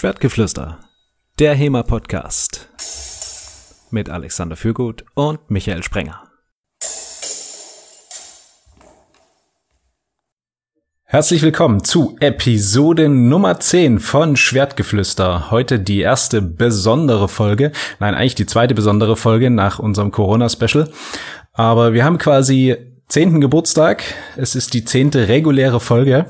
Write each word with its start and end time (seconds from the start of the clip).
Schwertgeflüster, 0.00 0.78
der 1.40 1.56
HEMA-Podcast 1.56 2.68
mit 3.90 4.08
Alexander 4.08 4.54
Fürgut 4.54 5.04
und 5.14 5.50
Michael 5.50 5.82
Sprenger. 5.82 6.22
Herzlich 11.02 11.42
willkommen 11.42 11.82
zu 11.82 12.16
Episode 12.20 13.08
Nummer 13.08 13.58
10 13.58 13.98
von 13.98 14.36
Schwertgeflüster. 14.36 15.50
Heute 15.50 15.80
die 15.80 15.98
erste 15.98 16.42
besondere 16.42 17.26
Folge. 17.26 17.72
Nein, 17.98 18.14
eigentlich 18.14 18.36
die 18.36 18.46
zweite 18.46 18.76
besondere 18.76 19.16
Folge 19.16 19.50
nach 19.50 19.80
unserem 19.80 20.12
Corona-Special. 20.12 20.92
Aber 21.54 21.92
wir 21.92 22.04
haben 22.04 22.18
quasi 22.18 22.76
zehnten 23.08 23.40
Geburtstag. 23.40 24.04
Es 24.36 24.54
ist 24.54 24.74
die 24.74 24.84
zehnte 24.84 25.26
reguläre 25.26 25.80
Folge. 25.80 26.26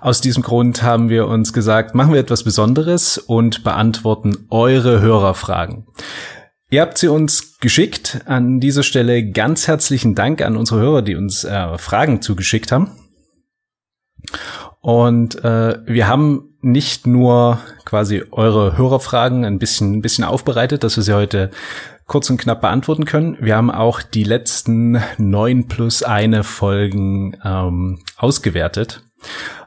Aus 0.00 0.20
diesem 0.20 0.42
Grund 0.42 0.82
haben 0.82 1.08
wir 1.08 1.26
uns 1.26 1.52
gesagt, 1.52 1.94
machen 1.94 2.12
wir 2.12 2.20
etwas 2.20 2.44
Besonderes 2.44 3.18
und 3.18 3.64
beantworten 3.64 4.46
eure 4.50 5.00
Hörerfragen. 5.00 5.86
Ihr 6.68 6.80
habt 6.80 6.98
sie 6.98 7.08
uns 7.08 7.58
geschickt. 7.58 8.20
An 8.26 8.58
dieser 8.58 8.82
Stelle 8.82 9.30
ganz 9.30 9.68
herzlichen 9.68 10.14
Dank 10.14 10.42
an 10.42 10.56
unsere 10.56 10.80
Hörer, 10.80 11.02
die 11.02 11.14
uns 11.14 11.44
äh, 11.44 11.78
Fragen 11.78 12.22
zugeschickt 12.22 12.72
haben. 12.72 12.90
Und 14.80 15.44
äh, 15.44 15.78
wir 15.86 16.08
haben 16.08 16.56
nicht 16.60 17.06
nur 17.06 17.60
quasi 17.84 18.24
eure 18.32 18.76
Hörerfragen 18.76 19.44
ein 19.44 19.58
bisschen, 19.58 19.94
ein 19.94 20.02
bisschen 20.02 20.24
aufbereitet, 20.24 20.82
dass 20.82 20.96
wir 20.96 21.04
sie 21.04 21.14
heute 21.14 21.50
kurz 22.06 22.30
und 22.30 22.38
knapp 22.38 22.60
beantworten 22.60 23.04
können. 23.04 23.36
Wir 23.40 23.56
haben 23.56 23.70
auch 23.70 24.02
die 24.02 24.24
letzten 24.24 25.00
neun 25.18 25.68
plus 25.68 26.02
eine 26.02 26.44
Folgen 26.44 27.36
ähm, 27.44 28.00
ausgewertet. 28.16 29.05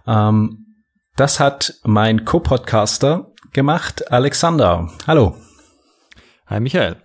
Ähm, 0.08 0.76
das 1.16 1.40
hat 1.40 1.76
mein 1.84 2.26
Co-Podcaster 2.26 3.32
gemacht, 3.52 4.12
Alexander. 4.12 4.90
Hallo. 5.08 5.36
Hi 6.48 6.60
Michael. 6.60 6.98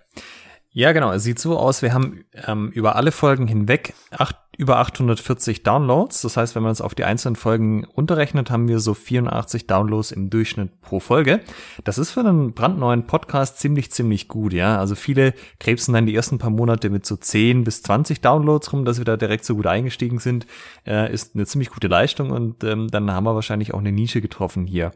Ja, 0.71 0.91
genau. 0.91 1.11
Es 1.11 1.23
sieht 1.23 1.39
so 1.39 1.57
aus, 1.57 1.81
wir 1.81 1.93
haben 1.93 2.25
ähm, 2.33 2.69
über 2.71 2.95
alle 2.95 3.11
Folgen 3.11 3.47
hinweg 3.47 3.93
acht, 4.11 4.35
über 4.57 4.77
840 4.77 5.63
Downloads. 5.63 6.21
Das 6.21 6.37
heißt, 6.37 6.55
wenn 6.55 6.63
man 6.63 6.71
es 6.71 6.81
auf 6.81 6.95
die 6.95 7.03
einzelnen 7.03 7.35
Folgen 7.35 7.85
runterrechnet, 7.85 8.51
haben 8.51 8.67
wir 8.67 8.79
so 8.79 8.93
84 8.93 9.67
Downloads 9.67 10.11
im 10.11 10.29
Durchschnitt 10.29 10.81
pro 10.81 10.99
Folge. 10.99 11.41
Das 11.83 11.97
ist 11.97 12.11
für 12.11 12.21
einen 12.21 12.53
brandneuen 12.53 13.07
Podcast 13.07 13.59
ziemlich, 13.59 13.91
ziemlich 13.91 14.27
gut, 14.27 14.53
ja. 14.53 14.77
Also 14.77 14.95
viele 14.95 15.33
krebsen 15.59 15.93
dann 15.93 16.05
die 16.05 16.15
ersten 16.15 16.37
paar 16.37 16.49
Monate 16.49 16.89
mit 16.89 17.05
so 17.05 17.15
10 17.15 17.63
bis 17.63 17.83
20 17.83 18.21
Downloads 18.21 18.71
rum, 18.71 18.85
dass 18.85 18.97
wir 18.97 19.05
da 19.05 19.17
direkt 19.17 19.45
so 19.45 19.55
gut 19.55 19.67
eingestiegen 19.67 20.19
sind, 20.19 20.47
äh, 20.85 21.11
ist 21.11 21.35
eine 21.35 21.45
ziemlich 21.45 21.69
gute 21.69 21.87
Leistung 21.87 22.31
und 22.31 22.63
ähm, 22.63 22.87
dann 22.89 23.11
haben 23.11 23.25
wir 23.25 23.35
wahrscheinlich 23.35 23.73
auch 23.73 23.79
eine 23.79 23.91
Nische 23.91 24.21
getroffen 24.21 24.65
hier. 24.65 24.91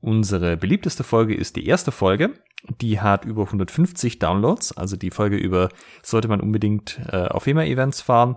Unsere 0.00 0.58
beliebteste 0.58 1.02
Folge 1.02 1.34
ist 1.34 1.56
die 1.56 1.66
erste 1.66 1.90
Folge. 1.90 2.34
Die 2.80 3.00
hat 3.00 3.24
über 3.24 3.44
150 3.44 4.18
Downloads, 4.18 4.72
also 4.72 4.96
die 4.96 5.10
Folge 5.10 5.36
über 5.36 5.70
sollte 6.02 6.28
man 6.28 6.40
unbedingt 6.40 7.00
äh, 7.10 7.26
auf 7.26 7.46
HEMA-Events 7.46 8.02
fahren. 8.02 8.36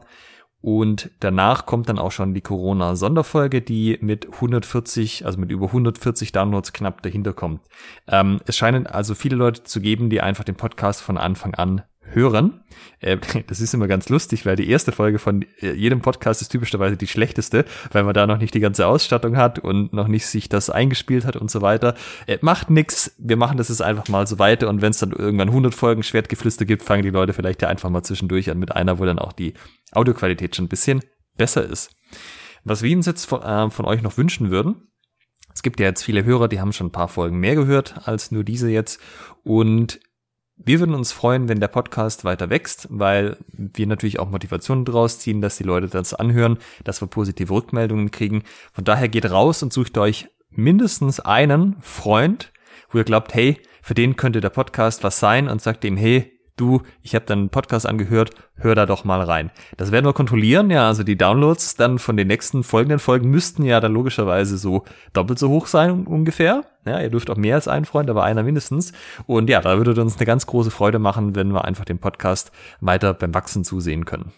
Und 0.67 1.11
danach 1.21 1.65
kommt 1.65 1.87
dann 1.87 1.97
auch 1.97 2.11
schon 2.11 2.33
die 2.33 2.41
Corona-Sonderfolge, 2.41 3.61
die 3.61 3.97
mit 4.01 4.25
140, 4.33 5.25
also 5.25 5.39
mit 5.39 5.49
über 5.49 5.67
140 5.67 6.33
Downloads 6.33 6.73
knapp 6.73 7.01
dahinter 7.03 7.31
kommt. 7.31 7.61
Ähm, 8.05 8.41
es 8.47 8.57
scheinen 8.57 8.85
also 8.85 9.15
viele 9.15 9.37
Leute 9.37 9.63
zu 9.63 9.79
geben, 9.79 10.09
die 10.09 10.19
einfach 10.19 10.43
den 10.43 10.55
Podcast 10.55 11.01
von 11.01 11.17
Anfang 11.17 11.55
an 11.55 11.83
hören. 12.11 12.61
Äh, 12.99 13.17
das 13.47 13.59
ist 13.59 13.73
immer 13.73 13.87
ganz 13.87 14.09
lustig, 14.09 14.45
weil 14.45 14.55
die 14.55 14.69
erste 14.69 14.91
Folge 14.91 15.19
von 15.19 15.45
äh, 15.59 15.73
jedem 15.73 16.01
Podcast 16.01 16.41
ist 16.41 16.49
typischerweise 16.49 16.97
die 16.97 17.07
schlechteste, 17.07 17.65
weil 17.91 18.03
man 18.03 18.13
da 18.13 18.27
noch 18.27 18.37
nicht 18.37 18.53
die 18.53 18.59
ganze 18.59 18.87
Ausstattung 18.87 19.37
hat 19.37 19.59
und 19.59 19.93
noch 19.93 20.07
nicht 20.07 20.25
sich 20.25 20.49
das 20.49 20.69
eingespielt 20.69 21.25
hat 21.25 21.35
und 21.35 21.51
so 21.51 21.61
weiter. 21.61 21.95
Äh, 22.25 22.37
macht 22.41 22.69
nix, 22.69 23.15
wir 23.17 23.37
machen 23.37 23.57
das 23.57 23.69
jetzt 23.69 23.81
einfach 23.81 24.07
mal 24.07 24.27
so 24.27 24.39
weiter 24.39 24.69
und 24.69 24.81
wenn 24.81 24.91
es 24.91 24.99
dann 24.99 25.11
irgendwann 25.11 25.49
100 25.49 25.73
Folgen 25.73 26.03
Schwertgeflüster 26.03 26.65
gibt, 26.65 26.83
fangen 26.83 27.03
die 27.03 27.09
Leute 27.09 27.33
vielleicht 27.33 27.61
ja 27.61 27.67
einfach 27.67 27.89
mal 27.89 28.03
zwischendurch 28.03 28.49
an 28.49 28.59
mit 28.59 28.75
einer, 28.75 28.99
wo 28.99 29.05
dann 29.05 29.19
auch 29.19 29.33
die 29.33 29.53
Audioqualität 29.91 30.55
schon 30.55 30.65
ein 30.65 30.69
bisschen 30.69 31.01
besser 31.37 31.63
ist. 31.63 31.91
Was 32.63 32.81
wir 32.81 32.95
uns 32.95 33.05
jetzt 33.05 33.25
von, 33.25 33.41
äh, 33.43 33.69
von 33.69 33.85
euch 33.85 34.01
noch 34.01 34.17
wünschen 34.17 34.49
würden, 34.49 34.87
es 35.53 35.63
gibt 35.63 35.79
ja 35.79 35.87
jetzt 35.87 36.03
viele 36.03 36.23
Hörer, 36.23 36.47
die 36.47 36.59
haben 36.59 36.71
schon 36.71 36.87
ein 36.87 36.91
paar 36.91 37.07
Folgen 37.07 37.39
mehr 37.39 37.55
gehört 37.55 38.07
als 38.07 38.31
nur 38.31 38.43
diese 38.43 38.69
jetzt 38.69 39.01
und 39.43 39.99
wir 40.57 40.79
würden 40.79 40.95
uns 40.95 41.11
freuen, 41.11 41.47
wenn 41.47 41.59
der 41.59 41.67
Podcast 41.67 42.25
weiter 42.25 42.49
wächst, 42.49 42.87
weil 42.89 43.37
wir 43.49 43.87
natürlich 43.87 44.19
auch 44.19 44.29
Motivationen 44.29 44.85
draus 44.85 45.19
ziehen, 45.19 45.39
dass 45.39 45.57
die 45.57 45.63
Leute 45.63 45.87
das 45.87 46.13
anhören, 46.13 46.57
dass 46.83 47.01
wir 47.01 47.07
positive 47.07 47.53
Rückmeldungen 47.53 48.11
kriegen. 48.11 48.43
Von 48.73 48.83
daher 48.83 49.07
geht 49.07 49.29
raus 49.29 49.63
und 49.63 49.71
sucht 49.71 49.97
euch 49.97 50.27
mindestens 50.49 51.19
einen 51.19 51.77
Freund, 51.81 52.51
wo 52.91 52.97
ihr 52.97 53.03
glaubt, 53.03 53.33
hey, 53.33 53.61
für 53.81 53.93
den 53.93 54.15
könnte 54.15 54.41
der 54.41 54.49
Podcast 54.49 55.03
was 55.03 55.19
sein 55.19 55.47
und 55.47 55.61
sagt 55.61 55.85
ihm, 55.85 55.95
hey, 55.95 56.36
du, 56.57 56.81
ich 57.01 57.15
habe 57.15 57.25
deinen 57.25 57.49
Podcast 57.49 57.85
angehört, 57.85 58.31
hör 58.55 58.75
da 58.75 58.85
doch 58.85 59.05
mal 59.05 59.21
rein. 59.21 59.51
Das 59.77 59.91
werden 59.91 60.05
wir 60.05 60.13
kontrollieren, 60.13 60.69
ja, 60.69 60.87
also 60.87 61.03
die 61.03 61.17
Downloads 61.17 61.75
dann 61.75 61.99
von 61.99 62.17
den 62.17 62.27
nächsten 62.27 62.63
folgenden 62.63 62.99
Folgen 62.99 63.29
müssten 63.29 63.63
ja 63.63 63.79
dann 63.79 63.93
logischerweise 63.93 64.57
so 64.57 64.83
doppelt 65.13 65.39
so 65.39 65.49
hoch 65.49 65.67
sein 65.67 66.05
ungefähr. 66.05 66.65
Ja, 66.85 66.99
ihr 66.99 67.09
dürft 67.09 67.29
auch 67.29 67.37
mehr 67.37 67.55
als 67.55 67.67
ein 67.67 67.85
Freund, 67.85 68.09
aber 68.09 68.23
einer 68.23 68.43
mindestens. 68.43 68.93
Und 69.25 69.49
ja, 69.49 69.61
da 69.61 69.77
würde 69.77 70.01
uns 70.01 70.17
eine 70.17 70.25
ganz 70.25 70.45
große 70.45 70.71
Freude 70.71 70.99
machen, 70.99 71.35
wenn 71.35 71.53
wir 71.53 71.65
einfach 71.65 71.85
dem 71.85 71.99
Podcast 71.99 72.51
weiter 72.81 73.13
beim 73.13 73.33
Wachsen 73.33 73.63
zusehen 73.63 74.05
können. 74.05 74.33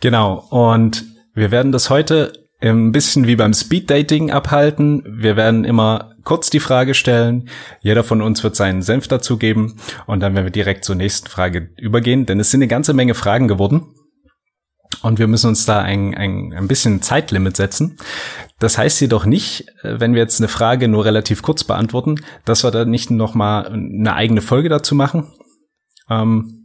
Genau, 0.00 0.46
und 0.50 1.04
wir 1.34 1.50
werden 1.50 1.72
das 1.72 1.90
heute 1.90 2.32
ein 2.68 2.92
bisschen 2.92 3.26
wie 3.26 3.36
beim 3.36 3.54
Speeddating 3.54 4.30
abhalten. 4.30 5.02
Wir 5.06 5.36
werden 5.36 5.64
immer 5.64 6.14
kurz 6.24 6.50
die 6.50 6.60
Frage 6.60 6.94
stellen. 6.94 7.48
Jeder 7.80 8.04
von 8.04 8.20
uns 8.20 8.44
wird 8.44 8.56
seinen 8.56 8.82
Senf 8.82 9.08
dazugeben 9.08 9.76
und 10.06 10.20
dann 10.20 10.34
werden 10.34 10.44
wir 10.44 10.52
direkt 10.52 10.84
zur 10.84 10.96
nächsten 10.96 11.28
Frage 11.28 11.70
übergehen, 11.78 12.26
denn 12.26 12.40
es 12.40 12.50
sind 12.50 12.58
eine 12.58 12.68
ganze 12.68 12.92
Menge 12.92 13.14
Fragen 13.14 13.48
geworden. 13.48 13.94
Und 15.02 15.18
wir 15.18 15.28
müssen 15.28 15.48
uns 15.48 15.64
da 15.64 15.80
ein, 15.80 16.14
ein, 16.14 16.52
ein 16.52 16.68
bisschen 16.68 17.00
Zeitlimit 17.00 17.56
setzen. 17.56 17.96
Das 18.58 18.76
heißt 18.76 19.00
jedoch 19.00 19.24
nicht, 19.24 19.68
äh, 19.82 19.98
wenn 19.98 20.12
wir 20.12 20.20
jetzt 20.20 20.40
eine 20.40 20.48
Frage 20.48 20.88
nur 20.88 21.04
relativ 21.04 21.42
kurz 21.42 21.64
beantworten, 21.64 22.16
dass 22.44 22.64
wir 22.64 22.70
da 22.70 22.84
nicht 22.84 23.10
nochmal 23.10 23.66
eine 23.68 24.14
eigene 24.14 24.42
Folge 24.42 24.68
dazu 24.68 24.94
machen. 24.94 25.32
Ähm, 26.10 26.59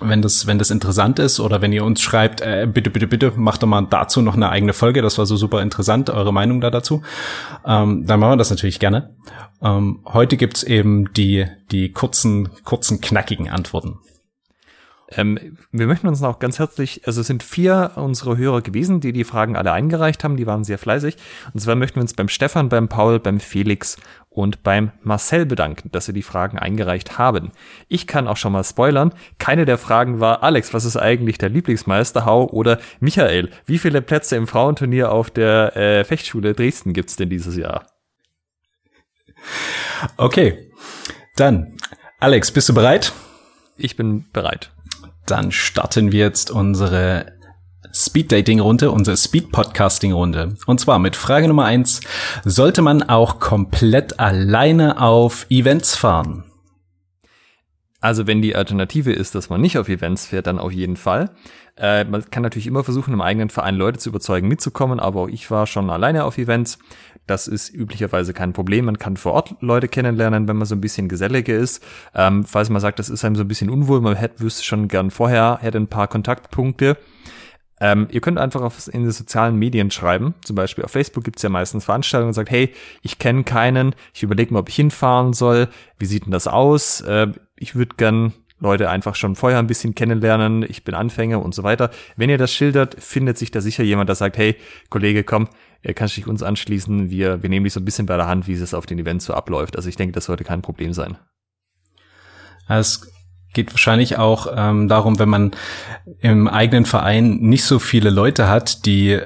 wenn 0.00 0.22
das, 0.22 0.46
wenn 0.46 0.58
das 0.58 0.70
interessant 0.70 1.18
ist 1.18 1.40
oder 1.40 1.60
wenn 1.60 1.72
ihr 1.72 1.84
uns 1.84 2.00
schreibt, 2.00 2.40
äh, 2.40 2.66
bitte, 2.72 2.90
bitte, 2.90 3.06
bitte, 3.06 3.32
macht 3.36 3.62
doch 3.62 3.68
mal 3.68 3.86
dazu 3.88 4.22
noch 4.22 4.34
eine 4.34 4.50
eigene 4.50 4.72
Folge, 4.72 5.02
das 5.02 5.18
war 5.18 5.26
so 5.26 5.36
super 5.36 5.62
interessant, 5.62 6.10
eure 6.10 6.32
Meinung 6.32 6.60
da 6.60 6.70
dazu, 6.70 7.02
ähm, 7.66 8.06
dann 8.06 8.20
machen 8.20 8.32
wir 8.32 8.36
das 8.36 8.50
natürlich 8.50 8.80
gerne. 8.80 9.10
Ähm, 9.62 10.00
heute 10.06 10.36
gibt's 10.36 10.62
eben 10.62 11.12
die, 11.12 11.46
die 11.70 11.92
kurzen, 11.92 12.50
kurzen, 12.64 13.00
knackigen 13.00 13.48
Antworten. 13.48 13.98
Ähm, 15.16 15.56
wir 15.70 15.86
möchten 15.86 16.08
uns 16.08 16.20
noch 16.20 16.38
ganz 16.38 16.58
herzlich, 16.58 17.02
also 17.06 17.20
es 17.20 17.26
sind 17.26 17.42
vier 17.42 17.92
unsere 17.96 18.36
Hörer 18.36 18.62
gewesen, 18.62 19.00
die 19.00 19.12
die 19.12 19.24
Fragen 19.24 19.56
alle 19.56 19.72
eingereicht 19.72 20.24
haben, 20.24 20.36
die 20.36 20.46
waren 20.46 20.64
sehr 20.64 20.78
fleißig. 20.78 21.16
Und 21.52 21.60
zwar 21.60 21.74
möchten 21.74 21.96
wir 21.96 22.02
uns 22.02 22.14
beim 22.14 22.28
Stefan, 22.28 22.68
beim 22.68 22.88
Paul, 22.88 23.18
beim 23.18 23.40
Felix 23.40 23.96
und 24.30 24.62
beim 24.62 24.92
Marcel 25.02 25.44
bedanken, 25.46 25.90
dass 25.92 26.06
sie 26.06 26.12
die 26.12 26.22
Fragen 26.22 26.58
eingereicht 26.58 27.18
haben. 27.18 27.52
Ich 27.88 28.06
kann 28.06 28.26
auch 28.26 28.36
schon 28.36 28.52
mal 28.52 28.64
spoilern, 28.64 29.12
keine 29.38 29.64
der 29.64 29.78
Fragen 29.78 30.20
war, 30.20 30.42
Alex, 30.42 30.72
was 30.72 30.84
ist 30.84 30.96
eigentlich 30.96 31.38
der 31.38 31.50
Lieblingsmeister, 31.50 32.24
Hau 32.24 32.48
oder 32.48 32.78
Michael, 33.00 33.50
wie 33.66 33.78
viele 33.78 34.00
Plätze 34.02 34.36
im 34.36 34.46
Frauenturnier 34.46 35.12
auf 35.12 35.30
der 35.30 35.76
äh, 35.76 36.04
Fechtschule 36.04 36.54
Dresden 36.54 36.92
gibt's 36.92 37.16
denn 37.16 37.28
dieses 37.28 37.56
Jahr? 37.56 37.86
Okay, 40.16 40.70
dann, 41.36 41.76
Alex, 42.20 42.52
bist 42.52 42.68
du 42.68 42.74
bereit? 42.74 43.12
Ich 43.76 43.96
bin 43.96 44.26
bereit. 44.32 44.70
Dann 45.26 45.52
starten 45.52 46.12
wir 46.12 46.20
jetzt 46.20 46.50
unsere 46.50 47.32
Speed-Dating-Runde, 47.92 48.90
unsere 48.90 49.16
Speed-Podcasting-Runde. 49.16 50.56
Und 50.66 50.80
zwar 50.80 50.98
mit 50.98 51.16
Frage 51.16 51.48
Nummer 51.48 51.64
eins: 51.64 52.00
Sollte 52.44 52.82
man 52.82 53.02
auch 53.02 53.38
komplett 53.38 54.18
alleine 54.18 55.00
auf 55.00 55.46
Events 55.50 55.94
fahren? 55.96 56.44
Also 58.00 58.26
wenn 58.26 58.42
die 58.42 58.56
Alternative 58.56 59.12
ist, 59.12 59.36
dass 59.36 59.48
man 59.48 59.60
nicht 59.60 59.78
auf 59.78 59.88
Events 59.88 60.26
fährt, 60.26 60.48
dann 60.48 60.58
auf 60.58 60.72
jeden 60.72 60.96
Fall. 60.96 61.30
Äh, 61.76 62.04
man 62.04 62.28
kann 62.30 62.42
natürlich 62.42 62.66
immer 62.66 62.82
versuchen, 62.82 63.14
im 63.14 63.20
eigenen 63.20 63.48
Verein 63.48 63.76
Leute 63.76 64.00
zu 64.00 64.08
überzeugen, 64.08 64.48
mitzukommen, 64.48 64.98
aber 64.98 65.20
auch 65.22 65.28
ich 65.28 65.50
war 65.52 65.68
schon 65.68 65.88
alleine 65.88 66.24
auf 66.24 66.36
Events. 66.36 66.78
Das 67.26 67.46
ist 67.46 67.72
üblicherweise 67.72 68.34
kein 68.34 68.52
Problem. 68.52 68.86
Man 68.86 68.98
kann 68.98 69.16
vor 69.16 69.32
Ort 69.32 69.54
Leute 69.60 69.88
kennenlernen, 69.88 70.48
wenn 70.48 70.56
man 70.56 70.66
so 70.66 70.74
ein 70.74 70.80
bisschen 70.80 71.08
geselliger 71.08 71.54
ist. 71.54 71.82
Ähm, 72.14 72.44
falls 72.44 72.68
man 72.68 72.80
sagt, 72.80 72.98
das 72.98 73.08
ist 73.10 73.24
einem 73.24 73.36
so 73.36 73.42
ein 73.42 73.48
bisschen 73.48 73.70
unwohl, 73.70 74.00
man 74.00 74.16
hätte, 74.16 74.40
wüsste 74.40 74.64
schon 74.64 74.88
gern 74.88 75.10
vorher, 75.10 75.58
hätte 75.60 75.78
ein 75.78 75.88
paar 75.88 76.08
Kontaktpunkte. 76.08 76.96
Ähm, 77.80 78.06
ihr 78.10 78.20
könnt 78.20 78.38
einfach 78.38 78.60
auf, 78.60 78.88
in 78.92 79.02
den 79.02 79.10
sozialen 79.10 79.56
Medien 79.56 79.90
schreiben. 79.90 80.34
Zum 80.44 80.54
Beispiel 80.56 80.84
auf 80.84 80.92
Facebook 80.92 81.24
gibt's 81.24 81.42
ja 81.42 81.48
meistens 81.48 81.84
Veranstaltungen 81.84 82.28
und 82.28 82.34
sagt, 82.34 82.50
hey, 82.50 82.72
ich 83.02 83.18
kenne 83.18 83.44
keinen, 83.44 83.94
ich 84.14 84.22
überlege 84.22 84.52
mal, 84.52 84.60
ob 84.60 84.68
ich 84.68 84.76
hinfahren 84.76 85.32
soll. 85.32 85.68
Wie 85.98 86.06
sieht 86.06 86.26
denn 86.26 86.32
das 86.32 86.46
aus? 86.46 87.00
Äh, 87.00 87.28
ich 87.56 87.74
würde 87.74 87.96
gern 87.96 88.32
Leute 88.60 88.88
einfach 88.88 89.16
schon 89.16 89.34
vorher 89.34 89.58
ein 89.58 89.66
bisschen 89.66 89.96
kennenlernen, 89.96 90.64
ich 90.68 90.84
bin 90.84 90.94
Anfänger 90.94 91.42
und 91.42 91.54
so 91.54 91.64
weiter. 91.64 91.90
Wenn 92.16 92.30
ihr 92.30 92.38
das 92.38 92.52
schildert, 92.52 93.02
findet 93.02 93.36
sich 93.36 93.50
da 93.50 93.60
sicher 93.60 93.82
jemand, 93.82 94.08
der 94.08 94.14
sagt, 94.14 94.38
hey, 94.38 94.54
Kollege, 94.88 95.24
komm, 95.24 95.48
kannst 95.94 96.16
dich 96.16 96.26
uns 96.26 96.42
anschließen, 96.42 97.10
wir, 97.10 97.42
wir 97.42 97.50
nehmen 97.50 97.64
dich 97.64 97.72
so 97.72 97.80
ein 97.80 97.84
bisschen 97.84 98.06
bei 98.06 98.16
der 98.16 98.28
Hand, 98.28 98.46
wie 98.46 98.52
es 98.52 98.74
auf 98.74 98.86
den 98.86 98.98
Events 98.98 99.24
so 99.24 99.34
abläuft. 99.34 99.76
Also 99.76 99.88
ich 99.88 99.96
denke, 99.96 100.12
das 100.12 100.26
sollte 100.26 100.44
kein 100.44 100.62
Problem 100.62 100.92
sein. 100.92 101.16
Es 102.68 103.10
geht 103.52 103.72
wahrscheinlich 103.72 104.16
auch 104.16 104.46
ähm, 104.54 104.88
darum, 104.88 105.18
wenn 105.18 105.28
man 105.28 105.50
im 106.20 106.48
eigenen 106.48 106.86
Verein 106.86 107.38
nicht 107.40 107.64
so 107.64 107.78
viele 107.78 108.10
Leute 108.10 108.48
hat, 108.48 108.86
die 108.86 109.20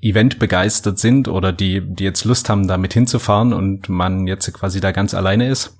Event 0.00 0.38
begeistert 0.38 0.98
sind 0.98 1.28
oder 1.28 1.52
die, 1.52 1.82
die 1.82 2.04
jetzt 2.04 2.24
Lust 2.24 2.48
haben, 2.48 2.66
damit 2.66 2.94
hinzufahren 2.94 3.52
und 3.52 3.88
man 3.88 4.26
jetzt 4.26 4.50
quasi 4.54 4.80
da 4.80 4.92
ganz 4.92 5.14
alleine 5.14 5.48
ist. 5.48 5.76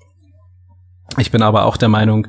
Ich 1.17 1.31
bin 1.31 1.41
aber 1.41 1.65
auch 1.65 1.75
der 1.75 1.89
Meinung, 1.89 2.27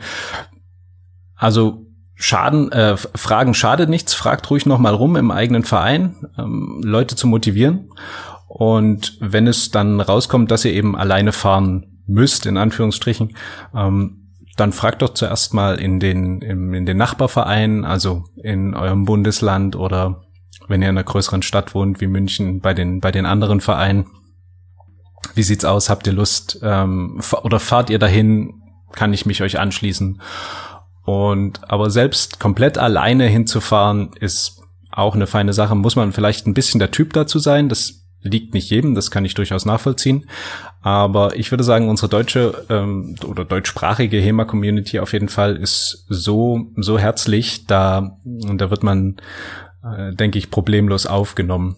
also 1.36 1.81
Schaden, 2.24 2.70
äh, 2.70 2.96
Fragen 2.96 3.52
schadet 3.52 3.90
nichts, 3.90 4.14
fragt 4.14 4.48
ruhig 4.48 4.64
nochmal 4.64 4.94
rum 4.94 5.16
im 5.16 5.32
eigenen 5.32 5.64
Verein, 5.64 6.28
ähm, 6.38 6.80
Leute 6.84 7.16
zu 7.16 7.26
motivieren. 7.26 7.90
Und 8.46 9.16
wenn 9.18 9.48
es 9.48 9.72
dann 9.72 10.00
rauskommt, 10.00 10.52
dass 10.52 10.64
ihr 10.64 10.72
eben 10.72 10.94
alleine 10.96 11.32
fahren 11.32 12.00
müsst, 12.06 12.46
in 12.46 12.58
Anführungsstrichen, 12.58 13.36
ähm, 13.74 14.28
dann 14.56 14.70
fragt 14.70 15.02
doch 15.02 15.14
zuerst 15.14 15.52
mal 15.52 15.80
in 15.80 15.98
den, 15.98 16.40
in, 16.42 16.72
in 16.72 16.86
den 16.86 16.96
Nachbarvereinen, 16.96 17.84
also 17.84 18.22
in 18.36 18.76
eurem 18.76 19.04
Bundesland 19.04 19.74
oder 19.74 20.20
wenn 20.68 20.80
ihr 20.80 20.90
in 20.90 20.96
einer 20.96 21.04
größeren 21.04 21.42
Stadt 21.42 21.74
wohnt 21.74 22.00
wie 22.00 22.06
München, 22.06 22.60
bei 22.60 22.72
den, 22.72 23.00
bei 23.00 23.10
den 23.10 23.26
anderen 23.26 23.60
Vereinen. 23.60 24.06
Wie 25.34 25.42
sieht's 25.42 25.64
aus? 25.64 25.90
Habt 25.90 26.06
ihr 26.06 26.12
Lust? 26.12 26.60
Ähm, 26.62 27.20
oder 27.42 27.58
fahrt 27.58 27.90
ihr 27.90 27.98
dahin? 27.98 28.62
Kann 28.92 29.12
ich 29.12 29.26
mich 29.26 29.42
euch 29.42 29.58
anschließen? 29.58 30.20
Und 31.04 31.60
aber 31.70 31.90
selbst 31.90 32.38
komplett 32.38 32.78
alleine 32.78 33.26
hinzufahren 33.26 34.10
ist 34.20 34.62
auch 34.90 35.14
eine 35.14 35.26
feine 35.26 35.52
Sache. 35.52 35.74
Muss 35.74 35.96
man 35.96 36.12
vielleicht 36.12 36.46
ein 36.46 36.54
bisschen 36.54 36.78
der 36.78 36.90
Typ 36.90 37.12
dazu 37.12 37.38
sein. 37.38 37.68
Das 37.68 38.02
liegt 38.22 38.54
nicht 38.54 38.70
jedem, 38.70 38.94
das 38.94 39.10
kann 39.10 39.24
ich 39.24 39.34
durchaus 39.34 39.64
nachvollziehen. 39.64 40.26
Aber 40.80 41.36
ich 41.36 41.50
würde 41.50 41.64
sagen, 41.64 41.88
unsere 41.88 42.08
deutsche 42.08 42.64
ähm, 42.68 43.16
oder 43.26 43.44
deutschsprachige 43.44 44.18
HEMA-Community 44.18 45.00
auf 45.00 45.12
jeden 45.12 45.28
Fall 45.28 45.56
ist 45.56 46.06
so 46.08 46.70
so 46.76 46.98
herzlich, 46.98 47.66
da 47.66 48.18
da 48.24 48.70
wird 48.70 48.82
man, 48.82 49.16
äh, 49.84 50.14
denke 50.14 50.38
ich, 50.38 50.50
problemlos 50.50 51.06
aufgenommen. 51.06 51.76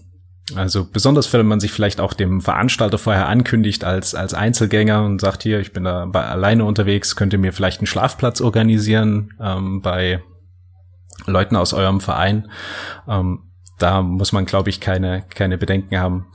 Also 0.55 0.85
besonders 0.85 1.33
wenn 1.33 1.47
man 1.47 1.61
sich 1.61 1.73
vielleicht 1.73 2.01
auch 2.01 2.13
dem 2.13 2.43
Veranstalter 2.43 2.99
vorher 2.99 3.29
ankündigt 3.29 3.83
als 3.85 4.15
als 4.15 4.35
Einzelgänger 4.35 5.03
und 5.03 5.21
sagt 5.21 5.43
hier, 5.43 5.59
ich 5.59 5.73
bin 5.73 5.85
da 5.85 6.05
bei, 6.05 6.25
alleine 6.25 6.67
unterwegs, 6.67 7.17
könnt 7.17 7.33
ihr 7.33 7.39
mir 7.39 7.53
vielleicht 7.53 7.81
einen 7.81 7.87
Schlafplatz 7.87 8.43
organisieren 8.43 9.33
ähm, 9.41 9.81
bei 9.81 10.23
Leuten 11.27 11.57
aus 11.57 11.73
eurem 11.73 12.01
Verein. 12.01 12.51
Ähm, 13.09 13.51
da 13.79 14.03
muss 14.03 14.33
man, 14.33 14.45
glaube 14.45 14.71
ich, 14.71 14.81
keine, 14.81 15.25
keine 15.35 15.59
Bedenken 15.59 15.99
haben. 15.99 16.27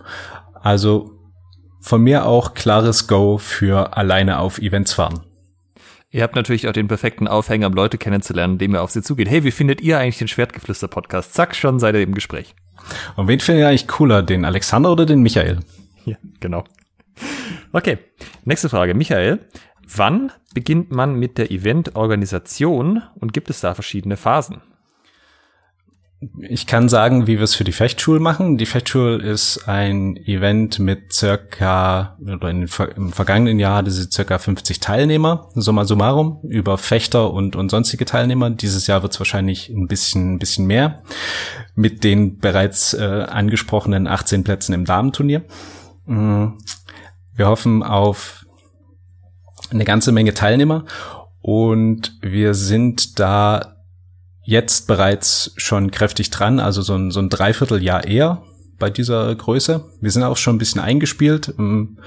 Also 0.54 1.12
von 1.82 2.02
mir 2.02 2.26
auch 2.26 2.54
klares 2.54 3.08
Go 3.08 3.38
für 3.38 3.96
alleine 3.96 4.40
auf 4.40 4.60
Events 4.60 4.94
fahren. 4.94 5.22
Ihr 6.12 6.24
habt 6.24 6.36
natürlich 6.36 6.68
auch 6.68 6.74
den 6.74 6.88
perfekten 6.88 7.28
Aufhänger, 7.28 7.68
um 7.68 7.74
Leute 7.74 8.00
kennenzulernen, 8.00 8.54
indem 8.54 8.74
ihr 8.74 8.82
auf 8.82 8.90
sie 8.90 9.04
zugeht. 9.04 9.30
Hey, 9.30 9.44
wie 9.44 9.52
findet 9.52 9.80
ihr 9.82 10.00
eigentlich 10.00 10.18
den 10.18 10.28
Schwertgeflüster-Podcast? 10.28 11.34
Zack, 11.34 11.56
schon 11.56 11.80
seid 11.80 11.94
ihr 11.94 12.02
im 12.02 12.16
Gespräch. 12.16 12.56
Und 13.16 13.28
wen 13.28 13.40
findet 13.40 13.64
ihr 13.64 13.68
eigentlich 13.68 13.88
cooler, 13.88 14.24
den 14.24 14.46
Alexander 14.46 14.92
oder 14.92 15.06
den 15.06 15.22
Michael? 15.22 15.60
Ja, 16.06 16.16
genau. 16.40 16.64
Okay, 17.72 18.00
nächste 18.46 18.70
Frage. 18.70 18.94
Michael, 18.94 19.40
wann 19.88 20.32
beginnt 20.54 20.92
man 20.92 21.16
mit 21.16 21.38
der 21.38 21.52
Eventorganisation 21.52 23.04
und 23.16 23.34
gibt 23.34 23.50
es 23.50 23.62
da 23.62 23.74
verschiedene 23.74 24.18
Phasen? 24.18 24.62
Ich 26.42 26.68
kann 26.68 26.90
sagen, 26.90 27.28
wie 27.28 27.38
wir 27.38 27.44
es 27.44 27.56
für 27.56 27.64
die 27.64 27.72
Fechtschule 27.72 28.20
machen. 28.20 28.58
Die 28.58 28.66
Fechtschule 28.66 29.24
ist 29.24 29.70
ein 29.70 30.18
Event 30.18 30.78
mit 30.78 31.14
circa, 31.14 32.18
oder 32.22 32.50
in, 32.50 32.68
im 32.98 33.14
vergangenen 33.14 33.58
Jahr 33.58 33.78
hatte 33.78 33.92
sie 33.92 34.12
circa 34.12 34.38
50 34.38 34.82
Teilnehmer, 34.82 35.50
summa 35.56 35.86
summarum, 35.86 36.42
über 36.44 36.78
Fechter 36.78 37.32
und, 37.32 37.56
und 37.56 37.72
sonstige 37.72 38.04
Teilnehmer. 38.04 38.50
Dieses 38.50 38.86
Jahr 38.86 39.02
wird 39.02 39.14
es 39.14 39.20
wahrscheinlich 39.20 39.70
ein 39.70 39.88
bisschen, 39.88 40.34
ein 40.34 40.40
bisschen 40.40 40.66
mehr, 40.68 41.04
mit 41.76 42.04
den 42.04 42.40
bereits 42.40 42.94
äh, 42.94 43.26
angesprochenen 43.30 44.06
18 44.06 44.44
Plätzen 44.44 44.74
im 44.74 44.84
Damenturnier. 44.84 45.46
Mm, 46.06 46.48
wir 47.34 47.48
hoffen 47.48 47.82
auf 47.82 48.46
eine 49.72 49.86
ganze 49.86 50.12
Menge 50.12 50.34
Teilnehmer 50.34 50.84
und 51.42 52.18
wir 52.22 52.56
sind 52.56 53.20
da 53.20 53.79
jetzt 54.50 54.88
bereits 54.88 55.54
schon 55.58 55.92
kräftig 55.92 56.32
dran, 56.32 56.60
also 56.60 56.82
so 56.82 56.96
ein, 56.96 57.12
so 57.12 57.20
ein 57.20 57.30
Dreivierteljahr 57.30 58.06
eher 58.06 58.42
bei 58.80 58.90
dieser 58.90 59.34
Größe. 59.36 59.86
Wir 60.02 60.10
sind 60.10 60.24
auch 60.24 60.38
schon 60.38 60.56
ein 60.56 60.60
bisschen 60.60 60.82
eingespielt. 60.82 61.54
Ähm, 61.60 62.00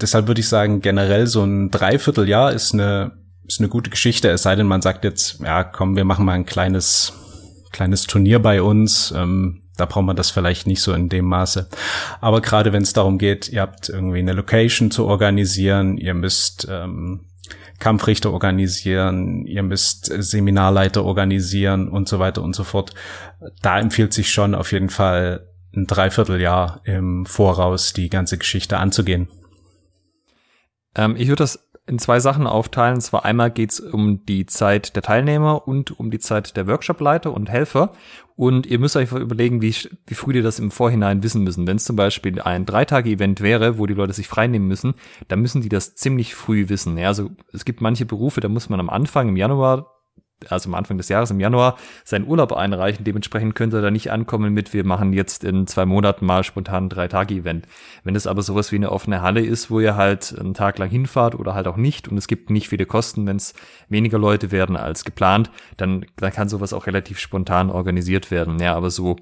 deshalb 0.00 0.28
würde 0.28 0.40
ich 0.40 0.48
sagen, 0.48 0.80
generell 0.80 1.26
so 1.26 1.42
ein 1.42 1.72
Dreivierteljahr 1.72 2.52
ist 2.52 2.72
eine, 2.72 3.12
ist 3.48 3.58
eine 3.58 3.68
gute 3.68 3.90
Geschichte, 3.90 4.30
es 4.30 4.44
sei 4.44 4.54
denn, 4.54 4.68
man 4.68 4.80
sagt 4.80 5.02
jetzt, 5.04 5.40
ja, 5.40 5.64
komm, 5.64 5.96
wir 5.96 6.04
machen 6.04 6.24
mal 6.24 6.34
ein 6.34 6.46
kleines, 6.46 7.14
kleines 7.72 8.04
Turnier 8.04 8.38
bei 8.38 8.62
uns. 8.62 9.12
Ähm, 9.16 9.62
da 9.76 9.86
braucht 9.86 10.04
man 10.04 10.14
das 10.16 10.30
vielleicht 10.30 10.68
nicht 10.68 10.82
so 10.82 10.92
in 10.92 11.08
dem 11.08 11.24
Maße. 11.24 11.68
Aber 12.20 12.42
gerade 12.42 12.72
wenn 12.72 12.84
es 12.84 12.92
darum 12.92 13.18
geht, 13.18 13.48
ihr 13.48 13.60
habt 13.60 13.88
irgendwie 13.88 14.20
eine 14.20 14.34
Location 14.34 14.92
zu 14.92 15.06
organisieren, 15.06 15.96
ihr 15.96 16.14
müsst 16.14 16.68
ähm, 16.70 17.24
Kampfrichter 17.82 18.32
organisieren, 18.32 19.44
ihr 19.44 19.64
müsst 19.64 20.04
Seminarleiter 20.06 21.04
organisieren 21.04 21.88
und 21.88 22.08
so 22.08 22.20
weiter 22.20 22.40
und 22.40 22.54
so 22.54 22.62
fort. 22.62 22.94
Da 23.60 23.80
empfiehlt 23.80 24.12
sich 24.12 24.30
schon 24.30 24.54
auf 24.54 24.70
jeden 24.70 24.88
Fall 24.88 25.48
ein 25.74 25.88
Dreivierteljahr 25.88 26.80
im 26.84 27.26
Voraus 27.26 27.92
die 27.92 28.08
ganze 28.08 28.38
Geschichte 28.38 28.78
anzugehen. 28.78 29.26
Ähm, 30.94 31.16
ich 31.16 31.26
würde 31.26 31.42
das 31.42 31.61
in 31.86 31.98
zwei 31.98 32.20
Sachen 32.20 32.46
aufteilen. 32.46 32.94
Und 32.94 33.00
zwar 33.00 33.24
einmal 33.24 33.50
geht 33.50 33.72
es 33.72 33.80
um 33.80 34.24
die 34.24 34.46
Zeit 34.46 34.94
der 34.94 35.02
Teilnehmer 35.02 35.66
und 35.66 35.98
um 35.98 36.10
die 36.10 36.18
Zeit 36.18 36.56
der 36.56 36.66
Workshopleiter 36.66 37.32
und 37.32 37.50
Helfer. 37.50 37.92
Und 38.36 38.66
ihr 38.66 38.78
müsst 38.78 38.96
euch 38.96 39.12
überlegen, 39.12 39.60
wie, 39.62 39.74
wie 40.06 40.14
früh 40.14 40.34
ihr 40.34 40.42
das 40.42 40.58
im 40.58 40.70
Vorhinein 40.70 41.22
wissen 41.22 41.42
müssen. 41.42 41.66
Wenn 41.66 41.76
es 41.76 41.84
zum 41.84 41.96
Beispiel 41.96 42.40
ein 42.40 42.66
Dreitage-Event 42.66 43.40
wäre, 43.40 43.78
wo 43.78 43.86
die 43.86 43.94
Leute 43.94 44.12
sich 44.12 44.28
freinehmen 44.28 44.68
müssen, 44.68 44.94
dann 45.28 45.40
müssen 45.40 45.60
die 45.60 45.68
das 45.68 45.94
ziemlich 45.94 46.34
früh 46.34 46.68
wissen. 46.68 46.96
Ja, 46.96 47.08
also 47.08 47.30
es 47.52 47.64
gibt 47.64 47.80
manche 47.80 48.06
Berufe, 48.06 48.40
da 48.40 48.48
muss 48.48 48.68
man 48.68 48.80
am 48.80 48.90
Anfang 48.90 49.28
im 49.28 49.36
Januar 49.36 49.91
also 50.50 50.68
am 50.68 50.74
Anfang 50.74 50.96
des 50.96 51.08
Jahres 51.08 51.30
im 51.30 51.40
Januar 51.40 51.76
seinen 52.04 52.26
Urlaub 52.26 52.52
einreichen. 52.52 53.04
Dementsprechend 53.04 53.54
könnte 53.54 53.76
er 53.76 53.82
da 53.82 53.90
nicht 53.90 54.10
ankommen 54.10 54.52
mit, 54.52 54.72
wir 54.72 54.84
machen 54.84 55.12
jetzt 55.12 55.44
in 55.44 55.66
zwei 55.66 55.86
Monaten 55.86 56.26
mal 56.26 56.42
spontan 56.42 56.86
ein 56.86 56.88
Drei-Tage-Event. 56.88 57.66
Wenn 58.04 58.16
es 58.16 58.26
aber 58.26 58.42
sowas 58.42 58.72
wie 58.72 58.76
eine 58.76 58.90
offene 58.90 59.22
Halle 59.22 59.40
ist, 59.40 59.70
wo 59.70 59.80
ihr 59.80 59.96
halt 59.96 60.34
einen 60.38 60.54
Tag 60.54 60.78
lang 60.78 60.90
hinfahrt 60.90 61.34
oder 61.34 61.54
halt 61.54 61.66
auch 61.66 61.76
nicht 61.76 62.08
und 62.08 62.16
es 62.16 62.26
gibt 62.26 62.50
nicht 62.50 62.68
viele 62.68 62.86
Kosten, 62.86 63.26
wenn 63.26 63.36
es 63.36 63.54
weniger 63.88 64.18
Leute 64.18 64.50
werden 64.50 64.76
als 64.76 65.04
geplant, 65.04 65.50
dann, 65.76 66.06
dann 66.16 66.32
kann 66.32 66.48
sowas 66.48 66.72
auch 66.72 66.86
relativ 66.86 67.18
spontan 67.18 67.70
organisiert 67.70 68.30
werden. 68.30 68.58
Ja, 68.58 68.74
aber 68.74 68.90
so 68.90 69.16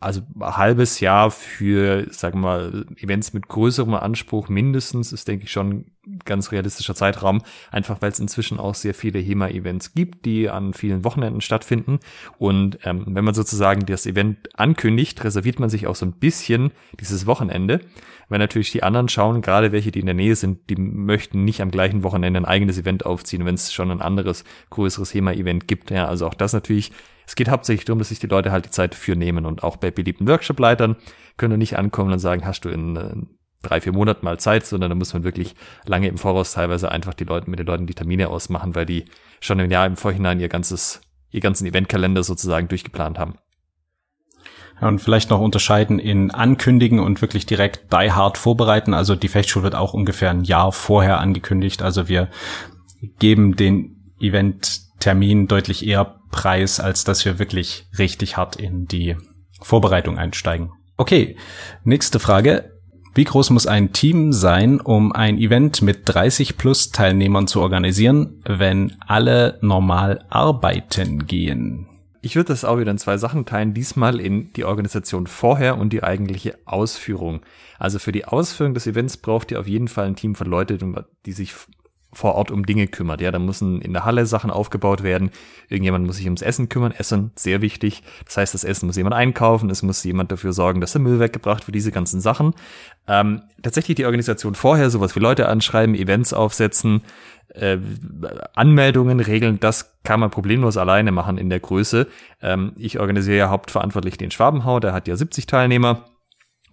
also 0.00 0.22
halbes 0.40 1.00
Jahr 1.00 1.30
für, 1.30 2.06
sagen 2.12 2.40
wir 2.40 2.48
mal, 2.48 2.86
Events 2.96 3.32
mit 3.32 3.48
größerem 3.48 3.94
Anspruch 3.94 4.48
mindestens 4.48 5.12
ist, 5.12 5.26
denke 5.26 5.44
ich, 5.44 5.52
schon 5.52 5.86
ganz 6.24 6.52
realistischer 6.52 6.94
Zeitraum. 6.94 7.42
Einfach 7.70 8.00
weil 8.00 8.10
es 8.10 8.20
inzwischen 8.20 8.58
auch 8.58 8.74
sehr 8.74 8.94
viele 8.94 9.18
HEMA-Events 9.18 9.94
gibt, 9.94 10.24
die 10.24 10.48
an 10.48 10.74
vielen 10.74 11.04
Wochenenden 11.04 11.40
stattfinden. 11.40 12.00
Und 12.38 12.78
ähm, 12.84 13.04
wenn 13.06 13.24
man 13.24 13.34
sozusagen 13.34 13.86
das 13.86 14.06
Event 14.06 14.48
ankündigt, 14.58 15.22
reserviert 15.24 15.60
man 15.60 15.70
sich 15.70 15.86
auch 15.86 15.96
so 15.96 16.06
ein 16.06 16.12
bisschen 16.12 16.72
dieses 17.00 17.26
Wochenende. 17.26 17.80
Weil 18.28 18.38
natürlich 18.38 18.72
die 18.72 18.82
anderen 18.82 19.08
schauen, 19.08 19.40
gerade 19.40 19.72
welche, 19.72 19.90
die 19.90 20.00
in 20.00 20.06
der 20.06 20.14
Nähe 20.14 20.36
sind, 20.36 20.68
die 20.68 20.76
möchten 20.76 21.44
nicht 21.44 21.62
am 21.62 21.70
gleichen 21.70 22.02
Wochenende 22.02 22.40
ein 22.40 22.44
eigenes 22.44 22.78
Event 22.78 23.06
aufziehen, 23.06 23.46
wenn 23.46 23.54
es 23.54 23.72
schon 23.72 23.90
ein 23.90 24.02
anderes, 24.02 24.44
größeres 24.70 25.14
HEMA-Event 25.14 25.66
gibt. 25.66 25.90
Ja, 25.90 26.06
also 26.06 26.26
auch 26.26 26.34
das 26.34 26.52
natürlich 26.52 26.92
es 27.28 27.34
geht 27.34 27.50
hauptsächlich 27.50 27.84
darum, 27.84 27.98
dass 27.98 28.08
sich 28.08 28.20
die 28.20 28.26
Leute 28.26 28.52
halt 28.52 28.64
die 28.64 28.70
Zeit 28.70 28.94
dafür 28.94 29.14
nehmen 29.14 29.44
und 29.44 29.62
auch 29.62 29.76
bei 29.76 29.90
beliebten 29.90 30.26
Workshop-Leitern 30.26 30.96
können 31.36 31.58
nicht 31.58 31.76
ankommen 31.76 32.10
und 32.10 32.20
sagen, 32.20 32.46
hast 32.46 32.64
du 32.64 32.70
in 32.70 32.96
äh, 32.96 33.16
drei, 33.62 33.80
vier 33.80 33.92
Monaten 33.92 34.24
mal 34.24 34.38
Zeit, 34.38 34.66
sondern 34.66 34.90
da 34.90 34.94
muss 34.94 35.12
man 35.12 35.24
wirklich 35.24 35.54
lange 35.84 36.08
im 36.08 36.18
Voraus 36.18 36.52
teilweise 36.52 36.90
einfach 36.92 37.14
die 37.14 37.24
Leute 37.24 37.50
mit 37.50 37.58
den 37.58 37.66
Leuten 37.66 37.86
die 37.86 37.94
Termine 37.94 38.28
ausmachen, 38.28 38.74
weil 38.74 38.86
die 38.86 39.06
schon 39.40 39.58
im 39.58 39.70
Jahr 39.70 39.86
im 39.86 39.96
Vorhinein 39.96 40.40
ihr 40.40 40.48
ganzes, 40.48 41.00
ihr 41.30 41.40
ganzen 41.40 41.66
Eventkalender 41.66 42.22
sozusagen 42.22 42.68
durchgeplant 42.68 43.18
haben. 43.18 43.38
Und 44.80 45.00
vielleicht 45.00 45.30
noch 45.30 45.40
unterscheiden 45.40 45.98
in 45.98 46.30
ankündigen 46.30 47.00
und 47.00 47.20
wirklich 47.20 47.46
direkt 47.46 47.92
die 47.92 48.12
hard 48.12 48.38
vorbereiten. 48.38 48.94
Also 48.94 49.16
die 49.16 49.26
Fechtschule 49.26 49.64
wird 49.64 49.74
auch 49.74 49.92
ungefähr 49.92 50.30
ein 50.30 50.44
Jahr 50.44 50.70
vorher 50.70 51.18
angekündigt. 51.18 51.82
Also 51.82 52.08
wir 52.08 52.28
geben 53.18 53.56
den 53.56 54.12
Eventtermin 54.20 55.48
deutlich 55.48 55.84
eher 55.84 56.20
Preis, 56.30 56.78
als 56.78 57.02
dass 57.02 57.24
wir 57.24 57.40
wirklich 57.40 57.88
richtig 57.98 58.36
hart 58.36 58.54
in 58.54 58.86
die 58.86 59.16
Vorbereitung 59.60 60.16
einsteigen. 60.16 60.70
Okay, 60.96 61.36
nächste 61.82 62.20
Frage. 62.20 62.77
Wie 63.18 63.24
groß 63.24 63.50
muss 63.50 63.66
ein 63.66 63.92
Team 63.92 64.32
sein, 64.32 64.80
um 64.80 65.10
ein 65.10 65.38
Event 65.38 65.82
mit 65.82 66.02
30 66.04 66.56
plus 66.56 66.92
Teilnehmern 66.92 67.48
zu 67.48 67.60
organisieren, 67.60 68.40
wenn 68.46 68.92
alle 69.08 69.58
normal 69.60 70.24
arbeiten 70.28 71.26
gehen? 71.26 71.88
Ich 72.22 72.36
würde 72.36 72.52
das 72.52 72.64
auch 72.64 72.78
wieder 72.78 72.92
in 72.92 72.98
zwei 72.98 73.16
Sachen 73.16 73.44
teilen. 73.44 73.74
Diesmal 73.74 74.20
in 74.20 74.52
die 74.52 74.64
Organisation 74.64 75.26
vorher 75.26 75.78
und 75.78 75.92
die 75.92 76.04
eigentliche 76.04 76.60
Ausführung. 76.64 77.40
Also 77.80 77.98
für 77.98 78.12
die 78.12 78.24
Ausführung 78.24 78.72
des 78.72 78.86
Events 78.86 79.16
braucht 79.16 79.50
ihr 79.50 79.58
auf 79.58 79.66
jeden 79.66 79.88
Fall 79.88 80.06
ein 80.06 80.14
Team 80.14 80.36
von 80.36 80.46
Leuten, 80.46 80.94
die 81.26 81.32
sich 81.32 81.54
vor 82.12 82.34
Ort 82.34 82.50
um 82.50 82.64
Dinge 82.64 82.86
kümmert. 82.86 83.20
Ja, 83.20 83.30
da 83.30 83.38
müssen 83.38 83.80
in 83.82 83.92
der 83.92 84.04
Halle 84.04 84.26
Sachen 84.26 84.50
aufgebaut 84.50 85.02
werden. 85.02 85.30
Irgendjemand 85.68 86.06
muss 86.06 86.16
sich 86.16 86.24
ums 86.24 86.42
Essen 86.42 86.68
kümmern. 86.68 86.92
Essen, 86.92 87.32
sehr 87.36 87.60
wichtig. 87.60 88.02
Das 88.24 88.36
heißt, 88.36 88.54
das 88.54 88.64
Essen 88.64 88.86
muss 88.86 88.96
jemand 88.96 89.14
einkaufen. 89.14 89.68
Es 89.70 89.82
muss 89.82 90.02
jemand 90.04 90.32
dafür 90.32 90.52
sorgen, 90.52 90.80
dass 90.80 90.92
der 90.92 91.02
Müll 91.02 91.20
weggebracht 91.20 91.66
wird, 91.66 91.74
diese 91.74 91.92
ganzen 91.92 92.20
Sachen. 92.20 92.54
Ähm, 93.06 93.42
tatsächlich 93.62 93.96
die 93.96 94.06
Organisation 94.06 94.54
vorher, 94.54 94.90
sowas 94.90 95.14
wie 95.16 95.20
Leute 95.20 95.48
anschreiben, 95.48 95.94
Events 95.94 96.32
aufsetzen, 96.32 97.02
äh, 97.54 97.78
Anmeldungen 98.54 99.20
regeln, 99.20 99.60
das 99.60 99.98
kann 100.02 100.20
man 100.20 100.30
problemlos 100.30 100.76
alleine 100.76 101.12
machen 101.12 101.38
in 101.38 101.50
der 101.50 101.60
Größe. 101.60 102.06
Ähm, 102.42 102.72
ich 102.76 102.98
organisiere 103.00 103.38
ja 103.38 103.50
hauptverantwortlich 103.50 104.18
den 104.18 104.30
Schwabenhau, 104.30 104.80
der 104.80 104.92
hat 104.92 105.08
ja 105.08 105.16
70 105.16 105.46
Teilnehmer. 105.46 106.04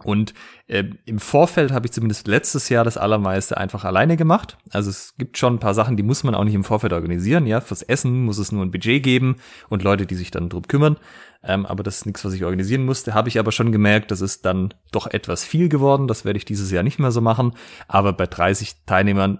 Und 0.05 0.35
äh, 0.67 0.83
im 1.05 1.17
Vorfeld 1.17 1.71
habe 1.71 1.87
ich 1.87 1.91
zumindest 1.91 2.27
letztes 2.27 2.69
Jahr 2.69 2.83
das 2.83 2.95
Allermeiste 2.95 3.57
einfach 3.57 3.85
alleine 3.85 4.17
gemacht. 4.17 4.55
Also 4.69 4.91
es 4.91 5.15
gibt 5.17 5.37
schon 5.39 5.55
ein 5.55 5.59
paar 5.59 5.73
Sachen, 5.73 5.97
die 5.97 6.03
muss 6.03 6.23
man 6.23 6.35
auch 6.35 6.43
nicht 6.43 6.53
im 6.53 6.63
Vorfeld 6.63 6.93
organisieren. 6.93 7.47
Ja, 7.47 7.59
fürs 7.59 7.81
Essen 7.81 8.23
muss 8.23 8.37
es 8.37 8.51
nur 8.51 8.63
ein 8.63 8.69
Budget 8.69 9.01
geben 9.01 9.37
und 9.67 9.81
Leute, 9.81 10.05
die 10.05 10.13
sich 10.13 10.29
dann 10.29 10.47
drum 10.47 10.61
kümmern. 10.67 10.97
Ähm, 11.43 11.65
aber 11.65 11.81
das 11.81 11.97
ist 11.97 12.05
nichts, 12.05 12.23
was 12.23 12.33
ich 12.33 12.45
organisieren 12.45 12.85
musste. 12.85 13.15
Habe 13.15 13.29
ich 13.29 13.39
aber 13.39 13.51
schon 13.51 13.71
gemerkt, 13.71 14.11
das 14.11 14.21
ist 14.21 14.45
dann 14.45 14.75
doch 14.91 15.07
etwas 15.07 15.43
viel 15.43 15.69
geworden. 15.69 16.07
Das 16.07 16.23
werde 16.23 16.37
ich 16.37 16.45
dieses 16.45 16.69
Jahr 16.69 16.83
nicht 16.83 16.99
mehr 16.99 17.11
so 17.11 17.21
machen. 17.21 17.53
Aber 17.87 18.13
bei 18.13 18.27
30 18.27 18.85
Teilnehmern 18.85 19.39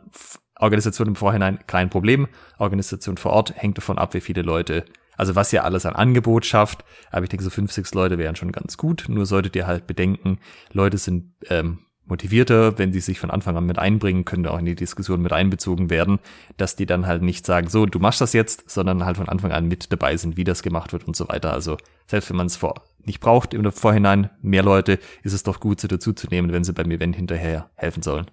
Organisation 0.59 1.09
im 1.09 1.15
Vorhinein 1.15 1.59
kein 1.67 1.91
Problem. 1.91 2.27
Organisation 2.57 3.17
vor 3.17 3.33
Ort 3.33 3.53
hängt 3.55 3.77
davon 3.77 3.99
ab, 3.99 4.15
wie 4.15 4.21
viele 4.21 4.41
Leute 4.41 4.85
also 5.17 5.35
was 5.35 5.53
ihr 5.53 5.63
alles 5.63 5.85
an 5.85 5.95
Angebot 5.95 6.45
schafft, 6.45 6.83
aber 7.11 7.23
ich 7.23 7.29
denke, 7.29 7.43
so 7.43 7.49
fünf, 7.49 7.71
sechs 7.71 7.93
Leute 7.93 8.17
wären 8.17 8.35
schon 8.35 8.51
ganz 8.51 8.77
gut. 8.77 9.05
Nur 9.07 9.25
solltet 9.25 9.55
ihr 9.55 9.67
halt 9.67 9.87
bedenken, 9.87 10.39
Leute 10.71 10.97
sind 10.97 11.33
ähm, 11.49 11.79
motivierter, 12.05 12.77
wenn 12.77 12.93
sie 12.93 12.99
sich 12.99 13.19
von 13.19 13.31
Anfang 13.31 13.57
an 13.57 13.65
mit 13.65 13.79
einbringen, 13.79 14.25
können 14.25 14.45
auch 14.45 14.59
in 14.59 14.65
die 14.65 14.75
Diskussion 14.75 15.21
mit 15.21 15.33
einbezogen 15.33 15.89
werden, 15.89 16.19
dass 16.57 16.75
die 16.75 16.85
dann 16.85 17.07
halt 17.07 17.21
nicht 17.21 17.45
sagen, 17.45 17.67
so, 17.67 17.85
du 17.85 17.99
machst 17.99 18.21
das 18.21 18.33
jetzt, 18.33 18.69
sondern 18.69 19.05
halt 19.05 19.17
von 19.17 19.29
Anfang 19.29 19.51
an 19.51 19.67
mit 19.67 19.91
dabei 19.91 20.15
sind, 20.17 20.37
wie 20.37 20.43
das 20.43 20.63
gemacht 20.63 20.93
wird 20.93 21.05
und 21.05 21.15
so 21.15 21.27
weiter. 21.27 21.51
Also 21.51 21.77
selbst 22.07 22.29
wenn 22.29 22.37
man 22.37 22.47
es 22.47 22.55
vor 22.55 22.83
nicht 23.03 23.19
braucht 23.19 23.53
im 23.53 23.71
Vorhinein 23.71 24.29
mehr 24.41 24.63
Leute, 24.63 24.99
ist 25.23 25.33
es 25.33 25.43
doch 25.43 25.59
gut, 25.59 25.79
sie 25.79 25.87
dazu 25.87 26.13
zu 26.13 26.27
nehmen, 26.27 26.51
wenn 26.51 26.63
sie 26.63 26.73
beim 26.73 26.89
Event 26.91 27.15
hinterher 27.15 27.69
helfen 27.75 28.01
sollen. 28.01 28.25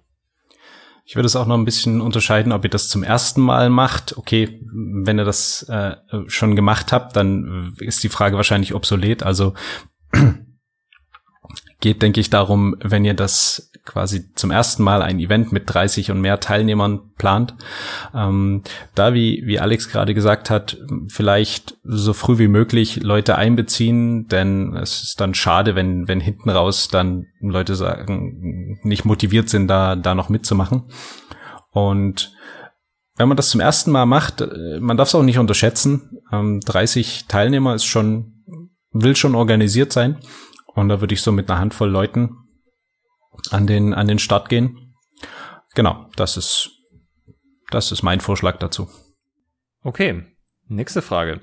Ich 1.05 1.15
würde 1.15 1.25
es 1.25 1.35
auch 1.35 1.47
noch 1.47 1.57
ein 1.57 1.65
bisschen 1.65 1.99
unterscheiden, 1.99 2.53
ob 2.53 2.63
ihr 2.63 2.69
das 2.69 2.87
zum 2.87 3.03
ersten 3.03 3.41
Mal 3.41 3.69
macht. 3.69 4.17
Okay, 4.17 4.61
wenn 4.71 5.19
ihr 5.19 5.25
das 5.25 5.63
äh, 5.69 5.95
schon 6.27 6.55
gemacht 6.55 6.93
habt, 6.93 7.15
dann 7.15 7.75
ist 7.79 8.03
die 8.03 8.09
Frage 8.09 8.37
wahrscheinlich 8.37 8.73
obsolet. 8.73 9.21
Also 9.21 9.53
geht, 11.83 12.01
denke 12.01 12.21
ich, 12.21 12.29
darum, 12.29 12.75
wenn 12.81 13.03
ihr 13.03 13.13
das 13.13 13.69
quasi 13.83 14.33
zum 14.35 14.51
ersten 14.51 14.83
Mal 14.83 15.01
ein 15.01 15.19
Event 15.19 15.51
mit 15.51 15.63
30 15.65 16.11
und 16.11 16.21
mehr 16.21 16.39
Teilnehmern 16.39 17.11
plant. 17.17 17.55
Ähm, 18.15 18.63
da, 18.95 19.13
wie, 19.13 19.43
wie 19.45 19.59
Alex 19.59 19.89
gerade 19.89 20.13
gesagt 20.13 20.49
hat, 20.49 20.77
vielleicht 21.09 21.77
so 21.83 22.13
früh 22.13 22.37
wie 22.37 22.47
möglich 22.47 23.03
Leute 23.03 23.35
einbeziehen, 23.35 24.29
denn 24.29 24.77
es 24.77 25.03
ist 25.03 25.19
dann 25.19 25.33
schade, 25.33 25.75
wenn, 25.75 26.07
wenn 26.07 26.21
hinten 26.21 26.49
raus 26.49 26.87
dann 26.87 27.25
Leute 27.41 27.75
sagen, 27.75 28.79
nicht 28.83 29.03
motiviert 29.03 29.49
sind, 29.49 29.67
da, 29.67 29.97
da 29.97 30.15
noch 30.15 30.29
mitzumachen. 30.29 30.83
Und 31.71 32.33
wenn 33.17 33.27
man 33.27 33.35
das 33.35 33.49
zum 33.49 33.59
ersten 33.59 33.91
Mal 33.91 34.05
macht, 34.05 34.39
äh, 34.39 34.79
man 34.79 34.95
darf 34.95 35.09
es 35.09 35.15
auch 35.15 35.23
nicht 35.23 35.37
unterschätzen. 35.37 36.19
Ähm, 36.31 36.61
30 36.61 37.25
Teilnehmer 37.27 37.75
ist 37.75 37.83
schon, 37.83 38.45
will 38.93 39.17
schon 39.17 39.35
organisiert 39.35 39.91
sein. 39.91 40.19
Und 40.73 40.89
da 40.89 41.01
würde 41.01 41.13
ich 41.13 41.21
so 41.21 41.31
mit 41.31 41.49
einer 41.49 41.59
Handvoll 41.59 41.89
Leuten 41.89 42.37
an 43.51 43.67
den, 43.67 43.93
an 43.93 44.07
den 44.07 44.19
Start 44.19 44.49
gehen. 44.49 44.95
Genau, 45.75 46.09
das 46.15 46.37
ist, 46.37 46.71
das 47.69 47.91
ist 47.91 48.03
mein 48.03 48.19
Vorschlag 48.19 48.57
dazu. 48.57 48.89
Okay, 49.83 50.23
nächste 50.67 51.01
Frage. 51.01 51.41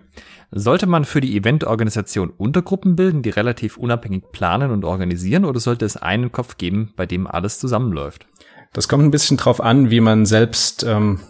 Sollte 0.51 0.87
man 0.87 1.05
für 1.05 1.21
die 1.21 1.37
Eventorganisation 1.37 2.31
Untergruppen 2.31 2.97
bilden, 2.97 3.23
die 3.23 3.31
relativ 3.31 3.77
unabhängig 3.77 4.25
planen 4.33 4.71
und 4.71 4.85
organisieren, 4.85 5.45
oder 5.45 5.61
sollte 5.61 5.85
es 5.85 5.97
einen 5.97 6.33
Kopf 6.33 6.57
geben, 6.57 6.93
bei 6.97 7.07
dem 7.07 7.27
alles 7.27 7.59
zusammenläuft? 7.59 8.27
Das 8.73 8.89
kommt 8.89 9.05
ein 9.05 9.11
bisschen 9.11 9.37
drauf 9.37 9.61
an, 9.61 9.91
wie 9.91 10.01
man 10.01 10.27
selbst 10.27 10.85
ähm, 10.85 11.21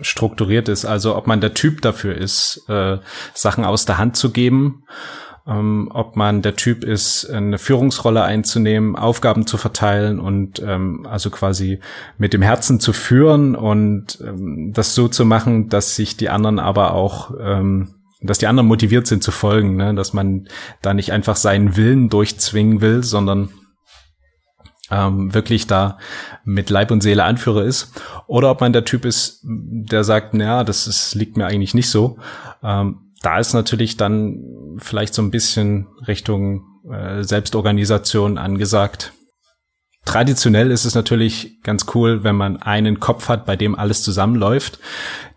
strukturiert 0.00 0.68
ist. 0.68 0.84
Also 0.84 1.16
ob 1.16 1.26
man 1.26 1.40
der 1.40 1.54
Typ 1.54 1.82
dafür 1.82 2.14
ist, 2.14 2.64
äh, 2.68 2.98
Sachen 3.34 3.64
aus 3.64 3.84
der 3.84 3.98
Hand 3.98 4.16
zu 4.16 4.30
geben 4.30 4.84
ähm, 5.50 5.90
ob 5.92 6.16
man 6.16 6.42
der 6.42 6.54
Typ 6.54 6.84
ist, 6.84 7.28
eine 7.28 7.58
Führungsrolle 7.58 8.22
einzunehmen, 8.22 8.94
Aufgaben 8.94 9.46
zu 9.46 9.56
verteilen 9.56 10.20
und 10.20 10.62
ähm, 10.64 11.06
also 11.10 11.30
quasi 11.30 11.80
mit 12.18 12.32
dem 12.32 12.42
Herzen 12.42 12.78
zu 12.78 12.92
führen 12.92 13.56
und 13.56 14.20
ähm, 14.20 14.72
das 14.72 14.94
so 14.94 15.08
zu 15.08 15.24
machen, 15.24 15.68
dass 15.68 15.96
sich 15.96 16.16
die 16.16 16.28
anderen 16.28 16.58
aber 16.58 16.94
auch 16.94 17.32
ähm, 17.40 17.94
dass 18.22 18.36
die 18.36 18.46
anderen 18.46 18.68
motiviert 18.68 19.06
sind 19.06 19.22
zu 19.22 19.30
folgen, 19.30 19.76
ne? 19.76 19.94
dass 19.94 20.12
man 20.12 20.46
da 20.82 20.92
nicht 20.92 21.10
einfach 21.10 21.36
seinen 21.36 21.76
Willen 21.76 22.10
durchzwingen 22.10 22.82
will, 22.82 23.02
sondern 23.02 23.48
ähm, 24.90 25.32
wirklich 25.32 25.66
da 25.66 25.96
mit 26.44 26.68
Leib 26.68 26.90
und 26.90 27.02
Seele 27.02 27.24
Anführer 27.24 27.64
ist, 27.64 27.98
oder 28.26 28.50
ob 28.50 28.60
man 28.60 28.74
der 28.74 28.84
Typ 28.84 29.06
ist, 29.06 29.40
der 29.42 30.04
sagt, 30.04 30.34
naja, 30.34 30.64
das 30.64 30.86
ist, 30.86 31.14
liegt 31.14 31.38
mir 31.38 31.46
eigentlich 31.46 31.72
nicht 31.72 31.88
so. 31.88 32.18
Ähm, 32.62 33.10
da 33.22 33.38
ist 33.38 33.54
natürlich 33.54 33.96
dann 33.96 34.69
vielleicht 34.80 35.14
so 35.14 35.22
ein 35.22 35.30
bisschen 35.30 35.86
Richtung 36.06 36.64
äh, 36.90 37.22
Selbstorganisation 37.22 38.38
angesagt. 38.38 39.12
Traditionell 40.06 40.70
ist 40.70 40.86
es 40.86 40.94
natürlich 40.94 41.62
ganz 41.62 41.84
cool, 41.94 42.24
wenn 42.24 42.34
man 42.34 42.56
einen 42.62 43.00
Kopf 43.00 43.28
hat, 43.28 43.44
bei 43.44 43.54
dem 43.54 43.74
alles 43.78 44.02
zusammenläuft. 44.02 44.78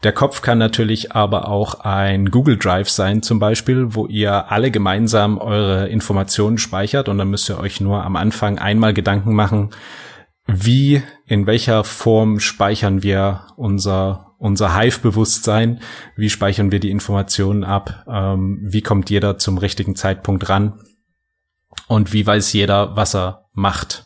Der 0.04 0.14
Kopf 0.14 0.42
kann 0.42 0.58
natürlich 0.58 1.12
aber 1.12 1.50
auch 1.50 1.82
ein 1.82 2.32
Google 2.32 2.58
Drive 2.58 2.90
sein 2.90 3.22
zum 3.22 3.40
Beispiel, 3.40 3.94
wo 3.94 4.08
ihr 4.08 4.52
alle 4.52 4.72
gemeinsam 4.72 5.38
eure 5.38 5.90
Informationen 5.90 6.58
speichert 6.58 7.10
und 7.10 7.18
dann 7.18 7.30
müsst 7.30 7.50
ihr 7.50 7.60
euch 7.60 7.82
nur 7.82 8.04
am 8.04 8.16
Anfang 8.16 8.58
einmal 8.58 8.94
Gedanken 8.94 9.36
machen, 9.36 9.72
wie, 10.48 11.04
in 11.26 11.46
welcher 11.46 11.84
Form 11.84 12.40
speichern 12.40 13.04
wir 13.04 13.42
unser 13.58 14.33
unser 14.44 14.78
Hive-Bewusstsein, 14.78 15.80
wie 16.18 16.30
speichern 16.30 16.72
wir 16.72 16.82
die 16.82 16.92
Informationen 16.92 17.64
ab, 17.64 18.06
ähm, 18.08 18.60
wie 18.62 18.82
kommt 18.82 19.10
jeder 19.10 19.38
zum 19.38 19.58
richtigen 19.58 19.96
Zeitpunkt 19.96 20.50
ran 20.50 20.82
und 21.88 22.12
wie 22.12 22.28
weiß 22.28 22.52
jeder, 22.52 22.98
was 22.98 23.16
er 23.16 23.46
macht 23.54 24.06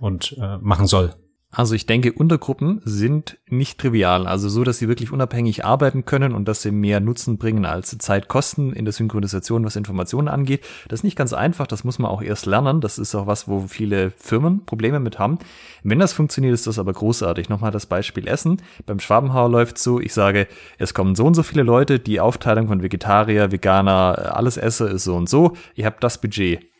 und 0.00 0.36
äh, 0.40 0.56
machen 0.56 0.86
soll. 0.86 1.14
Also 1.56 1.76
ich 1.76 1.86
denke, 1.86 2.12
Untergruppen 2.12 2.80
sind 2.84 3.38
nicht 3.48 3.78
trivial, 3.78 4.26
also 4.26 4.48
so, 4.48 4.64
dass 4.64 4.78
sie 4.78 4.88
wirklich 4.88 5.12
unabhängig 5.12 5.64
arbeiten 5.64 6.04
können 6.04 6.34
und 6.34 6.48
dass 6.48 6.62
sie 6.62 6.72
mehr 6.72 6.98
Nutzen 6.98 7.38
bringen 7.38 7.64
als 7.64 7.96
Zeit 7.98 8.26
kosten 8.26 8.72
in 8.72 8.84
der 8.84 8.92
Synchronisation, 8.92 9.64
was 9.64 9.76
Informationen 9.76 10.26
angeht. 10.26 10.64
Das 10.88 11.00
ist 11.00 11.04
nicht 11.04 11.16
ganz 11.16 11.32
einfach, 11.32 11.68
das 11.68 11.84
muss 11.84 12.00
man 12.00 12.10
auch 12.10 12.22
erst 12.22 12.46
lernen. 12.46 12.80
Das 12.80 12.98
ist 12.98 13.14
auch 13.14 13.28
was, 13.28 13.46
wo 13.46 13.60
viele 13.68 14.10
Firmen 14.10 14.64
Probleme 14.66 14.98
mit 14.98 15.20
haben. 15.20 15.38
Wenn 15.84 16.00
das 16.00 16.12
funktioniert, 16.12 16.54
ist 16.54 16.66
das 16.66 16.80
aber 16.80 16.92
großartig. 16.92 17.48
Nochmal 17.48 17.70
das 17.70 17.86
Beispiel 17.86 18.26
Essen. 18.26 18.60
Beim 18.84 18.98
Schwabenhauer 18.98 19.48
läuft 19.48 19.78
so, 19.78 20.00
ich 20.00 20.12
sage, 20.12 20.48
es 20.78 20.92
kommen 20.92 21.14
so 21.14 21.24
und 21.24 21.34
so 21.34 21.44
viele 21.44 21.62
Leute, 21.62 22.00
die 22.00 22.18
Aufteilung 22.18 22.66
von 22.66 22.82
Vegetarier, 22.82 23.52
Veganer, 23.52 24.34
alles 24.36 24.56
esse 24.56 24.88
ist 24.88 25.04
so 25.04 25.14
und 25.14 25.28
so. 25.28 25.52
Ihr 25.76 25.86
habt 25.86 26.02
das 26.02 26.20
Budget. 26.20 26.73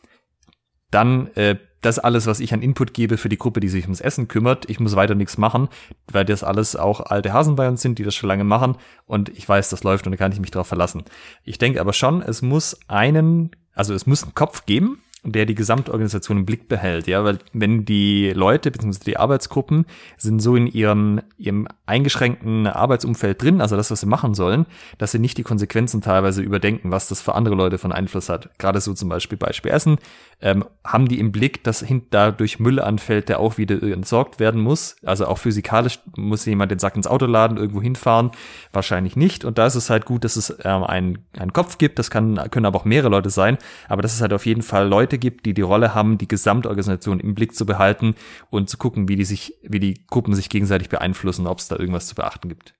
Dann 0.91 1.27
äh, 1.35 1.57
das 1.85 1.99
alles, 1.99 2.25
was 2.25 2.39
ich 2.39 2.53
an 2.53 2.61
Input 2.61 2.93
gebe 2.93 3.17
für 3.17 3.29
die 3.29 3.37
Gruppe, 3.37 3.59
die 3.59 3.69
sich 3.69 3.83
ums 3.83 4.01
Essen 4.01 4.27
kümmert. 4.27 4.69
Ich 4.69 4.79
muss 4.79 4.95
weiter 4.95 5.15
nichts 5.15 5.37
machen, 5.37 5.69
weil 6.11 6.25
das 6.25 6.43
alles 6.43 6.75
auch 6.75 6.99
alte 6.99 7.31
Hasen 7.31 7.55
bei 7.55 7.67
uns 7.67 7.81
sind, 7.81 7.99
die 7.99 8.03
das 8.03 8.15
schon 8.15 8.27
lange 8.27 8.43
machen. 8.43 8.77
Und 9.05 9.29
ich 9.29 9.47
weiß, 9.47 9.69
das 9.69 9.83
läuft 9.83 10.05
und 10.05 10.11
da 10.11 10.17
kann 10.17 10.31
ich 10.31 10.39
mich 10.39 10.51
drauf 10.51 10.67
verlassen. 10.67 11.03
Ich 11.43 11.57
denke 11.57 11.79
aber 11.79 11.93
schon, 11.93 12.21
es 12.21 12.41
muss 12.41 12.79
einen, 12.87 13.51
also 13.73 13.93
es 13.93 14.07
muss 14.07 14.23
einen 14.23 14.33
Kopf 14.33 14.65
geben, 14.65 15.01
der 15.31 15.45
die 15.45 15.55
Gesamtorganisation 15.55 16.37
im 16.39 16.45
Blick 16.45 16.67
behält, 16.67 17.07
ja, 17.07 17.23
weil 17.23 17.39
wenn 17.53 17.85
die 17.85 18.31
Leute 18.31 18.71
bzw. 18.71 18.99
die 19.05 19.17
Arbeitsgruppen 19.17 19.85
sind 20.17 20.41
so 20.41 20.55
in 20.55 20.67
ihrem, 20.67 21.21
ihrem 21.37 21.67
eingeschränkten 21.85 22.67
Arbeitsumfeld 22.67 23.41
drin, 23.41 23.61
also 23.61 23.75
das, 23.75 23.91
was 23.91 24.01
sie 24.01 24.05
machen 24.05 24.33
sollen, 24.33 24.65
dass 24.97 25.11
sie 25.11 25.19
nicht 25.19 25.37
die 25.37 25.43
Konsequenzen 25.43 26.01
teilweise 26.01 26.41
überdenken, 26.41 26.91
was 26.91 27.07
das 27.07 27.21
für 27.21 27.35
andere 27.35 27.55
Leute 27.55 27.77
von 27.77 27.91
Einfluss 27.91 28.29
hat. 28.29 28.49
Gerade 28.57 28.81
so 28.81 28.93
zum 28.93 29.09
Beispiel 29.09 29.37
Beispiel 29.37 29.71
Essen, 29.71 29.97
ähm, 30.41 30.65
haben 30.83 31.07
die 31.07 31.19
im 31.19 31.31
Blick, 31.31 31.63
dass 31.63 31.85
dadurch 32.09 32.59
Müll 32.59 32.79
anfällt, 32.79 33.29
der 33.29 33.39
auch 33.39 33.57
wieder 33.57 33.81
entsorgt 33.81 34.39
werden 34.39 34.61
muss. 34.61 34.97
Also 35.03 35.27
auch 35.27 35.37
physikalisch 35.37 35.99
muss 36.15 36.45
jemand 36.45 36.71
den 36.71 36.79
Sack 36.79 36.95
ins 36.95 37.07
Auto 37.07 37.25
laden, 37.25 37.57
irgendwo 37.57 37.81
hinfahren. 37.81 38.31
Wahrscheinlich 38.73 39.15
nicht. 39.15 39.45
Und 39.45 39.57
da 39.57 39.65
ist 39.65 39.75
es 39.75 39.89
halt 39.89 40.05
gut, 40.05 40.23
dass 40.23 40.35
es 40.35 40.55
ähm, 40.63 40.83
einen, 40.83 41.19
einen 41.37 41.53
Kopf 41.53 41.77
gibt. 41.77 41.99
Das 41.99 42.09
kann, 42.09 42.35
können 42.51 42.65
aber 42.65 42.79
auch 42.79 42.85
mehrere 42.85 43.09
Leute 43.09 43.29
sein. 43.29 43.57
Aber 43.87 44.01
das 44.01 44.13
ist 44.13 44.21
halt 44.21 44.33
auf 44.33 44.45
jeden 44.45 44.61
Fall 44.61 44.87
Leute 44.87 45.14
Leute 45.15 45.19
gibt, 45.19 45.45
die 45.45 45.53
die 45.53 45.61
Rolle 45.61 45.95
haben, 45.95 46.17
die 46.17 46.27
Gesamtorganisation 46.27 47.19
im 47.19 47.35
Blick 47.35 47.55
zu 47.55 47.65
behalten 47.65 48.15
und 48.49 48.69
zu 48.69 48.77
gucken, 48.77 49.07
wie 49.07 49.15
die 49.15 49.23
sich, 49.23 49.53
wie 49.63 49.79
die 49.79 50.05
Gruppen 50.07 50.35
sich 50.35 50.49
gegenseitig 50.49 50.89
beeinflussen, 50.89 51.47
ob 51.47 51.59
es 51.59 51.67
da 51.67 51.77
irgendwas 51.77 52.07
zu 52.07 52.15
beachten 52.15 52.49
gibt. 52.49 52.73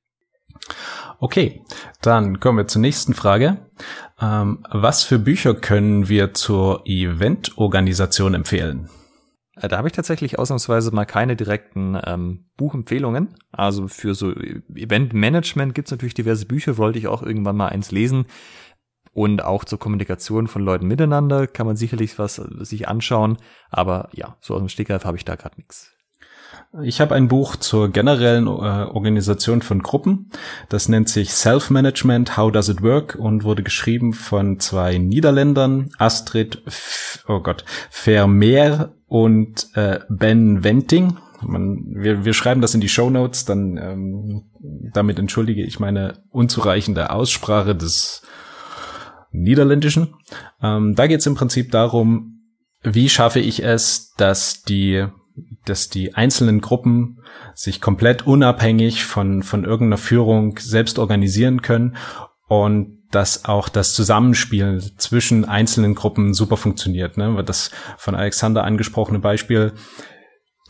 Okay, 1.19 1.63
dann 2.01 2.39
kommen 2.39 2.57
wir 2.57 2.67
zur 2.67 2.81
nächsten 2.81 3.13
Frage. 3.13 3.57
Ähm, 4.19 4.65
was 4.71 5.03
für 5.03 5.19
Bücher 5.19 5.53
können 5.53 6.09
wir 6.09 6.33
zur 6.33 6.81
Eventorganisation 6.85 8.33
empfehlen? 8.33 8.89
Äh, 9.55 9.67
da 9.67 9.77
habe 9.77 9.87
ich 9.87 9.93
tatsächlich 9.93 10.37
ausnahmsweise 10.39 10.91
mal 10.91 11.05
keine 11.05 11.35
direkten 11.35 11.97
ähm, 12.03 12.45
Buchempfehlungen. 12.57 13.35
Also 13.51 13.87
für 13.87 14.13
so 14.13 14.33
Eventmanagement 14.73 15.73
gibt 15.73 15.87
es 15.87 15.91
natürlich 15.91 16.15
diverse 16.15 16.45
Bücher, 16.45 16.77
wollte 16.77 16.99
ich 16.99 17.07
auch 17.07 17.21
irgendwann 17.21 17.55
mal 17.55 17.69
eins 17.69 17.91
lesen. 17.91 18.25
Und 19.15 19.45
auch 19.45 19.63
zur 19.63 19.79
Kommunikation 19.79 20.49
von 20.49 20.61
Leuten 20.61 20.87
miteinander 20.87 21.47
kann 21.47 21.65
man 21.65 21.77
sicherlich 21.77 22.19
was 22.19 22.35
sich 22.35 22.89
anschauen. 22.89 23.37
Aber 23.69 24.09
ja, 24.11 24.35
so 24.41 24.55
aus 24.55 24.59
dem 24.59 24.67
Stegreif 24.67 25.05
habe 25.05 25.15
ich 25.15 25.23
da 25.23 25.35
gerade 25.35 25.55
nichts. 25.55 25.93
Ich 26.83 26.99
habe 26.99 27.15
ein 27.15 27.29
Buch 27.29 27.55
zur 27.55 27.89
generellen 27.89 28.47
äh, 28.47 28.49
Organisation 28.49 29.61
von 29.61 29.81
Gruppen. 29.81 30.31
Das 30.67 30.89
nennt 30.89 31.07
sich 31.07 31.33
Self-Management, 31.33 32.35
How 32.35 32.51
Does 32.51 32.67
It 32.67 32.81
Work 32.81 33.15
und 33.15 33.45
wurde 33.45 33.63
geschrieben 33.63 34.11
von 34.11 34.59
zwei 34.59 34.97
Niederländern, 34.97 35.91
Astrid, 35.97 36.61
F 36.65 37.23
oh 37.29 37.39
Gott, 37.39 37.63
Vermeer 37.89 38.95
und 39.07 39.69
äh, 39.75 39.99
Ben 40.09 40.65
Wenting. 40.65 41.15
Man, 41.41 41.85
wir, 41.87 42.25
wir 42.25 42.33
schreiben 42.33 42.59
das 42.59 42.73
in 42.73 42.81
die 42.81 42.89
Show 42.89 43.09
Notes, 43.09 43.45
dann 43.45 43.77
ähm, 43.77 44.43
damit 44.93 45.19
entschuldige 45.19 45.63
ich 45.63 45.79
meine 45.79 46.23
unzureichende 46.31 47.11
Aussprache 47.11 47.75
des 47.75 48.23
Niederländischen. 49.41 50.15
Ähm, 50.61 50.95
da 50.95 51.07
geht 51.07 51.19
es 51.19 51.25
im 51.25 51.35
Prinzip 51.35 51.71
darum, 51.71 52.41
wie 52.83 53.09
schaffe 53.09 53.39
ich 53.39 53.63
es, 53.63 54.13
dass 54.17 54.63
die 54.63 55.05
dass 55.65 55.89
die 55.89 56.15
einzelnen 56.15 56.61
Gruppen 56.61 57.19
sich 57.53 57.81
komplett 57.81 58.25
unabhängig 58.25 59.03
von, 59.03 59.43
von 59.43 59.65
irgendeiner 59.65 59.97
Führung 59.97 60.57
selbst 60.59 60.99
organisieren 60.99 61.61
können 61.61 61.97
und 62.47 63.03
dass 63.11 63.45
auch 63.45 63.69
das 63.69 63.93
Zusammenspiel 63.93 64.81
zwischen 64.97 65.45
einzelnen 65.45 65.95
Gruppen 65.95 66.33
super 66.33 66.57
funktioniert. 66.57 67.17
Ne? 67.17 67.43
Das 67.45 67.71
von 67.97 68.15
Alexander 68.15 68.63
angesprochene 68.63 69.19
Beispiel, 69.19 69.73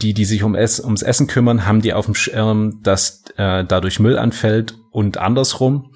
die, 0.02 0.14
die 0.14 0.26
sich 0.26 0.44
um 0.44 0.56
es, 0.56 0.80
ums 0.80 1.02
Essen 1.02 1.28
kümmern, 1.28 1.66
haben 1.66 1.82
die 1.82 1.94
auf 1.94 2.06
dem 2.06 2.16
Schirm, 2.16 2.82
dass 2.84 3.24
äh, 3.38 3.64
dadurch 3.66 4.00
Müll 4.00 4.18
anfällt 4.18 4.76
und 4.92 5.18
andersrum. 5.18 5.94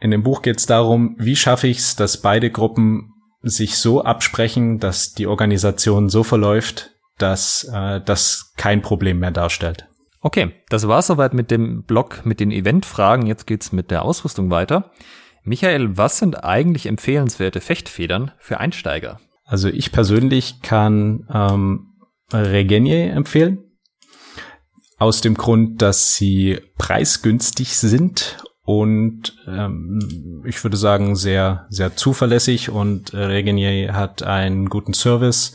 In 0.00 0.10
dem 0.10 0.22
Buch 0.22 0.42
geht 0.42 0.58
es 0.58 0.66
darum, 0.66 1.16
wie 1.18 1.36
schaffe 1.36 1.66
ich 1.66 1.78
es, 1.78 1.96
dass 1.96 2.20
beide 2.20 2.50
Gruppen 2.50 3.12
sich 3.42 3.78
so 3.78 4.02
absprechen, 4.02 4.78
dass 4.78 5.12
die 5.12 5.26
Organisation 5.26 6.08
so 6.08 6.22
verläuft, 6.22 6.90
dass 7.18 7.64
äh, 7.72 8.00
das 8.00 8.52
kein 8.56 8.82
Problem 8.82 9.18
mehr 9.18 9.30
darstellt. 9.30 9.88
Okay, 10.20 10.52
das 10.68 10.88
war 10.88 11.02
soweit 11.02 11.34
mit 11.34 11.50
dem 11.50 11.84
Blog 11.84 12.22
mit 12.24 12.40
den 12.40 12.50
Eventfragen. 12.50 13.26
Jetzt 13.26 13.46
geht's 13.46 13.72
mit 13.72 13.90
der 13.90 14.02
Ausrüstung 14.02 14.50
weiter. 14.50 14.90
Michael, 15.44 15.96
was 15.96 16.18
sind 16.18 16.42
eigentlich 16.42 16.86
empfehlenswerte 16.86 17.60
Fechtfedern 17.60 18.32
für 18.38 18.58
Einsteiger? 18.58 19.20
Also 19.44 19.68
ich 19.68 19.92
persönlich 19.92 20.60
kann 20.62 21.28
ähm, 21.32 21.92
Regenier 22.32 23.12
empfehlen. 23.12 23.58
Aus 24.98 25.20
dem 25.20 25.34
Grund, 25.34 25.82
dass 25.82 26.16
sie 26.16 26.58
preisgünstig 26.78 27.76
sind 27.76 28.42
und 28.66 29.32
ähm, 29.46 30.42
ich 30.44 30.62
würde 30.64 30.76
sagen 30.76 31.14
sehr 31.14 31.66
sehr 31.70 31.94
zuverlässig. 31.94 32.68
Und 32.68 33.14
äh, 33.14 33.18
Regenier 33.18 33.94
hat 33.94 34.24
einen 34.24 34.68
guten 34.68 34.92
Service. 34.92 35.54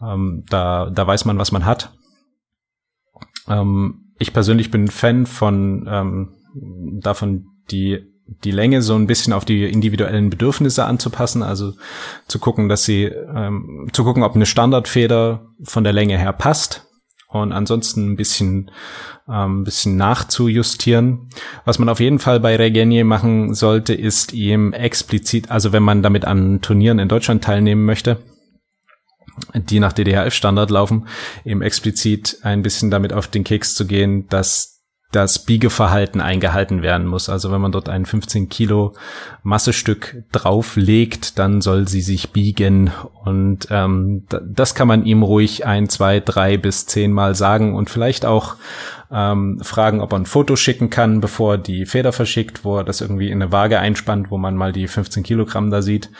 Ähm, 0.00 0.42
da, 0.48 0.88
da 0.88 1.06
weiß 1.06 1.26
man, 1.26 1.38
was 1.38 1.52
man 1.52 1.66
hat. 1.66 1.92
Ähm, 3.46 4.14
ich 4.18 4.32
persönlich 4.32 4.70
bin 4.70 4.88
Fan 4.88 5.26
von 5.26 5.86
ähm, 5.86 6.32
davon, 7.02 7.44
die 7.70 8.06
die 8.26 8.52
Länge 8.52 8.80
so 8.80 8.94
ein 8.94 9.06
bisschen 9.06 9.34
auf 9.34 9.44
die 9.44 9.64
individuellen 9.64 10.30
Bedürfnisse 10.30 10.86
anzupassen, 10.86 11.42
also 11.42 11.74
zu 12.26 12.38
gucken, 12.38 12.70
dass 12.70 12.84
sie 12.84 13.04
ähm, 13.04 13.88
zu 13.92 14.02
gucken, 14.02 14.22
ob 14.22 14.34
eine 14.34 14.46
Standardfeder 14.46 15.46
von 15.62 15.84
der 15.84 15.92
Länge 15.92 16.16
her 16.18 16.32
passt 16.32 16.85
und 17.42 17.52
ansonsten 17.52 18.12
ein 18.12 18.16
bisschen 18.16 18.70
ähm, 19.28 19.60
ein 19.60 19.64
bisschen 19.64 19.96
nachzujustieren. 19.96 21.28
Was 21.64 21.78
man 21.78 21.88
auf 21.88 22.00
jeden 22.00 22.18
Fall 22.18 22.40
bei 22.40 22.56
Regenier 22.56 23.04
machen 23.04 23.54
sollte, 23.54 23.94
ist 23.94 24.32
ihm 24.32 24.72
explizit, 24.72 25.50
also 25.50 25.72
wenn 25.72 25.82
man 25.82 26.02
damit 26.02 26.24
an 26.24 26.60
Turnieren 26.60 26.98
in 26.98 27.08
Deutschland 27.08 27.42
teilnehmen 27.42 27.84
möchte, 27.84 28.18
die 29.54 29.80
nach 29.80 29.92
DDHF-Standard 29.92 30.70
laufen, 30.70 31.08
eben 31.44 31.62
explizit 31.62 32.38
ein 32.42 32.62
bisschen 32.62 32.90
damit 32.90 33.12
auf 33.12 33.28
den 33.28 33.44
Keks 33.44 33.74
zu 33.74 33.86
gehen, 33.86 34.28
dass 34.28 34.75
das 35.12 35.38
Biegeverhalten 35.38 36.20
eingehalten 36.20 36.82
werden 36.82 37.06
muss. 37.06 37.28
Also 37.28 37.52
wenn 37.52 37.60
man 37.60 37.72
dort 37.72 37.88
ein 37.88 38.06
15 38.06 38.48
Kilo 38.48 38.94
Massestück 39.42 40.24
drauflegt, 40.32 41.38
dann 41.38 41.60
soll 41.60 41.88
sie 41.88 42.02
sich 42.02 42.32
biegen. 42.32 42.90
Und 43.24 43.68
ähm, 43.70 44.26
das 44.28 44.74
kann 44.74 44.88
man 44.88 45.04
ihm 45.04 45.22
ruhig 45.22 45.64
ein, 45.64 45.88
zwei, 45.88 46.20
drei 46.20 46.56
bis 46.56 46.86
zehn 46.86 47.12
Mal 47.12 47.34
sagen 47.34 47.74
und 47.74 47.88
vielleicht 47.88 48.26
auch 48.26 48.56
ähm, 49.10 49.60
fragen, 49.62 50.00
ob 50.00 50.12
er 50.12 50.18
ein 50.18 50.26
Foto 50.26 50.56
schicken 50.56 50.90
kann, 50.90 51.20
bevor 51.20 51.58
die 51.58 51.86
Feder 51.86 52.12
verschickt, 52.12 52.64
wo 52.64 52.78
er 52.78 52.84
das 52.84 53.00
irgendwie 53.00 53.30
in 53.30 53.40
eine 53.40 53.52
Waage 53.52 53.78
einspannt, 53.78 54.30
wo 54.30 54.38
man 54.38 54.56
mal 54.56 54.72
die 54.72 54.88
15 54.88 55.22
Kilogramm 55.22 55.70
da 55.70 55.82
sieht. 55.82 56.10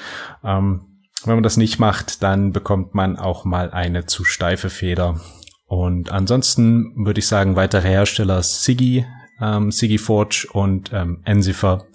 Ähm, 0.45 0.83
wenn 1.25 1.35
man 1.35 1.43
das 1.43 1.57
nicht 1.57 1.81
macht, 1.81 2.23
dann 2.23 2.53
bekommt 2.53 2.95
man 2.95 3.17
auch 3.19 3.45
mal 3.45 3.71
eine 3.73 4.07
zu 4.07 4.25
steife 4.25 4.71
Feder. 4.71 5.21
Und 5.67 6.11
ansonsten 6.11 6.93
würde 7.05 7.19
ich 7.19 7.27
sagen, 7.27 7.57
weitere 7.57 7.89
Hersteller 7.89 8.43
Siggy, 8.43 9.05
ähm, 9.41 9.73
Siggy 9.73 9.99
Forge 9.99 10.49
und 10.53 10.91
ähm, 10.93 11.21
Ensifer, 11.25 11.87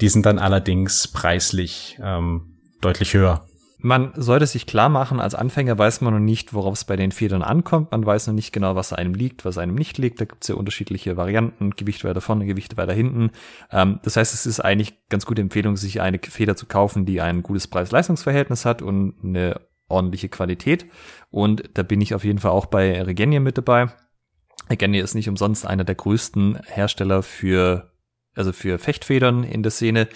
die 0.00 0.08
sind 0.08 0.26
dann 0.26 0.38
allerdings 0.38 1.08
preislich 1.08 1.98
ähm, 2.02 2.58
deutlich 2.80 3.14
höher. 3.14 3.46
Man 3.84 4.12
sollte 4.14 4.46
sich 4.46 4.66
klar 4.66 4.88
machen, 4.88 5.18
als 5.18 5.34
Anfänger 5.34 5.76
weiß 5.76 6.02
man 6.02 6.14
noch 6.14 6.20
nicht, 6.20 6.54
worauf 6.54 6.74
es 6.74 6.84
bei 6.84 6.94
den 6.94 7.10
Federn 7.10 7.42
ankommt. 7.42 7.90
Man 7.90 8.06
weiß 8.06 8.28
noch 8.28 8.34
nicht 8.34 8.52
genau, 8.52 8.76
was 8.76 8.92
einem 8.92 9.12
liegt, 9.12 9.44
was 9.44 9.58
einem 9.58 9.74
nicht 9.74 9.98
liegt. 9.98 10.20
Da 10.20 10.24
gibt 10.24 10.44
es 10.44 10.48
ja 10.48 10.54
unterschiedliche 10.54 11.16
Varianten, 11.16 11.72
Gewicht 11.72 12.04
weiter 12.04 12.20
vorne, 12.20 12.46
Gewicht 12.46 12.76
weiter 12.76 12.92
hinten. 12.92 13.30
Ähm, 13.72 13.98
das 14.04 14.16
heißt, 14.16 14.34
es 14.34 14.46
ist 14.46 14.60
eigentlich 14.60 15.08
ganz 15.08 15.26
gute 15.26 15.42
Empfehlung, 15.42 15.76
sich 15.76 16.00
eine 16.00 16.20
Feder 16.22 16.54
zu 16.54 16.66
kaufen, 16.66 17.06
die 17.06 17.20
ein 17.20 17.42
gutes 17.42 17.66
Preis-Leistungs-Verhältnis 17.66 18.64
hat 18.64 18.82
und 18.82 19.14
eine 19.24 19.60
ordentliche 19.92 20.28
Qualität. 20.28 20.86
Und 21.30 21.62
da 21.74 21.82
bin 21.82 22.00
ich 22.00 22.14
auf 22.14 22.24
jeden 22.24 22.38
Fall 22.38 22.50
auch 22.50 22.66
bei 22.66 23.00
Regenia 23.02 23.40
mit 23.40 23.58
dabei. 23.58 23.88
Regenia 24.70 25.02
ist 25.02 25.14
nicht 25.14 25.28
umsonst 25.28 25.66
einer 25.66 25.84
der 25.84 25.94
größten 25.94 26.60
Hersteller 26.66 27.22
für, 27.22 27.90
also 28.34 28.52
für 28.52 28.78
Fechtfedern 28.78 29.44
in 29.44 29.62
der 29.62 29.72
Szene, 29.72 30.08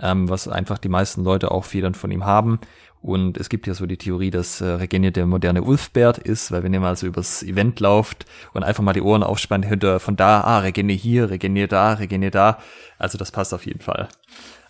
ähm, 0.00 0.28
was 0.28 0.48
einfach 0.48 0.78
die 0.78 0.88
meisten 0.88 1.24
Leute 1.24 1.50
auch 1.50 1.64
Federn 1.64 1.94
von 1.94 2.10
ihm 2.10 2.24
haben. 2.24 2.60
Und 3.00 3.38
es 3.38 3.48
gibt 3.48 3.66
ja 3.66 3.74
so 3.74 3.86
die 3.86 3.96
Theorie, 3.96 4.30
dass 4.30 4.60
äh, 4.60 4.66
Regenier 4.66 5.12
der 5.12 5.26
moderne 5.26 5.62
Ulfbert 5.62 6.18
ist, 6.18 6.50
weil 6.50 6.64
wenn 6.64 6.74
ihr 6.74 6.80
mal 6.80 6.96
so 6.96 7.06
übers 7.06 7.42
Event 7.42 7.78
lauft 7.78 8.26
und 8.54 8.64
einfach 8.64 8.82
mal 8.82 8.92
die 8.92 9.02
Ohren 9.02 9.22
aufspannt, 9.22 9.66
hört 9.66 9.84
ihr 9.84 10.00
von 10.00 10.16
da, 10.16 10.40
ah, 10.40 10.58
Regenier 10.58 10.96
hier, 10.96 11.30
Regenier 11.30 11.68
da, 11.68 11.92
Regenier 11.94 12.32
da. 12.32 12.58
Also 12.98 13.16
das 13.16 13.30
passt 13.30 13.54
auf 13.54 13.66
jeden 13.66 13.80
Fall. 13.80 14.08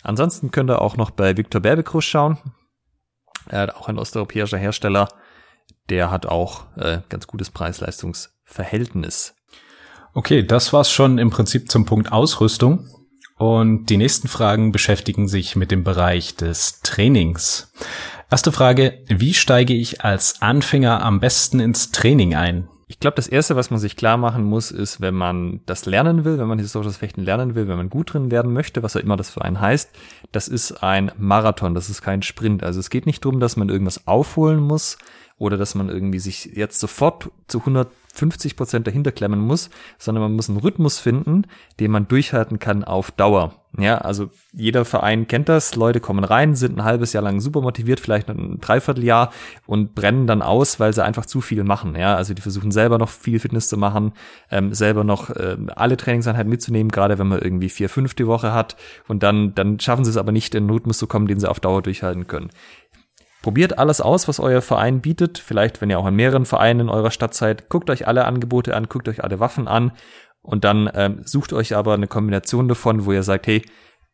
Ansonsten 0.03 0.51
könnt 0.51 0.71
ihr 0.71 0.83
auch 0.83 0.97
noch 0.97 1.11
bei 1.11 1.37
Viktor 1.37 1.61
Berbekrus 1.61 2.05
schauen. 2.05 2.38
Hat 3.50 3.74
auch 3.74 3.88
ein 3.88 3.98
osteuropäischer 3.98 4.58
Hersteller. 4.58 5.08
Der 5.88 6.11
hat 6.11 6.26
auch 6.26 6.66
äh, 6.76 7.00
ganz 7.08 7.26
gutes 7.26 7.50
Preis-Leistungs-Verhältnis. 7.50 9.34
Okay, 10.14 10.42
das 10.42 10.72
war's 10.72 10.90
schon 10.90 11.18
im 11.18 11.30
Prinzip 11.30 11.70
zum 11.70 11.84
Punkt 11.84 12.12
Ausrüstung. 12.12 12.88
Und 13.37 13.87
die 13.87 13.96
nächsten 13.96 14.26
Fragen 14.26 14.72
beschäftigen 14.72 15.28
sich 15.28 15.54
mit 15.54 15.70
dem 15.70 15.84
Bereich 15.84 16.34
des 16.34 16.80
Trainings. 16.82 17.72
Erste 18.30 18.52
Frage, 18.52 19.04
wie 19.06 19.32
steige 19.32 19.74
ich 19.74 20.04
als 20.04 20.42
Anfänger 20.42 21.02
am 21.02 21.20
besten 21.20 21.61
ins 21.61 21.92
Training 21.92 22.34
ein? 22.34 22.68
Ich 22.90 23.01
glaube, 23.01 23.16
das 23.16 23.29
Erste, 23.29 23.55
was 23.55 23.70
man 23.70 23.79
sich 23.79 23.96
klar 23.96 24.16
machen 24.16 24.44
muss, 24.44 24.70
ist, 24.70 25.03
wenn 25.03 25.14
man 25.14 25.61
das 25.66 25.85
lernen 25.85 26.24
will, 26.24 26.38
wenn 26.38 26.48
man 26.48 26.59
historisches 26.59 26.96
Fechten 26.96 27.22
lernen 27.22 27.55
will, 27.55 27.68
wenn 27.68 27.77
man 27.77 27.90
gut 27.90 28.14
drin 28.14 28.31
werden 28.31 28.55
möchte, 28.55 28.83
was 28.83 28.96
auch 28.96 29.01
immer 29.01 29.16
das 29.16 29.29
für 29.29 29.42
einen 29.42 29.61
heißt, 29.61 29.90
das 30.33 30.48
ist 30.48 30.83
ein 30.83 31.12
Marathon, 31.18 31.74
das 31.74 31.90
ist 31.90 32.01
kein 32.01 32.22
Sprint. 32.22 32.64
Also 32.64 32.81
es 32.81 32.88
geht 32.88 33.05
nicht 33.05 33.22
darum, 33.22 33.40
dass 33.40 33.59
man 33.59 33.68
irgendwas 33.68 34.07
aufholen 34.07 34.61
muss 34.61 34.96
oder 35.38 35.57
dass 35.57 35.74
man 35.74 35.88
irgendwie 35.88 36.18
sich 36.18 36.51
jetzt 36.55 36.81
sofort 36.81 37.31
zu 37.46 37.61
100 37.61 37.88
50 38.18 38.57
Prozent 38.57 38.87
dahinter 38.87 39.12
klemmen 39.12 39.40
muss, 39.40 39.70
sondern 39.98 40.22
man 40.22 40.33
muss 40.33 40.48
einen 40.48 40.59
Rhythmus 40.59 40.98
finden, 40.98 41.44
den 41.81 41.90
man 41.90 42.09
durchhalten 42.09 42.59
kann 42.59 42.85
auf 42.85 43.11
Dauer. 43.11 43.55
Ja, 43.77 43.98
also 43.98 44.31
jeder 44.53 44.85
Verein 44.87 45.29
kennt 45.29 45.48
das. 45.48 45.77
Leute 45.77 46.01
kommen 46.01 46.24
rein, 46.24 46.57
sind 46.57 46.79
ein 46.79 46.85
halbes 46.85 47.12
Jahr 47.12 47.22
lang 47.22 47.38
super 47.38 47.61
motiviert, 47.61 48.01
vielleicht 48.01 48.29
ein 48.29 48.59
Dreivierteljahr 48.61 49.31
und 49.66 49.94
brennen 49.94 50.27
dann 50.27 50.42
aus, 50.42 50.81
weil 50.81 50.94
sie 50.94 51.05
einfach 51.05 51.27
zu 51.27 51.40
viel 51.42 51.62
machen. 51.64 51.94
Ja, 51.94 52.16
also 52.16 52.33
die 52.35 52.42
versuchen 52.42 52.72
selber 52.72 52.98
noch 52.98 53.11
viel 53.11 53.38
Fitness 53.38 53.68
zu 53.68 53.77
machen, 53.77 54.14
ähm, 54.51 54.72
selber 54.72 55.05
noch 55.05 55.31
ähm, 55.37 55.70
alle 55.77 55.96
Trainingseinheiten 55.96 56.51
mitzunehmen, 56.51 56.90
gerade 56.90 57.18
wenn 57.18 57.29
man 57.29 57.40
irgendwie 57.40 57.68
vier, 57.68 57.88
fünf 57.90 58.14
die 58.14 58.27
Woche 58.27 58.53
hat 58.53 58.77
und 59.07 59.22
dann, 59.22 59.55
dann 59.55 59.79
schaffen 59.79 60.05
sie 60.05 60.11
es 60.11 60.16
aber 60.16 60.33
nicht, 60.33 60.55
in 60.55 60.64
einen 60.64 60.70
Rhythmus 60.70 60.98
zu 60.98 61.07
kommen, 61.07 61.29
den 61.29 61.38
sie 61.38 61.48
auf 61.48 61.61
Dauer 61.61 61.83
durchhalten 61.83 62.27
können. 62.27 62.51
Probiert 63.48 63.78
alles 63.78 64.02
aus, 64.02 64.28
was 64.28 64.40
euer 64.40 64.61
Verein 64.61 65.00
bietet. 65.00 65.38
Vielleicht, 65.38 65.80
wenn 65.80 65.88
ihr 65.88 65.98
auch 65.98 66.06
in 66.06 66.14
mehreren 66.14 66.44
Vereinen 66.44 66.80
in 66.80 66.88
eurer 66.90 67.11
Stadt 67.11 67.32
seid, 67.32 67.70
guckt 67.70 67.88
euch 67.88 68.06
alle 68.06 68.26
Angebote 68.26 68.76
an, 68.76 68.90
guckt 68.90 69.08
euch 69.08 69.24
alle 69.24 69.40
Waffen 69.40 69.66
an 69.68 69.92
und 70.42 70.64
dann 70.64 70.90
ähm, 70.92 71.22
sucht 71.24 71.54
euch 71.54 71.74
aber 71.74 71.94
eine 71.94 72.08
Kombination 72.08 72.68
davon, 72.68 73.06
wo 73.06 73.12
ihr 73.12 73.22
sagt, 73.22 73.46
hey, 73.46 73.62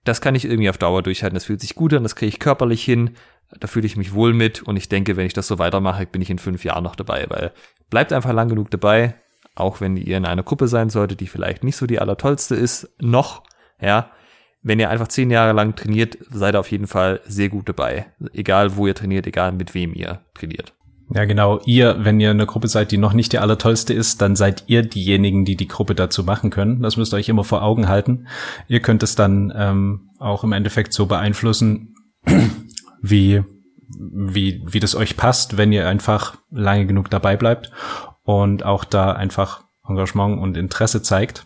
das 0.05 0.21
kann 0.21 0.37
ich 0.37 0.45
irgendwie 0.45 0.71
auf 0.71 0.79
Dauer 0.79 1.03
durchhalten, 1.03 1.35
das 1.35 1.47
fühlt 1.47 1.61
sich 1.61 1.75
gut 1.75 1.93
an, 1.95 2.05
das 2.05 2.15
kriege 2.15 2.29
ich 2.29 2.39
körperlich 2.39 2.85
hin, 2.85 3.17
da 3.59 3.67
fühle 3.67 3.87
ich 3.87 3.97
mich 3.97 4.15
wohl 4.15 4.35
mit 4.35 4.63
und 4.63 4.77
ich 4.77 4.89
denke, 4.89 5.17
wenn 5.17 5.27
ich 5.27 5.33
das 5.33 5.49
so 5.49 5.59
weitermache, 5.59 6.07
bin 6.07 6.23
ich 6.23 6.31
in 6.31 6.39
fünf 6.39 6.65
Jahren 6.65 6.85
noch 6.85 6.95
dabei, 6.95 7.27
weil 7.29 7.51
bleibt 7.91 8.13
einfach 8.13 8.33
lang 8.33 8.49
genug 8.49 8.71
dabei, 8.71 9.17
auch 9.57 9.81
wenn 9.81 9.97
ihr 9.97 10.17
in 10.17 10.27
einer 10.27 10.45
Gruppe 10.45 10.69
sein 10.69 10.91
solltet, 10.91 11.19
die 11.19 11.27
vielleicht 11.27 11.65
nicht 11.65 11.77
so 11.77 11.87
die 11.87 11.99
allertollste 11.99 12.55
ist, 12.55 12.89
noch, 13.01 13.43
ja, 13.81 14.13
wenn 14.65 14.81
ihr 14.81 14.91
einfach 14.91 15.09
zehn 15.09 15.31
Jahre 15.31 15.53
lang 15.53 15.77
trainiert, 15.77 16.19
seid 16.33 16.57
ihr 16.57 16.61
auf 16.61 16.71
jeden 16.71 16.87
Fall 16.87 17.21
sehr 17.27 17.51
gut 17.51 17.69
dabei. 17.69 18.07
Egal 18.33 18.77
wo 18.77 18.87
ihr 18.87 18.95
trainiert, 18.95 19.27
egal 19.27 19.53
mit 19.53 19.75
wem 19.75 19.95
ihr 19.95 20.21
trainiert. 20.35 20.73
Ja, 21.11 21.27
genau. 21.27 21.61
Ihr, 21.67 21.97
wenn 22.01 22.19
ihr 22.19 22.31
eine 22.31 22.47
Gruppe 22.47 22.67
seid, 22.67 22.91
die 22.91 22.97
noch 22.97 23.13
nicht 23.13 23.33
die 23.35 23.39
allertollste 23.39 23.93
ist, 23.93 24.23
dann 24.23 24.37
seid 24.37 24.65
ihr 24.67 24.83
diejenigen, 24.83 25.45
die 25.45 25.57
die 25.57 25.69
Gruppe 25.69 25.95
dazu 25.95 26.25
machen 26.25 26.49
können. 26.49 26.83
Das 26.83 26.97
müsst 26.97 27.13
ihr 27.13 27.19
euch 27.19 27.29
immer 27.29 27.45
vor 27.45 27.63
Augen 27.63 27.89
halten. 27.89 28.27
Ihr 28.67 28.81
könnt 28.81 29.03
es 29.03 29.15
dann 29.15 29.53
ähm, 29.55 30.11
auch 30.19 30.45
im 30.45 30.53
Endeffekt 30.53 30.95
so 30.95 31.05
beeinflussen, 31.05 31.95
wie, 33.03 33.43
wie, 33.99 34.65
wie 34.67 34.81
das 34.81 34.95
euch 34.95 35.19
passt, 35.19 35.59
wenn 35.59 35.73
ihr 35.73 35.87
einfach 35.87 36.39
lange 36.51 36.87
genug 36.87 37.11
dabei 37.11 37.37
bleibt 37.37 37.71
und 38.23 38.65
auch 38.65 38.85
da 38.85 39.13
einfach 39.13 39.65
Engagement 39.87 40.41
und 40.41 40.57
Interesse 40.57 41.03
zeigt. 41.03 41.45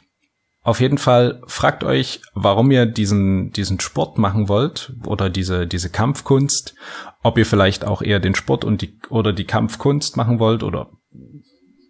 Auf 0.69 0.81
jeden 0.81 0.99
Fall 0.99 1.41
fragt 1.47 1.83
euch, 1.83 2.21
warum 2.35 2.71
ihr 2.71 2.85
diesen, 2.85 3.53
diesen 3.53 3.81
Sport 3.81 4.19
machen 4.19 4.51
wollt 4.51 4.93
oder 5.07 5.31
diese, 5.31 5.67
diese 5.67 5.89
Kampfkunst, 5.89 6.75
ob 7.23 7.39
ihr 7.39 7.47
vielleicht 7.47 7.87
auch 7.87 8.03
eher 8.03 8.21
den 8.21 8.35
Sport 8.35 8.67
und 8.67 8.83
die, 8.83 8.99
oder 9.09 9.33
die 9.33 9.47
Kampfkunst 9.47 10.19
machen 10.19 10.39
wollt 10.41 10.63
oder 10.63 10.91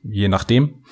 je 0.04 0.28
nachdem. 0.28 0.84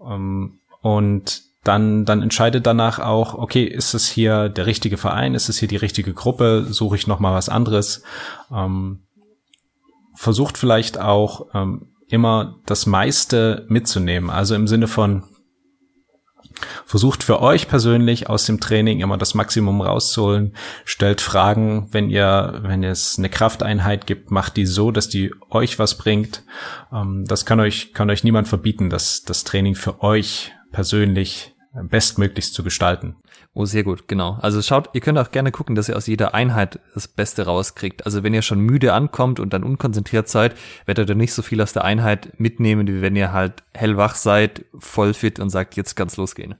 Ähm, 0.00 0.60
und 0.82 1.42
dann, 1.64 2.04
dann 2.04 2.22
entscheidet 2.22 2.64
danach 2.64 3.00
auch, 3.00 3.34
okay, 3.34 3.64
ist 3.64 3.92
es 3.94 4.08
hier 4.08 4.48
der 4.48 4.66
richtige 4.66 4.96
Verein, 4.96 5.34
ist 5.34 5.48
es 5.48 5.58
hier 5.58 5.66
die 5.66 5.74
richtige 5.74 6.14
Gruppe, 6.14 6.68
suche 6.70 6.94
ich 6.94 7.08
nochmal 7.08 7.34
was 7.34 7.48
anderes. 7.48 8.04
Ähm, 8.54 9.00
versucht 10.14 10.58
vielleicht 10.58 11.00
auch 11.00 11.48
ähm, 11.54 11.88
immer 12.06 12.60
das 12.66 12.86
meiste 12.86 13.66
mitzunehmen. 13.68 14.30
Also 14.30 14.54
im 14.54 14.68
Sinne 14.68 14.86
von, 14.86 15.24
Versucht 16.86 17.22
für 17.22 17.40
euch 17.40 17.68
persönlich 17.68 18.28
aus 18.28 18.46
dem 18.46 18.60
Training 18.60 19.00
immer 19.00 19.18
das 19.18 19.34
Maximum 19.34 19.80
rauszuholen. 19.80 20.54
Stellt 20.84 21.20
Fragen, 21.20 21.88
wenn 21.92 22.10
ihr, 22.10 22.60
wenn 22.62 22.84
es 22.84 23.18
eine 23.18 23.28
Krafteinheit 23.28 24.06
gibt, 24.06 24.30
macht 24.30 24.56
die 24.56 24.66
so, 24.66 24.90
dass 24.90 25.08
die 25.08 25.32
euch 25.50 25.78
was 25.78 25.96
bringt. 25.96 26.42
Ähm, 26.92 27.24
das 27.26 27.46
kann 27.46 27.60
euch, 27.60 27.92
kann 27.92 28.10
euch 28.10 28.24
niemand 28.24 28.48
verbieten, 28.48 28.90
das, 28.90 29.22
das 29.22 29.44
Training 29.44 29.74
für 29.74 30.02
euch 30.02 30.52
persönlich 30.72 31.54
bestmöglichst 31.74 32.54
zu 32.54 32.62
gestalten. 32.62 33.16
Oh, 33.54 33.66
sehr 33.66 33.84
gut, 33.84 34.08
genau. 34.08 34.38
Also 34.40 34.62
schaut, 34.62 34.88
ihr 34.94 35.02
könnt 35.02 35.18
auch 35.18 35.30
gerne 35.30 35.52
gucken, 35.52 35.74
dass 35.74 35.90
ihr 35.90 35.96
aus 35.96 36.06
jeder 36.06 36.32
Einheit 36.32 36.80
das 36.94 37.06
Beste 37.06 37.44
rauskriegt. 37.44 38.06
Also 38.06 38.22
wenn 38.22 38.32
ihr 38.32 38.40
schon 38.40 38.60
müde 38.60 38.94
ankommt 38.94 39.40
und 39.40 39.52
dann 39.52 39.62
unkonzentriert 39.62 40.26
seid, 40.28 40.54
werdet 40.86 41.10
ihr 41.10 41.14
nicht 41.14 41.34
so 41.34 41.42
viel 41.42 41.60
aus 41.60 41.74
der 41.74 41.84
Einheit 41.84 42.40
mitnehmen, 42.40 42.86
wie 42.86 43.02
wenn 43.02 43.14
ihr 43.14 43.32
halt 43.32 43.62
hellwach 43.74 44.14
seid, 44.14 44.64
voll 44.78 45.12
fit 45.12 45.38
und 45.38 45.50
sagt, 45.50 45.76
jetzt 45.76 45.96
kann's 45.96 46.16
losgehen. 46.16 46.54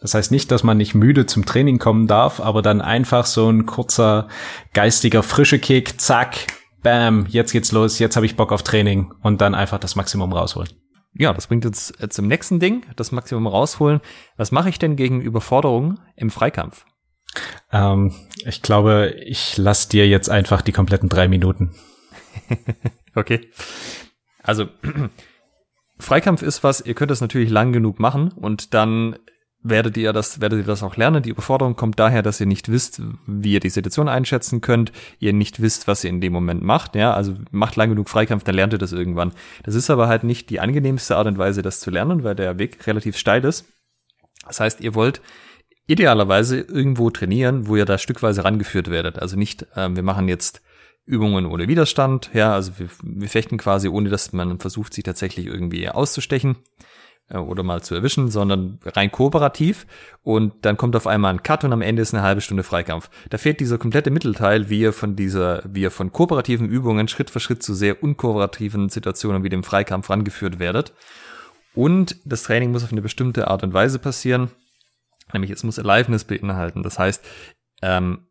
Das 0.00 0.14
heißt 0.14 0.30
nicht, 0.30 0.50
dass 0.50 0.62
man 0.62 0.78
nicht 0.78 0.94
müde 0.94 1.26
zum 1.26 1.44
Training 1.44 1.78
kommen 1.78 2.06
darf, 2.06 2.40
aber 2.40 2.62
dann 2.62 2.80
einfach 2.80 3.26
so 3.26 3.50
ein 3.50 3.66
kurzer 3.66 4.28
geistiger 4.72 5.22
frische 5.22 5.58
Kick, 5.58 6.00
zack, 6.00 6.46
bam, 6.82 7.26
jetzt 7.28 7.52
geht's 7.52 7.72
los, 7.72 7.98
jetzt 7.98 8.16
habe 8.16 8.24
ich 8.24 8.36
Bock 8.36 8.52
auf 8.52 8.62
Training 8.62 9.12
und 9.22 9.42
dann 9.42 9.54
einfach 9.54 9.78
das 9.78 9.94
Maximum 9.94 10.32
rausholen 10.32 10.70
ja, 11.18 11.32
das 11.32 11.48
bringt 11.48 11.66
uns 11.66 11.90
äh, 12.00 12.08
zum 12.08 12.28
nächsten 12.28 12.60
Ding, 12.60 12.86
das 12.96 13.12
Maximum 13.12 13.46
rausholen. 13.46 14.00
Was 14.36 14.52
mache 14.52 14.68
ich 14.68 14.78
denn 14.78 14.96
gegen 14.96 15.20
Überforderungen 15.20 15.98
im 16.16 16.30
Freikampf? 16.30 16.86
Ähm, 17.72 18.14
ich 18.46 18.62
glaube, 18.62 19.14
ich 19.24 19.56
lasse 19.58 19.88
dir 19.88 20.06
jetzt 20.08 20.30
einfach 20.30 20.62
die 20.62 20.72
kompletten 20.72 21.08
drei 21.08 21.28
Minuten. 21.28 21.74
okay. 23.14 23.50
Also, 24.42 24.68
Freikampf 25.98 26.42
ist 26.42 26.62
was, 26.62 26.80
ihr 26.80 26.94
könnt 26.94 27.10
das 27.10 27.20
natürlich 27.20 27.50
lang 27.50 27.72
genug 27.72 27.98
machen 27.98 28.30
und 28.30 28.72
dann 28.72 29.18
werdet 29.62 29.96
ihr 29.96 30.12
das, 30.12 30.40
werdet 30.40 30.60
ihr 30.60 30.64
das 30.64 30.82
auch 30.82 30.96
lernen. 30.96 31.22
Die 31.22 31.30
Überforderung 31.30 31.74
kommt 31.74 31.98
daher, 31.98 32.22
dass 32.22 32.40
ihr 32.40 32.46
nicht 32.46 32.70
wisst, 32.70 33.02
wie 33.26 33.52
ihr 33.52 33.60
die 33.60 33.70
Situation 33.70 34.08
einschätzen 34.08 34.60
könnt, 34.60 34.92
ihr 35.18 35.32
nicht 35.32 35.60
wisst, 35.60 35.88
was 35.88 36.04
ihr 36.04 36.10
in 36.10 36.20
dem 36.20 36.32
Moment 36.32 36.62
macht, 36.62 36.94
ja, 36.94 37.12
also 37.12 37.34
macht 37.50 37.76
lang 37.76 37.90
genug 37.90 38.08
Freikampf, 38.08 38.44
dann 38.44 38.54
lernt 38.54 38.72
ihr 38.72 38.78
das 38.78 38.92
irgendwann. 38.92 39.32
Das 39.64 39.74
ist 39.74 39.90
aber 39.90 40.08
halt 40.08 40.24
nicht 40.24 40.50
die 40.50 40.60
angenehmste 40.60 41.16
Art 41.16 41.26
und 41.26 41.38
Weise, 41.38 41.62
das 41.62 41.80
zu 41.80 41.90
lernen, 41.90 42.22
weil 42.24 42.34
der 42.34 42.58
Weg 42.58 42.86
relativ 42.86 43.16
steil 43.16 43.44
ist. 43.44 43.66
Das 44.46 44.60
heißt, 44.60 44.80
ihr 44.80 44.94
wollt 44.94 45.20
idealerweise 45.86 46.60
irgendwo 46.60 47.10
trainieren, 47.10 47.66
wo 47.66 47.76
ihr 47.76 47.84
da 47.84 47.98
stückweise 47.98 48.44
rangeführt 48.44 48.90
werdet. 48.90 49.18
Also 49.18 49.36
nicht, 49.36 49.66
ähm, 49.74 49.96
wir 49.96 50.02
machen 50.02 50.28
jetzt 50.28 50.62
Übungen 51.04 51.46
ohne 51.46 51.66
Widerstand, 51.66 52.30
ja, 52.34 52.52
also 52.52 52.78
wir, 52.78 52.88
wir 53.02 53.28
fechten 53.28 53.56
quasi, 53.56 53.88
ohne 53.88 54.10
dass 54.10 54.32
man 54.34 54.60
versucht, 54.60 54.92
sich 54.92 55.04
tatsächlich 55.04 55.46
irgendwie 55.46 55.88
auszustechen. 55.88 56.56
Äh, 57.30 57.38
oder 57.38 57.62
mal 57.62 57.82
zu 57.82 57.94
erwischen, 57.94 58.30
sondern 58.30 58.78
rein 58.84 59.10
kooperativ 59.12 59.86
und 60.22 60.64
dann 60.64 60.76
kommt 60.76 60.96
auf 60.96 61.06
einmal 61.06 61.32
ein 61.32 61.42
Cut 61.42 61.64
und 61.64 61.72
am 61.72 61.82
Ende 61.82 62.02
ist 62.02 62.14
eine 62.14 62.22
halbe 62.22 62.40
Stunde 62.40 62.62
Freikampf. 62.62 63.10
Da 63.30 63.38
fehlt 63.38 63.60
dieser 63.60 63.78
komplette 63.78 64.10
Mittelteil, 64.10 64.70
wie 64.70 64.80
ihr 64.80 64.92
von 64.92 65.16
dieser, 65.16 65.62
wie 65.66 65.82
ihr 65.82 65.90
von 65.90 66.12
kooperativen 66.12 66.68
Übungen 66.68 67.08
Schritt 67.08 67.30
für 67.30 67.40
Schritt 67.40 67.62
zu 67.62 67.74
sehr 67.74 68.02
unkooperativen 68.02 68.88
Situationen 68.88 69.44
wie 69.44 69.50
dem 69.50 69.62
Freikampf 69.62 70.08
rangeführt 70.10 70.58
werdet. 70.58 70.94
Und 71.74 72.16
das 72.24 72.42
Training 72.44 72.72
muss 72.72 72.84
auf 72.84 72.92
eine 72.92 73.02
bestimmte 73.02 73.48
Art 73.48 73.62
und 73.62 73.74
Weise 73.74 73.98
passieren, 73.98 74.50
nämlich 75.32 75.50
es 75.50 75.62
muss 75.62 75.78
Aliveness 75.78 76.24
beinhalten. 76.24 76.82
Das 76.82 76.98
heißt, 76.98 77.24
ähm, 77.82 78.27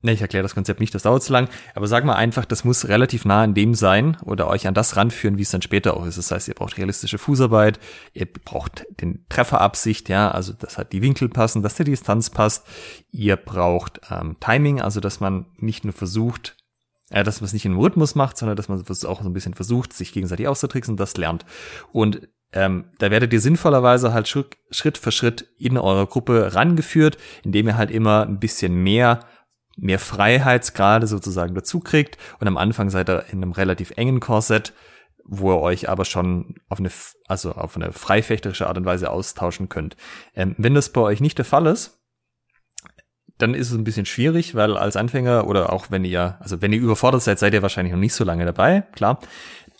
Ne, 0.00 0.12
ich 0.12 0.20
erkläre 0.20 0.44
das 0.44 0.54
Konzept 0.54 0.78
nicht, 0.78 0.94
das 0.94 1.02
dauert 1.02 1.24
zu 1.24 1.32
lang, 1.32 1.48
aber 1.74 1.88
sag 1.88 2.04
mal 2.04 2.14
einfach, 2.14 2.44
das 2.44 2.62
muss 2.62 2.86
relativ 2.86 3.24
nah 3.24 3.42
an 3.42 3.54
dem 3.54 3.74
sein 3.74 4.16
oder 4.24 4.46
euch 4.46 4.68
an 4.68 4.74
das 4.74 4.96
ranführen, 4.96 5.38
wie 5.38 5.42
es 5.42 5.50
dann 5.50 5.60
später 5.60 5.96
auch 5.96 6.06
ist. 6.06 6.16
Das 6.16 6.30
heißt, 6.30 6.46
ihr 6.46 6.54
braucht 6.54 6.78
realistische 6.78 7.18
Fußarbeit, 7.18 7.80
ihr 8.12 8.26
braucht 8.26 8.86
den 9.00 9.26
Trefferabsicht, 9.28 10.08
ja, 10.08 10.30
also 10.30 10.52
dass 10.52 10.78
halt 10.78 10.92
die 10.92 11.02
Winkel 11.02 11.28
passen, 11.28 11.62
dass 11.62 11.74
die 11.74 11.82
Distanz 11.82 12.30
passt. 12.30 12.64
Ihr 13.10 13.34
braucht 13.34 14.00
ähm, 14.08 14.36
Timing, 14.38 14.80
also 14.80 15.00
dass 15.00 15.18
man 15.18 15.46
nicht 15.56 15.84
nur 15.84 15.94
versucht, 15.94 16.56
äh, 17.10 17.24
dass 17.24 17.40
man 17.40 17.46
es 17.46 17.52
nicht 17.52 17.64
in 17.64 17.72
einem 17.72 17.80
Rhythmus 17.80 18.14
macht, 18.14 18.36
sondern 18.36 18.56
dass 18.56 18.68
man 18.68 18.80
es 18.88 19.04
auch 19.04 19.20
so 19.20 19.28
ein 19.28 19.32
bisschen 19.32 19.54
versucht, 19.54 19.92
sich 19.92 20.12
gegenseitig 20.12 20.46
auszutricksen 20.46 20.96
das 20.96 21.16
lernt. 21.16 21.44
Und 21.90 22.28
ähm, 22.52 22.84
da 22.98 23.10
werdet 23.10 23.32
ihr 23.32 23.40
sinnvollerweise 23.40 24.12
halt 24.12 24.28
Schritt 24.28 24.98
für 24.98 25.12
Schritt 25.12 25.48
in 25.58 25.76
eurer 25.76 26.06
Gruppe 26.06 26.54
rangeführt, 26.54 27.18
indem 27.44 27.66
ihr 27.66 27.76
halt 27.76 27.90
immer 27.90 28.22
ein 28.22 28.38
bisschen 28.38 28.74
mehr 28.74 29.20
mehr 29.78 29.98
Freiheitsgrade 29.98 31.06
sozusagen 31.06 31.54
dazu 31.54 31.80
kriegt 31.80 32.18
und 32.40 32.48
am 32.48 32.56
Anfang 32.56 32.90
seid 32.90 33.08
ihr 33.08 33.24
in 33.30 33.42
einem 33.42 33.52
relativ 33.52 33.92
engen 33.96 34.20
Korsett, 34.20 34.72
wo 35.24 35.52
ihr 35.52 35.60
euch 35.60 35.88
aber 35.88 36.04
schon 36.04 36.56
auf 36.68 36.78
eine, 36.78 36.90
also 37.26 37.52
auf 37.52 37.76
eine 37.76 37.92
freifechterische 37.92 38.66
Art 38.66 38.78
und 38.78 38.86
Weise 38.86 39.10
austauschen 39.10 39.68
könnt. 39.68 39.96
Ähm, 40.34 40.54
wenn 40.58 40.74
das 40.74 40.90
bei 40.90 41.00
euch 41.00 41.20
nicht 41.20 41.38
der 41.38 41.44
Fall 41.44 41.66
ist, 41.66 41.98
dann 43.36 43.54
ist 43.54 43.70
es 43.70 43.76
ein 43.76 43.84
bisschen 43.84 44.06
schwierig, 44.06 44.54
weil 44.54 44.76
als 44.76 44.96
Anfänger 44.96 45.46
oder 45.46 45.72
auch 45.72 45.90
wenn 45.90 46.04
ihr, 46.04 46.36
also 46.40 46.60
wenn 46.60 46.72
ihr 46.72 46.80
überfordert 46.80 47.22
seid, 47.22 47.38
seid 47.38 47.54
ihr 47.54 47.62
wahrscheinlich 47.62 47.92
noch 47.92 48.00
nicht 48.00 48.14
so 48.14 48.24
lange 48.24 48.44
dabei, 48.44 48.82
klar. 48.92 49.20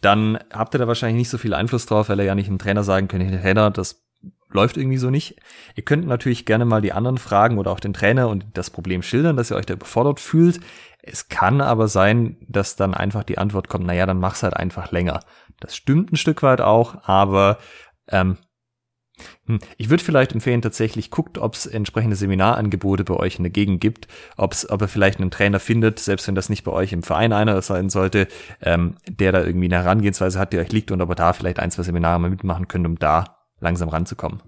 Dann 0.01 0.39
habt 0.53 0.75
ihr 0.75 0.79
da 0.79 0.87
wahrscheinlich 0.87 1.19
nicht 1.19 1.29
so 1.29 1.39
viel 1.39 1.55
Einfluss 1.55 1.87
drauf, 1.87 2.09
weil 2.09 2.21
ihr 2.21 2.27
ja 2.27 2.37
nicht 2.37 2.49
einem 2.49 2.61
Trainer 2.61 2.85
sagen 2.85 3.09
könnt, 3.09 3.43
Trainer, 3.43 3.73
das 3.73 4.08
läuft 4.51 4.77
irgendwie 4.77 4.99
so 4.99 5.11
nicht. 5.11 5.37
Ihr 5.75 5.85
könnt 5.85 6.07
natürlich 6.07 6.47
gerne 6.47 6.65
mal 6.65 6.81
die 6.81 6.93
anderen 6.93 7.19
fragen 7.19 7.59
oder 7.59 7.71
auch 7.71 7.81
den 7.81 7.93
Trainer 7.93 8.29
und 8.29 8.47
das 8.55 8.71
Problem 8.71 9.03
schildern, 9.03 9.37
dass 9.37 9.51
ihr 9.51 9.57
euch 9.57 9.67
da 9.67 9.75
überfordert 9.75 10.21
fühlt. 10.21 10.61
Es 11.03 11.29
kann 11.29 11.61
aber 11.61 11.89
sein, 11.89 12.37
dass 12.49 12.77
dann 12.77 12.95
einfach 12.95 13.25
die 13.25 13.39
Antwort 13.39 13.69
kommt, 13.69 13.87
naja, 13.87 14.07
dann 14.07 14.21
mach's 14.21 14.43
halt 14.43 14.55
einfach 14.55 14.93
länger. 14.93 15.21
Das 15.61 15.77
stimmt 15.77 16.13
ein 16.13 16.17
Stück 16.17 16.43
weit 16.43 16.61
auch, 16.61 17.05
aber 17.05 17.59
ähm, 18.09 18.39
hm, 19.47 19.59
ich 19.77 19.91
würde 19.91 20.05
vielleicht 20.05 20.33
empfehlen, 20.33 20.63
tatsächlich 20.63 21.11
guckt, 21.11 21.39
ob 21.39 21.55
es 21.55 21.67
entsprechende 21.67 22.17
Seminarangebote 22.17 23.05
bei 23.05 23.15
euch 23.15 23.37
in 23.37 23.45
der 23.45 23.51
Gegend 23.51 23.81
gibt, 23.81 24.09
ob's, 24.37 24.69
ob 24.69 24.83
ihr 24.83 24.89
vielleicht 24.89 25.21
einen 25.21 25.31
Trainer 25.31 25.61
findet, 25.61 25.99
selbst 25.99 26.29
wenn 26.29 26.35
das 26.35 26.49
nicht 26.49 26.65
bei 26.65 26.73
euch 26.73 26.93
im 26.93 27.03
Verein 27.03 27.33
einer 27.33 27.61
sein 27.63 27.91
sollte, 27.91 28.29
ähm, 28.63 28.97
der 29.09 29.33
da 29.33 29.43
irgendwie 29.43 29.67
eine 29.67 29.83
Herangehensweise 29.83 30.39
hat, 30.39 30.53
die 30.53 30.59
euch 30.59 30.73
liegt 30.73 30.91
und 30.91 31.01
ob 31.01 31.11
ihr 31.11 31.15
da 31.15 31.33
vielleicht 31.33 31.59
ein, 31.59 31.71
zwei 31.71 31.83
Seminare 31.83 32.21
mal 32.21 32.31
mitmachen 32.31 32.69
könnt, 32.69 32.87
um 32.87 32.99
da 32.99 33.38
langsam 33.61 33.89
ranzukommen. 33.89 34.41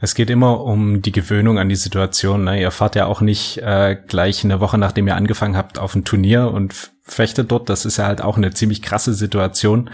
Es 0.00 0.14
geht 0.14 0.30
immer 0.30 0.62
um 0.62 1.02
die 1.02 1.12
Gewöhnung 1.12 1.58
an 1.58 1.68
die 1.68 1.76
Situation. 1.76 2.44
Ne? 2.44 2.60
Ihr 2.60 2.70
fahrt 2.70 2.96
ja 2.96 3.06
auch 3.06 3.20
nicht 3.20 3.58
äh, 3.58 3.96
gleich 4.06 4.44
eine 4.44 4.60
Woche, 4.60 4.76
nachdem 4.76 5.06
ihr 5.06 5.16
angefangen 5.16 5.56
habt, 5.56 5.78
auf 5.78 5.94
ein 5.94 6.04
Turnier 6.04 6.50
und 6.50 6.74
fechtet 7.02 7.50
dort. 7.50 7.68
Das 7.68 7.84
ist 7.84 7.96
ja 7.96 8.06
halt 8.06 8.20
auch 8.20 8.36
eine 8.36 8.52
ziemlich 8.52 8.82
krasse 8.82 9.14
Situation. 9.14 9.90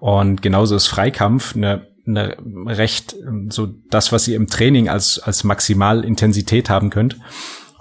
Und 0.00 0.42
genauso 0.42 0.74
ist 0.74 0.88
Freikampf 0.88 1.54
eine, 1.54 1.86
eine 2.06 2.36
recht 2.66 3.14
so 3.48 3.68
das, 3.90 4.12
was 4.12 4.26
ihr 4.26 4.36
im 4.36 4.48
Training 4.48 4.88
als 4.88 5.18
als 5.20 5.44
Maximalintensität 5.44 6.68
haben 6.68 6.90
könnt. 6.90 7.16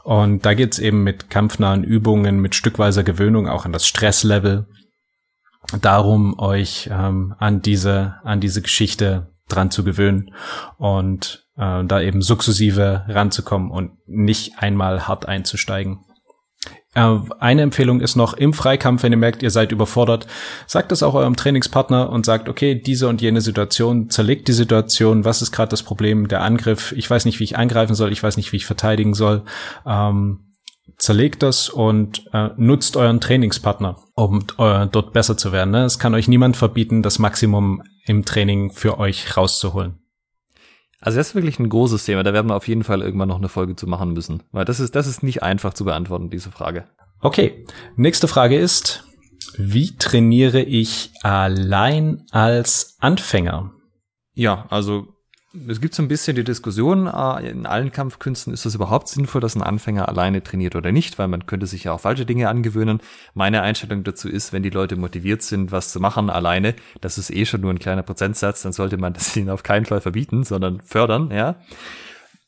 Und 0.04 0.46
da 0.46 0.54
geht's 0.54 0.80
eben 0.80 1.04
mit 1.04 1.30
kampfnahen 1.30 1.84
Übungen, 1.84 2.40
mit 2.40 2.56
stückweiser 2.56 3.04
Gewöhnung 3.04 3.48
auch 3.48 3.66
an 3.66 3.72
das 3.72 3.88
Stresslevel 3.88 4.68
darum, 5.80 6.38
euch 6.40 6.90
ähm, 6.92 7.36
an 7.40 7.62
diese 7.62 8.16
an 8.24 8.40
diese 8.40 8.62
Geschichte 8.62 9.31
dran 9.52 9.72
zu 9.72 9.84
gewöhnen 9.84 10.34
und 10.78 11.48
äh, 11.58 11.84
da 11.86 12.02
eben 12.02 12.22
sukzessive 12.22 13.06
ranzukommen 13.08 13.72
und 13.72 13.92
nicht 14.08 14.60
einmal 14.60 15.08
hart 15.08 15.28
einzusteigen. 15.28 16.00
Äh, 16.94 17.18
eine 17.40 17.62
Empfehlung 17.62 18.02
ist 18.02 18.16
noch 18.16 18.34
im 18.34 18.54
Freikampf, 18.54 19.04
wenn 19.04 19.14
ihr 19.14 19.18
merkt, 19.18 19.44
ihr 19.44 19.52
seid 19.52 19.72
überfordert, 19.72 20.28
sagt 20.68 20.92
es 20.92 21.04
auch 21.04 21.14
eurem 21.14 21.36
Trainingspartner 21.36 22.10
und 22.10 22.26
sagt, 22.26 22.50
okay, 22.50 22.76
diese 22.76 23.08
und 23.08 23.22
jene 23.22 23.42
Situation, 23.42 24.10
zerlegt 24.10 24.48
die 24.48 24.54
Situation, 24.54 25.24
was 25.24 25.42
ist 25.42 25.52
gerade 25.52 25.70
das 25.70 25.84
Problem, 25.84 26.28
der 26.28 26.42
Angriff, 26.42 26.94
ich 26.98 27.10
weiß 27.10 27.26
nicht, 27.26 27.40
wie 27.40 27.46
ich 27.46 27.58
angreifen 27.58 27.96
soll, 27.96 28.12
ich 28.12 28.22
weiß 28.22 28.38
nicht, 28.38 28.52
wie 28.52 28.58
ich 28.58 28.66
verteidigen 28.66 29.14
soll. 29.14 29.44
Ähm, 29.86 30.52
zerlegt 30.98 31.42
das 31.42 31.70
und 31.70 32.26
äh, 32.34 32.50
nutzt 32.58 32.98
euren 32.98 33.22
Trainingspartner, 33.22 33.98
um 34.16 34.46
äh, 34.58 34.88
dort 34.88 35.14
besser 35.14 35.38
zu 35.38 35.52
werden. 35.52 35.72
Ne? 35.72 35.86
Es 35.86 35.98
kann 35.98 36.14
euch 36.14 36.28
niemand 36.28 36.58
verbieten, 36.58 37.02
das 37.02 37.18
Maximum 37.18 37.82
im 38.06 38.26
Training 38.26 38.72
für 38.72 38.98
euch 38.98 39.38
rauszuholen. 39.38 40.00
Also 41.00 41.18
das 41.18 41.30
ist 41.30 41.36
wirklich 41.36 41.60
ein 41.60 41.70
großes 41.70 42.06
Thema. 42.06 42.24
Da 42.24 42.34
werden 42.34 42.48
wir 42.48 42.56
auf 42.56 42.68
jeden 42.68 42.84
Fall 42.84 43.02
irgendwann 43.02 43.30
noch 43.30 43.38
eine 43.38 43.50
Folge 43.50 43.76
zu 43.76 43.88
machen 43.88 44.14
müssen. 44.14 44.44
Weil 44.52 44.66
das 44.66 44.80
ist, 44.80 44.96
das 44.96 45.08
ist 45.08 45.24
nicht 45.24 45.42
einfach 45.42 45.74
zu 45.74 45.84
beantworten, 45.84 46.30
diese 46.30 46.52
Frage. 46.52 46.86
Okay. 47.20 47.66
Nächste 47.96 48.28
Frage 48.28 48.58
ist, 48.58 49.04
wie 49.58 49.98
trainiere 49.98 50.62
ich 50.62 51.12
allein 51.24 52.24
als 52.32 52.98
Anfänger? 53.00 53.74
Ja, 54.34 54.66
also 54.70 55.08
es 55.68 55.82
gibt 55.82 55.94
so 55.94 56.02
ein 56.02 56.08
bisschen 56.08 56.36
die 56.36 56.46
Diskussion, 56.46 57.08
äh, 57.08 57.50
in 57.50 57.66
allen 57.66 57.92
Kampfkünsten 57.92 58.54
ist 58.54 58.66
es 58.66 58.76
überhaupt 58.76 59.10
sinnvoll, 59.10 59.42
dass 59.42 59.56
ein 59.56 59.62
Anfänger 59.62 60.08
alleine 60.08 60.44
trainiert 60.44 60.76
oder 60.76 60.92
nicht, 60.92 61.20
weil 61.20 61.28
man 61.28 61.46
könnte 61.46 61.68
sich 61.68 61.84
ja 61.84 61.92
auch 61.92 62.00
falsche 62.00 62.26
Dinge 62.26 62.48
angewöhnen. 62.48 63.02
Meine 63.34 63.62
Einstellung 63.62 64.04
dazu 64.04 64.30
ist, 64.30 64.54
wenn 64.54 64.64
die 64.64 64.70
Leute 64.70 64.96
motiviert 64.96 65.42
sind, 65.42 65.72
was 65.72 65.92
zu 65.92 66.00
machen 66.00 66.30
alleine, 66.30 66.76
das 67.02 67.18
ist 67.18 67.32
eh 67.32 67.46
schon 67.46 67.62
nur 67.62 67.72
ein 67.72 67.80
kleiner 67.80 68.04
Prozentsatz, 68.04 68.62
dann 68.62 68.72
sollte 68.72 68.98
man 68.98 69.14
das 69.22 69.36
ihnen 69.36 69.50
auf 69.50 69.64
keinen 69.64 69.86
Fall 69.86 70.02
verbieten, 70.02 70.44
sondern 70.44 70.80
fördern, 70.82 71.32
ja. 71.32 71.56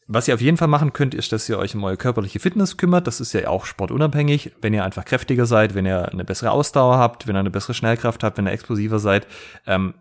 Was 0.08 0.28
ihr 0.28 0.34
auf 0.34 0.42
jeden 0.42 0.58
Fall 0.58 0.68
machen 0.68 0.92
könnt, 0.92 1.16
ist, 1.16 1.32
dass 1.32 1.48
ihr 1.48 1.58
euch 1.58 1.76
um 1.76 1.84
eure 1.84 1.96
körperliche 1.96 2.40
Fitness 2.40 2.76
kümmert. 2.76 3.08
Das 3.08 3.22
ist 3.22 3.32
ja 3.32 3.48
auch 3.48 3.66
sportunabhängig. 3.66 4.52
Wenn 4.62 4.74
ihr 4.74 4.84
einfach 4.84 5.06
kräftiger 5.06 5.46
seid, 5.46 5.76
wenn 5.76 5.86
ihr 5.86 6.12
eine 6.12 6.26
bessere 6.26 6.52
Ausdauer 6.52 6.98
habt, 6.98 7.26
wenn 7.26 7.38
ihr 7.38 7.40
eine 7.40 7.50
bessere 7.50 7.74
Schnellkraft 7.74 8.22
habt, 8.22 8.38
wenn 8.38 8.46
ihr 8.46 8.52
explosiver 8.52 9.00
seid, 9.00 9.28
ähm, 9.66 9.94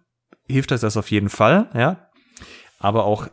hilft 0.48 0.72
euch 0.72 0.80
das 0.80 0.96
auf 0.96 1.10
jeden 1.12 1.28
Fall, 1.28 1.70
ja 1.72 2.11
aber 2.82 3.04
auch 3.04 3.28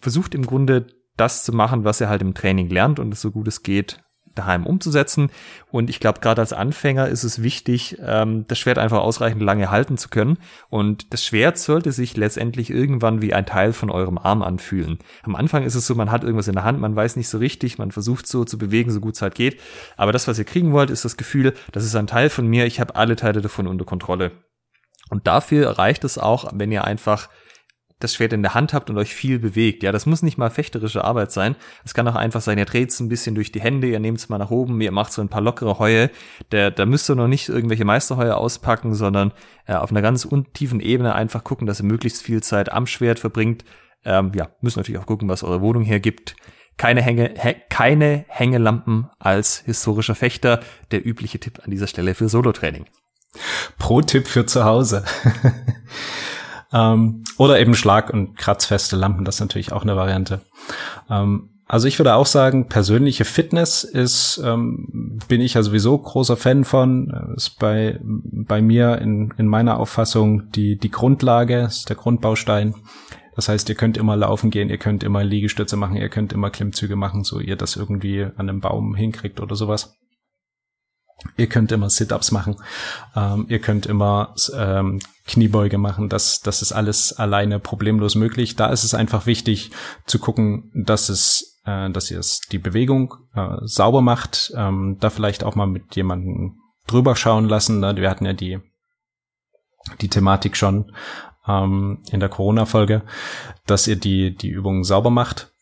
versucht 0.00 0.34
im 0.34 0.44
Grunde 0.44 0.86
das 1.16 1.44
zu 1.44 1.52
machen, 1.52 1.84
was 1.84 2.00
er 2.00 2.08
halt 2.08 2.22
im 2.22 2.34
Training 2.34 2.68
lernt 2.68 2.98
und 3.00 3.12
es 3.12 3.20
so 3.20 3.30
gut 3.30 3.48
es 3.48 3.62
geht 3.62 4.00
daheim 4.38 4.66
umzusetzen. 4.66 5.30
Und 5.70 5.90
ich 5.90 6.00
glaube, 6.00 6.20
gerade 6.20 6.40
als 6.40 6.52
Anfänger 6.52 7.08
ist 7.08 7.24
es 7.24 7.42
wichtig, 7.42 7.98
ähm, 8.00 8.44
das 8.48 8.58
Schwert 8.58 8.78
einfach 8.78 9.00
ausreichend 9.00 9.42
lange 9.42 9.70
halten 9.70 9.98
zu 9.98 10.08
können. 10.08 10.38
Und 10.68 11.12
das 11.12 11.24
Schwert 11.24 11.58
sollte 11.58 11.92
sich 11.92 12.16
letztendlich 12.16 12.70
irgendwann 12.70 13.20
wie 13.20 13.34
ein 13.34 13.46
Teil 13.46 13.72
von 13.72 13.90
eurem 13.90 14.16
Arm 14.16 14.42
anfühlen. 14.42 14.98
Am 15.22 15.34
Anfang 15.34 15.64
ist 15.64 15.74
es 15.74 15.86
so, 15.86 15.94
man 15.94 16.10
hat 16.10 16.22
irgendwas 16.22 16.48
in 16.48 16.54
der 16.54 16.64
Hand, 16.64 16.80
man 16.80 16.94
weiß 16.94 17.16
nicht 17.16 17.28
so 17.28 17.38
richtig, 17.38 17.78
man 17.78 17.90
versucht 17.90 18.26
so 18.26 18.44
zu 18.44 18.58
bewegen, 18.58 18.90
so 18.90 19.00
gut 19.00 19.16
es 19.16 19.22
halt 19.22 19.34
geht. 19.34 19.60
Aber 19.96 20.12
das, 20.12 20.28
was 20.28 20.38
ihr 20.38 20.44
kriegen 20.44 20.72
wollt, 20.72 20.90
ist 20.90 21.04
das 21.04 21.16
Gefühl, 21.16 21.54
das 21.72 21.84
ist 21.84 21.96
ein 21.96 22.06
Teil 22.06 22.30
von 22.30 22.46
mir, 22.46 22.66
ich 22.66 22.80
habe 22.80 22.96
alle 22.96 23.16
Teile 23.16 23.42
davon 23.42 23.66
unter 23.66 23.84
Kontrolle. 23.84 24.32
Und 25.10 25.26
dafür 25.26 25.78
reicht 25.78 26.04
es 26.04 26.18
auch, 26.18 26.50
wenn 26.54 26.70
ihr 26.70 26.84
einfach 26.84 27.28
das 27.98 28.14
Schwert 28.14 28.32
in 28.32 28.42
der 28.42 28.54
Hand 28.54 28.72
habt 28.72 28.90
und 28.90 28.98
euch 28.98 29.14
viel 29.14 29.38
bewegt. 29.38 29.82
Ja, 29.82 29.92
das 29.92 30.06
muss 30.06 30.22
nicht 30.22 30.38
mal 30.38 30.50
fechterische 30.50 31.04
Arbeit 31.04 31.32
sein. 31.32 31.56
Es 31.84 31.94
kann 31.94 32.06
auch 32.08 32.14
einfach 32.14 32.40
sein, 32.40 32.58
ihr 32.58 32.64
dreht 32.64 32.90
es 32.90 33.00
ein 33.00 33.08
bisschen 33.08 33.34
durch 33.34 33.50
die 33.50 33.60
Hände, 33.60 33.88
ihr 33.88 33.98
nehmt 33.98 34.18
es 34.18 34.28
mal 34.28 34.38
nach 34.38 34.50
oben, 34.50 34.80
ihr 34.80 34.92
macht 34.92 35.12
so 35.12 35.20
ein 35.20 35.28
paar 35.28 35.40
lockere 35.40 35.78
Heue. 35.78 36.10
Der, 36.52 36.70
da 36.70 36.86
müsst 36.86 37.10
ihr 37.10 37.16
noch 37.16 37.28
nicht 37.28 37.48
irgendwelche 37.48 37.84
Meisterheue 37.84 38.36
auspacken, 38.36 38.94
sondern 38.94 39.32
äh, 39.66 39.74
auf 39.74 39.90
einer 39.90 40.02
ganz 40.02 40.24
untiefen 40.24 40.80
Ebene 40.80 41.14
einfach 41.14 41.44
gucken, 41.44 41.66
dass 41.66 41.80
ihr 41.80 41.86
möglichst 41.86 42.22
viel 42.22 42.42
Zeit 42.42 42.72
am 42.72 42.86
Schwert 42.86 43.18
verbringt. 43.18 43.64
Ähm, 44.04 44.32
ja, 44.34 44.50
müsst 44.60 44.76
natürlich 44.76 45.00
auch 45.00 45.06
gucken, 45.06 45.28
was 45.28 45.42
eure 45.42 45.60
Wohnung 45.60 45.82
hergibt. 45.82 46.36
Keine, 46.76 47.02
Hänge, 47.02 47.34
hä, 47.36 47.56
keine 47.68 48.24
Hängelampen 48.28 49.08
als 49.18 49.58
historischer 49.66 50.14
Fechter. 50.14 50.60
Der 50.92 51.04
übliche 51.04 51.40
Tipp 51.40 51.60
an 51.64 51.72
dieser 51.72 51.88
Stelle 51.88 52.14
für 52.14 52.28
Solo-Training. 52.28 52.86
Pro-Tipp 53.78 54.28
für 54.28 54.46
zu 54.46 54.64
Hause. 54.64 55.04
Ähm, 56.72 57.24
oder 57.38 57.60
eben 57.60 57.74
Schlag- 57.74 58.10
und 58.10 58.36
kratzfeste 58.36 58.96
Lampen, 58.96 59.24
das 59.24 59.36
ist 59.36 59.40
natürlich 59.40 59.72
auch 59.72 59.82
eine 59.82 59.96
Variante. 59.96 60.40
Ähm, 61.08 61.50
also 61.66 61.86
ich 61.86 61.98
würde 61.98 62.14
auch 62.14 62.26
sagen, 62.26 62.68
persönliche 62.68 63.26
Fitness 63.26 63.84
ist, 63.84 64.40
ähm, 64.42 65.18
bin 65.28 65.42
ich 65.42 65.54
ja 65.54 65.62
sowieso 65.62 65.98
großer 65.98 66.38
Fan 66.38 66.64
von, 66.64 67.34
ist 67.36 67.58
bei, 67.58 67.98
bei 68.02 68.62
mir 68.62 68.98
in, 69.02 69.34
in 69.36 69.46
meiner 69.46 69.78
Auffassung 69.78 70.50
die, 70.52 70.78
die 70.78 70.90
Grundlage, 70.90 71.60
ist 71.60 71.90
der 71.90 71.96
Grundbaustein. 71.96 72.74
Das 73.36 73.50
heißt, 73.50 73.68
ihr 73.68 73.74
könnt 73.74 73.98
immer 73.98 74.16
laufen 74.16 74.50
gehen, 74.50 74.70
ihr 74.70 74.78
könnt 74.78 75.04
immer 75.04 75.22
Liegestütze 75.22 75.76
machen, 75.76 75.96
ihr 75.96 76.08
könnt 76.08 76.32
immer 76.32 76.50
Klimmzüge 76.50 76.96
machen, 76.96 77.22
so 77.22 77.38
ihr 77.38 77.54
das 77.54 77.76
irgendwie 77.76 78.24
an 78.24 78.48
einem 78.48 78.60
Baum 78.60 78.94
hinkriegt 78.94 79.38
oder 79.38 79.54
sowas. 79.54 79.94
Ihr 81.36 81.48
könnt 81.48 81.72
immer 81.72 81.90
Sit-ups 81.90 82.30
machen. 82.30 82.56
Ähm, 83.16 83.46
ihr 83.48 83.58
könnt 83.58 83.86
immer 83.86 84.34
ähm, 84.54 85.00
Kniebeuge 85.26 85.76
machen. 85.76 86.08
Das, 86.08 86.40
das 86.40 86.62
ist 86.62 86.72
alles 86.72 87.12
alleine 87.12 87.58
problemlos 87.58 88.14
möglich. 88.14 88.54
Da 88.54 88.68
ist 88.68 88.84
es 88.84 88.94
einfach 88.94 89.26
wichtig 89.26 89.72
zu 90.06 90.20
gucken, 90.20 90.70
dass 90.74 91.08
es, 91.08 91.60
äh, 91.64 91.90
dass 91.90 92.10
ihr 92.10 92.20
es 92.20 92.40
die 92.52 92.58
Bewegung 92.58 93.14
äh, 93.34 93.56
sauber 93.62 94.00
macht. 94.00 94.52
Ähm, 94.54 94.96
da 95.00 95.10
vielleicht 95.10 95.42
auch 95.42 95.56
mal 95.56 95.66
mit 95.66 95.96
jemandem 95.96 96.60
drüber 96.86 97.16
schauen 97.16 97.48
lassen. 97.48 97.80
Ne? 97.80 97.96
Wir 97.96 98.10
hatten 98.10 98.24
ja 98.24 98.32
die 98.32 98.60
die 100.00 100.08
Thematik 100.08 100.56
schon 100.56 100.92
ähm, 101.46 102.02
in 102.10 102.20
der 102.20 102.28
Corona-Folge, 102.28 103.02
dass 103.66 103.88
ihr 103.88 103.96
die 103.96 104.36
die 104.36 104.50
Übungen 104.50 104.84
sauber 104.84 105.10
macht 105.10 105.52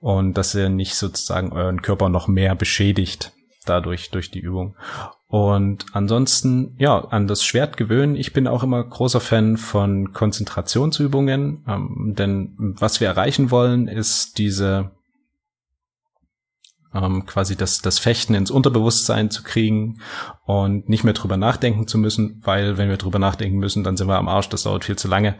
und 0.00 0.34
dass 0.34 0.54
ihr 0.54 0.68
nicht 0.68 0.96
sozusagen 0.96 1.52
euren 1.52 1.80
Körper 1.80 2.08
noch 2.08 2.28
mehr 2.28 2.54
beschädigt 2.54 3.32
dadurch 3.64 4.10
durch 4.10 4.30
die 4.30 4.40
Übung. 4.40 4.76
Und 5.26 5.86
ansonsten, 5.92 6.74
ja, 6.78 6.98
an 6.98 7.26
das 7.26 7.44
Schwert 7.44 7.76
gewöhnen. 7.76 8.16
Ich 8.16 8.32
bin 8.32 8.46
auch 8.46 8.62
immer 8.62 8.82
großer 8.82 9.20
Fan 9.20 9.58
von 9.58 10.12
Konzentrationsübungen, 10.12 11.64
ähm, 11.68 12.14
denn 12.16 12.54
was 12.78 13.00
wir 13.00 13.08
erreichen 13.08 13.50
wollen, 13.50 13.88
ist 13.88 14.38
diese 14.38 14.90
ähm, 16.94 17.26
quasi 17.26 17.56
das, 17.56 17.82
das 17.82 17.98
Fechten 17.98 18.34
ins 18.34 18.50
Unterbewusstsein 18.50 19.30
zu 19.30 19.42
kriegen 19.42 20.00
und 20.46 20.88
nicht 20.88 21.04
mehr 21.04 21.12
drüber 21.12 21.36
nachdenken 21.36 21.86
zu 21.86 21.98
müssen, 21.98 22.40
weil 22.44 22.78
wenn 22.78 22.88
wir 22.88 22.96
drüber 22.96 23.18
nachdenken 23.18 23.58
müssen, 23.58 23.84
dann 23.84 23.96
sind 23.96 24.08
wir 24.08 24.16
am 24.16 24.28
Arsch, 24.28 24.48
das 24.48 24.62
dauert 24.62 24.84
viel 24.84 24.96
zu 24.96 25.08
lange. 25.08 25.36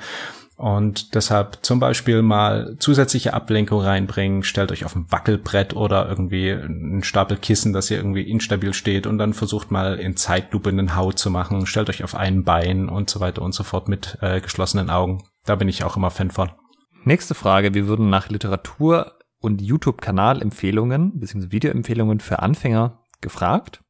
Und 0.58 1.14
deshalb 1.14 1.58
zum 1.62 1.78
Beispiel 1.78 2.20
mal 2.20 2.74
zusätzliche 2.80 3.32
Ablenkung 3.32 3.80
reinbringen, 3.80 4.42
stellt 4.42 4.72
euch 4.72 4.84
auf 4.84 4.96
ein 4.96 5.06
Wackelbrett 5.08 5.76
oder 5.76 6.08
irgendwie 6.08 6.50
einen 6.50 7.04
Stapel 7.04 7.36
Kissen, 7.36 7.72
dass 7.72 7.92
ihr 7.92 7.98
irgendwie 7.98 8.28
instabil 8.28 8.74
steht 8.74 9.06
und 9.06 9.18
dann 9.18 9.34
versucht 9.34 9.70
mal 9.70 10.00
in 10.00 10.16
Zeitlupe 10.16 10.70
einen 10.70 10.96
Hau 10.96 11.12
zu 11.12 11.30
machen, 11.30 11.64
stellt 11.66 11.88
euch 11.88 12.02
auf 12.02 12.16
ein 12.16 12.42
Bein 12.42 12.88
und 12.88 13.08
so 13.08 13.20
weiter 13.20 13.42
und 13.42 13.54
so 13.54 13.62
fort 13.62 13.86
mit 13.86 14.18
äh, 14.20 14.40
geschlossenen 14.40 14.90
Augen. 14.90 15.22
Da 15.44 15.54
bin 15.54 15.68
ich 15.68 15.84
auch 15.84 15.96
immer 15.96 16.10
Fan 16.10 16.32
von. 16.32 16.50
Nächste 17.04 17.36
Frage. 17.36 17.72
Wir 17.72 17.86
würden 17.86 18.10
nach 18.10 18.28
Literatur 18.28 19.16
und 19.38 19.62
YouTube-Kanalempfehlungen 19.62 21.20
bzw. 21.20 21.52
Videoempfehlungen 21.52 22.18
für 22.18 22.40
Anfänger 22.40 23.04
gefragt. 23.20 23.80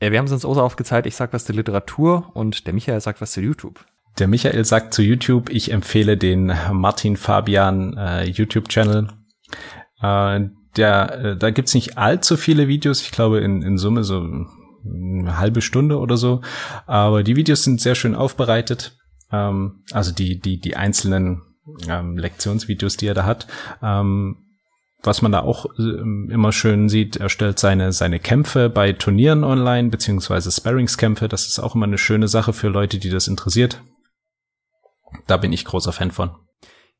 Äh, 0.00 0.10
wir 0.10 0.18
haben 0.18 0.26
es 0.26 0.32
uns 0.32 0.44
auch 0.44 0.58
aufgezeigt, 0.58 1.06
ich 1.06 1.16
sag 1.16 1.32
was 1.32 1.46
zur 1.46 1.54
Literatur 1.54 2.30
und 2.34 2.66
der 2.66 2.74
Michael 2.74 3.00
sagt 3.00 3.22
was 3.22 3.32
zu 3.32 3.40
YouTube. 3.40 3.86
Der 4.18 4.28
Michael 4.28 4.64
sagt 4.64 4.94
zu 4.94 5.02
YouTube, 5.02 5.48
ich 5.50 5.72
empfehle 5.72 6.16
den 6.16 6.52
Martin 6.72 7.16
Fabian 7.16 7.96
äh, 7.96 8.24
YouTube-Channel. 8.24 9.08
Äh, 10.02 10.36
äh, 10.36 11.36
da 11.36 11.50
gibt's 11.50 11.74
nicht 11.74 11.98
allzu 11.98 12.36
viele 12.36 12.68
Videos, 12.68 13.02
ich 13.02 13.10
glaube 13.10 13.40
in, 13.40 13.62
in 13.62 13.78
Summe 13.78 14.04
so 14.04 14.20
eine 14.84 15.38
halbe 15.38 15.60
Stunde 15.62 15.98
oder 15.98 16.16
so. 16.16 16.40
Aber 16.86 17.22
die 17.22 17.36
Videos 17.36 17.64
sind 17.64 17.80
sehr 17.80 17.94
schön 17.94 18.14
aufbereitet. 18.14 18.98
Ähm, 19.30 19.82
also 19.92 20.12
die, 20.12 20.40
die, 20.40 20.60
die 20.60 20.76
einzelnen 20.76 21.42
ähm, 21.88 22.16
Lektionsvideos, 22.18 22.96
die 22.96 23.06
er 23.06 23.14
da 23.14 23.24
hat. 23.24 23.46
Ähm, 23.82 24.36
was 25.02 25.20
man 25.20 25.32
da 25.32 25.40
auch 25.40 25.66
äh, 25.78 26.32
immer 26.32 26.52
schön 26.52 26.88
sieht, 26.88 27.16
er 27.16 27.28
stellt 27.28 27.58
seine, 27.58 27.92
seine 27.92 28.20
Kämpfe 28.20 28.68
bei 28.68 28.92
Turnieren 28.92 29.42
online, 29.42 29.88
beziehungsweise 29.88 30.50
Sparringskämpfe. 30.50 31.28
Das 31.28 31.46
ist 31.46 31.58
auch 31.58 31.74
immer 31.74 31.86
eine 31.86 31.98
schöne 31.98 32.28
Sache 32.28 32.52
für 32.52 32.68
Leute, 32.68 32.98
die 32.98 33.10
das 33.10 33.26
interessiert. 33.26 33.82
Da 35.26 35.36
bin 35.36 35.52
ich 35.52 35.64
großer 35.64 35.92
Fan 35.92 36.10
von. 36.10 36.30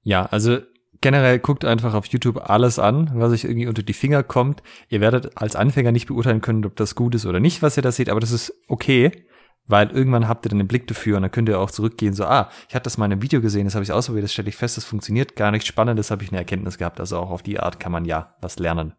Ja, 0.02 0.26
also 0.26 0.58
generell 1.00 1.38
guckt 1.38 1.64
einfach 1.64 1.94
auf 1.94 2.06
YouTube 2.06 2.48
alles 2.48 2.78
an, 2.78 3.10
was 3.14 3.32
euch 3.32 3.44
irgendwie 3.44 3.66
unter 3.66 3.82
die 3.82 3.92
Finger 3.92 4.22
kommt. 4.22 4.62
Ihr 4.88 5.00
werdet 5.00 5.36
als 5.36 5.56
Anfänger 5.56 5.92
nicht 5.92 6.06
beurteilen 6.06 6.40
können, 6.40 6.64
ob 6.64 6.76
das 6.76 6.94
gut 6.94 7.14
ist 7.14 7.26
oder 7.26 7.40
nicht, 7.40 7.62
was 7.62 7.76
ihr 7.76 7.82
da 7.82 7.92
seht, 7.92 8.08
aber 8.08 8.20
das 8.20 8.30
ist 8.30 8.54
okay, 8.68 9.26
weil 9.66 9.90
irgendwann 9.90 10.28
habt 10.28 10.46
ihr 10.46 10.50
dann 10.50 10.58
den 10.58 10.68
Blick 10.68 10.86
dafür 10.86 11.16
und 11.16 11.22
dann 11.22 11.30
könnt 11.30 11.48
ihr 11.48 11.58
auch 11.58 11.70
zurückgehen, 11.70 12.14
so, 12.14 12.24
ah, 12.24 12.50
ich 12.68 12.74
hatte 12.74 12.84
das 12.84 12.98
mal 12.98 13.06
in 13.06 13.12
einem 13.12 13.22
Video 13.22 13.40
gesehen, 13.40 13.64
das 13.64 13.74
habe 13.74 13.84
ich 13.84 13.92
ausprobiert, 13.92 14.24
das 14.24 14.32
stelle 14.32 14.48
ich 14.48 14.56
fest, 14.56 14.76
das 14.76 14.84
funktioniert 14.84 15.36
gar 15.36 15.50
nicht 15.50 15.66
spannend, 15.66 15.98
das 15.98 16.10
habe 16.10 16.22
ich 16.24 16.30
eine 16.30 16.38
Erkenntnis 16.38 16.78
gehabt. 16.78 17.00
Also 17.00 17.18
auch 17.18 17.30
auf 17.30 17.42
die 17.42 17.60
Art 17.60 17.78
kann 17.78 17.92
man 17.92 18.04
ja 18.04 18.34
was 18.40 18.58
lernen. 18.58 18.94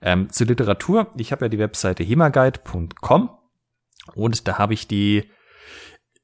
Ähm, 0.00 0.30
zur 0.30 0.46
Literatur, 0.46 1.12
ich 1.16 1.32
habe 1.32 1.46
ja 1.46 1.48
die 1.48 1.58
Webseite 1.58 2.04
hemaguide.com 2.04 3.30
und 4.14 4.48
da 4.48 4.58
habe 4.58 4.74
ich 4.74 4.86
die 4.86 5.28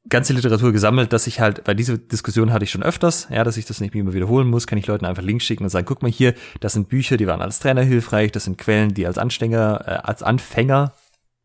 ganze 0.09 0.33
Literatur 0.33 0.73
gesammelt, 0.73 1.13
dass 1.13 1.27
ich 1.27 1.41
halt, 1.41 1.63
weil 1.65 1.75
diese 1.75 1.99
Diskussion 1.99 2.53
hatte 2.53 2.65
ich 2.65 2.71
schon 2.71 2.83
öfters, 2.83 3.29
ja, 3.31 3.43
dass 3.43 3.57
ich 3.57 3.65
das 3.65 3.81
nicht 3.81 3.95
mehr 3.95 4.13
wiederholen 4.13 4.49
muss, 4.49 4.67
kann 4.67 4.79
ich 4.79 4.87
Leuten 4.87 5.07
einfach 5.07 5.23
Links 5.23 5.45
schicken 5.45 5.65
und 5.65 5.71
sagen, 5.71 5.87
guck 5.87 6.03
mal 6.03 6.11
hier, 6.11 6.35
das 6.61 6.75
sind 6.75 6.89
Bücher, 6.89 7.17
die 7.17 7.27
waren 7.27 7.41
als 7.41 7.59
Trainer 7.59 7.83
hilfreich, 7.83 8.33
das 8.33 8.45
sind 8.45 8.59
Quellen, 8.59 8.93
die 8.93 9.07
als 9.07 9.19
Anstänger, 9.19 9.85
äh, 9.87 9.91
als 10.07 10.23
Anfänger 10.23 10.93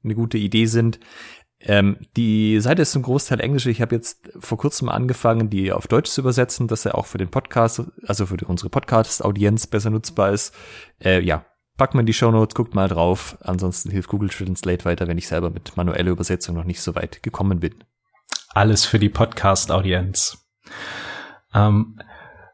eine 0.04 0.16
gute 0.16 0.38
Idee 0.38 0.66
sind. 0.66 1.00
Ähm, 1.62 1.98
die 2.16 2.60
Seite 2.62 2.82
ist 2.84 2.92
zum 2.92 3.02
Großteil 3.02 3.42
englisch. 3.42 3.66
Ich 3.66 3.82
habe 3.82 3.96
jetzt 3.96 4.30
vor 4.40 4.58
kurzem 4.58 4.88
angefangen, 4.88 5.50
die 5.50 5.74
auf 5.74 5.88
Deutsch 5.88 6.10
zu 6.10 6.22
übersetzen, 6.22 6.68
dass 6.68 6.86
er 6.86 6.96
auch 6.96 7.06
für 7.06 7.18
den 7.18 7.30
Podcast, 7.30 7.84
also 8.06 8.26
für 8.26 8.38
unsere 8.46 8.70
Podcast-Audienz 8.70 9.68
besser 9.68 9.90
nutzbar 9.90 10.32
ist. 10.32 10.54
Äh, 11.04 11.22
ja, 11.22 11.46
packt 11.78 11.96
man 11.96 12.06
die 12.06 12.14
Show 12.14 12.32
Notes, 12.32 12.56
guckt 12.56 12.76
mal 12.76 12.88
drauf. 12.88 13.38
Ansonsten 13.42 13.92
hilft 13.92 14.10
Google 14.10 14.30
Translate 14.30 14.86
weiter, 14.86 15.08
wenn 15.08 15.18
ich 15.18 15.28
selber 15.28 15.50
mit 15.50 15.76
manueller 15.76 16.12
Übersetzung 16.12 16.56
noch 16.56 16.64
nicht 16.64 16.82
so 16.82 16.96
weit 16.96 17.24
gekommen 17.24 17.60
bin. 17.60 17.76
Alles 18.54 18.86
für 18.86 18.98
die 18.98 19.10
Podcast-Audienz. 19.10 20.44
Ähm, 21.54 22.00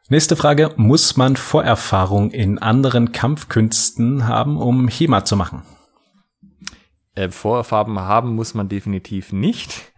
nächste 0.10 0.36
Frage. 0.36 0.74
Muss 0.76 1.16
man 1.16 1.38
Vorerfahrung 1.38 2.32
in 2.32 2.60
anderen 2.60 3.14
Kampfkünsten 3.14 4.28
haben, 4.28 4.58
um 4.58 4.90
HEMA 4.90 5.24
zu 5.24 5.38
machen? 5.38 5.64
Äh, 7.16 7.30
Vorerfahrung 7.30 7.98
haben 7.98 8.36
muss 8.36 8.54
man 8.54 8.68
definitiv 8.68 9.32
nicht. 9.32 9.94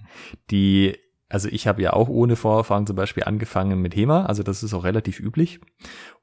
Die, 0.52 0.98
also 1.30 1.50
ich 1.50 1.68
habe 1.68 1.82
ja 1.82 1.94
auch 1.94 2.10
ohne 2.10 2.36
Vorerfahrung 2.36 2.86
zum 2.86 2.96
Beispiel 2.96 3.24
angefangen 3.24 3.82
mit 3.82 3.96
HEMA, 3.96 4.26
also 4.26 4.44
das 4.44 4.62
ist 4.62 4.76
auch 4.76 4.84
relativ 4.84 5.20
üblich. 5.20 5.60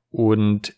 Und 0.08 0.74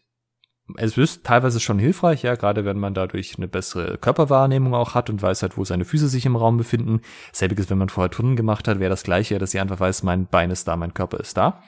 es 0.75 0.99
ist 0.99 1.25
teilweise 1.25 1.61
schon 1.61 1.79
hilfreich, 1.79 2.23
ja, 2.23 2.35
gerade 2.35 2.65
wenn 2.65 2.79
man 2.79 2.93
dadurch 2.93 3.37
eine 3.37 3.47
bessere 3.47 3.99
Körperwahrnehmung 3.99 4.75
auch 4.75 4.95
hat 4.95 5.09
und 5.11 5.23
weiß 5.23 5.43
halt, 5.43 5.57
wo 5.57 5.65
seine 5.65 5.85
Füße 5.85 6.09
sich 6.09 6.27
im 6.27 6.37
Raum 6.37 6.57
befinden. 6.57 7.01
Selbiges, 7.33 7.71
wenn 7.71 7.79
man 7.79 7.89
vorher 7.89 8.11
Turnen 8.11 8.37
gemacht 8.37 8.67
hat, 8.67 8.81
wäre 8.81 8.91
das 8.91 9.05
gleiche, 9.05 9.39
dass 9.39 9.55
ich 9.55 9.61
einfach 9.61 9.79
weiß, 9.79 10.03
mein 10.03 10.27
Bein 10.27 10.51
ist 10.51 10.67
da, 10.67 10.77
mein 10.77 10.95
Körper 10.95 11.21
ist 11.21 11.37
da. 11.37 11.63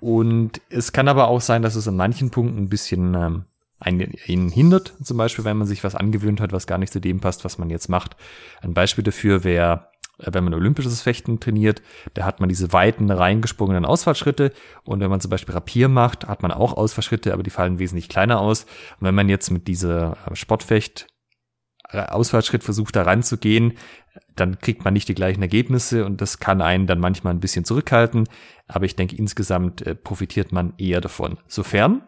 Und 0.00 0.60
es 0.68 0.92
kann 0.92 1.08
aber 1.08 1.28
auch 1.28 1.40
sein, 1.40 1.62
dass 1.62 1.74
es 1.74 1.88
an 1.88 1.96
manchen 1.96 2.30
Punkten 2.30 2.58
ein 2.58 2.68
bisschen 2.68 3.14
ähm, 3.14 3.44
einen, 3.80 4.14
einen 4.28 4.50
hindert, 4.50 4.94
zum 5.02 5.16
Beispiel, 5.16 5.44
wenn 5.44 5.56
man 5.56 5.66
sich 5.66 5.82
was 5.82 5.94
angewöhnt 5.94 6.40
hat, 6.40 6.52
was 6.52 6.66
gar 6.66 6.78
nicht 6.78 6.92
zu 6.92 7.00
dem 7.00 7.20
passt, 7.20 7.44
was 7.44 7.58
man 7.58 7.70
jetzt 7.70 7.88
macht. 7.88 8.16
Ein 8.60 8.74
Beispiel 8.74 9.04
dafür 9.04 9.42
wäre 9.44 9.88
wenn 10.24 10.44
man 10.44 10.54
olympisches 10.54 11.02
Fechten 11.02 11.40
trainiert, 11.40 11.82
da 12.14 12.24
hat 12.24 12.40
man 12.40 12.48
diese 12.48 12.72
weiten, 12.72 13.10
reingesprungenen 13.10 13.84
Ausfallschritte. 13.84 14.52
Und 14.84 15.00
wenn 15.00 15.10
man 15.10 15.20
zum 15.20 15.30
Beispiel 15.30 15.54
Rapier 15.54 15.88
macht, 15.88 16.26
hat 16.26 16.42
man 16.42 16.52
auch 16.52 16.74
Ausfallschritte, 16.74 17.32
aber 17.32 17.42
die 17.42 17.50
fallen 17.50 17.78
wesentlich 17.78 18.08
kleiner 18.08 18.40
aus. 18.40 18.64
Und 19.00 19.06
wenn 19.06 19.14
man 19.14 19.28
jetzt 19.28 19.50
mit 19.50 19.68
dieser 19.68 20.16
äh, 20.30 20.36
Sportfecht 20.36 21.06
äh, 21.90 21.98
Ausfallschritt 21.98 22.62
versucht, 22.62 22.96
da 22.96 23.02
ranzugehen, 23.02 23.74
dann 24.36 24.58
kriegt 24.58 24.84
man 24.84 24.92
nicht 24.92 25.08
die 25.08 25.14
gleichen 25.14 25.42
Ergebnisse 25.42 26.04
und 26.04 26.20
das 26.20 26.38
kann 26.38 26.60
einen 26.60 26.86
dann 26.86 27.00
manchmal 27.00 27.32
ein 27.32 27.40
bisschen 27.40 27.64
zurückhalten. 27.64 28.28
Aber 28.68 28.84
ich 28.84 28.96
denke, 28.96 29.16
insgesamt 29.16 29.84
profitiert 30.04 30.52
man 30.52 30.74
eher 30.76 31.00
davon. 31.00 31.38
Sofern 31.46 32.02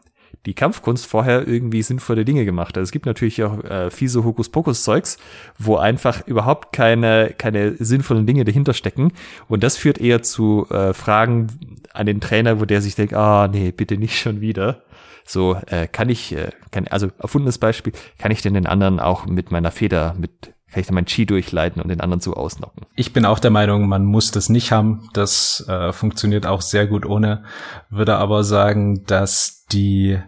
die 0.47 0.55
Kampfkunst 0.55 1.07
vorher 1.07 1.47
irgendwie 1.47 1.83
sinnvolle 1.83 2.25
Dinge 2.25 2.45
gemacht. 2.45 2.77
Also 2.77 2.85
es 2.85 2.93
gibt 2.93 3.07
natürlich 3.07 3.43
auch 3.43 3.63
äh, 3.65 3.91
fiese 3.91 4.25
Hokuspokus-Zeugs, 4.25 5.19
wo 5.59 5.77
einfach 5.77 6.27
überhaupt 6.27 6.73
keine, 6.73 7.35
keine 7.37 7.77
sinnvollen 7.77 8.27
Dinge 8.27 8.45
dahinter 8.45 8.75
stecken. 8.75 9.13
Und 9.49 9.63
das 9.63 9.77
führt 9.77 9.99
eher 9.99 10.23
zu 10.23 10.67
äh, 10.71 10.93
Fragen 10.93 11.81
an 11.93 12.07
den 12.07 12.21
Trainer, 12.21 12.61
wo 12.61 12.65
der 12.65 12.83
sich 12.83 12.95
denkt, 12.95 13.15
ah, 13.15 13.49
nee, 13.49 13.73
bitte 13.73 13.97
nicht 13.97 14.19
schon 14.19 14.41
wieder. 14.41 14.83
So, 15.27 15.57
äh, 15.67 15.87
kann 15.87 16.11
ich, 16.11 16.35
äh, 16.35 16.51
kann, 16.71 16.87
also 16.89 17.09
erfundenes 17.19 17.59
Beispiel, 17.59 17.93
kann 18.19 18.31
ich 18.31 18.43
denn 18.43 18.55
den 18.55 18.67
anderen 18.67 19.01
auch 19.01 19.27
mit 19.27 19.51
meiner 19.51 19.71
Feder, 19.71 20.15
mit 20.19 20.55
kann 20.75 20.81
ich 20.81 20.89
dann 20.89 20.97
mein 20.97 21.07
Chi 21.07 21.25
durchleiten 21.25 21.81
und 21.81 21.89
den 21.89 22.01
anderen 22.01 22.21
so 22.21 22.35
ausnocken. 22.35 22.85
Ich 22.97 23.13
bin 23.13 23.25
auch 23.25 23.39
der 23.39 23.53
Meinung, 23.53 23.89
man 23.89 24.05
muss 24.05 24.33
das 24.33 24.49
nicht 24.49 24.73
haben. 24.73 25.09
Das 25.13 25.65
äh, 25.69 25.93
funktioniert 25.93 26.47
auch 26.47 26.63
sehr 26.63 26.89
gut 26.89 27.07
ohne. 27.07 27.45
Würde 27.91 28.17
aber 28.17 28.43
sagen, 28.43 29.05
dass 29.07 29.64
die 29.75 30.19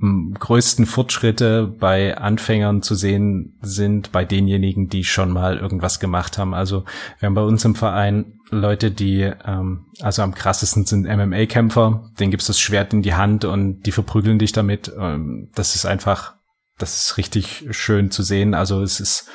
größten 0.00 0.86
Fortschritte 0.86 1.66
bei 1.66 2.16
Anfängern 2.16 2.82
zu 2.82 2.94
sehen 2.94 3.58
sind 3.62 4.12
bei 4.12 4.24
denjenigen, 4.24 4.88
die 4.88 5.02
schon 5.02 5.32
mal 5.32 5.58
irgendwas 5.58 5.98
gemacht 5.98 6.38
haben. 6.38 6.54
Also 6.54 6.84
wir 7.18 7.26
haben 7.26 7.34
bei 7.34 7.42
uns 7.42 7.64
im 7.64 7.74
Verein 7.74 8.38
Leute, 8.50 8.92
die 8.92 9.22
ähm, 9.22 9.86
also 10.00 10.22
am 10.22 10.34
krassesten 10.34 10.86
sind 10.86 11.04
MMA-Kämpfer, 11.04 12.12
denen 12.18 12.30
gibt's 12.30 12.46
das 12.46 12.60
Schwert 12.60 12.92
in 12.92 13.02
die 13.02 13.14
Hand 13.14 13.44
und 13.44 13.82
die 13.82 13.92
verprügeln 13.92 14.38
dich 14.38 14.52
damit. 14.52 14.92
Ähm, 14.96 15.50
das 15.56 15.74
ist 15.74 15.84
einfach, 15.84 16.36
das 16.78 16.96
ist 16.96 17.16
richtig 17.16 17.66
schön 17.70 18.12
zu 18.12 18.22
sehen. 18.22 18.54
Also 18.54 18.82
es 18.82 19.00
ist 19.00 19.28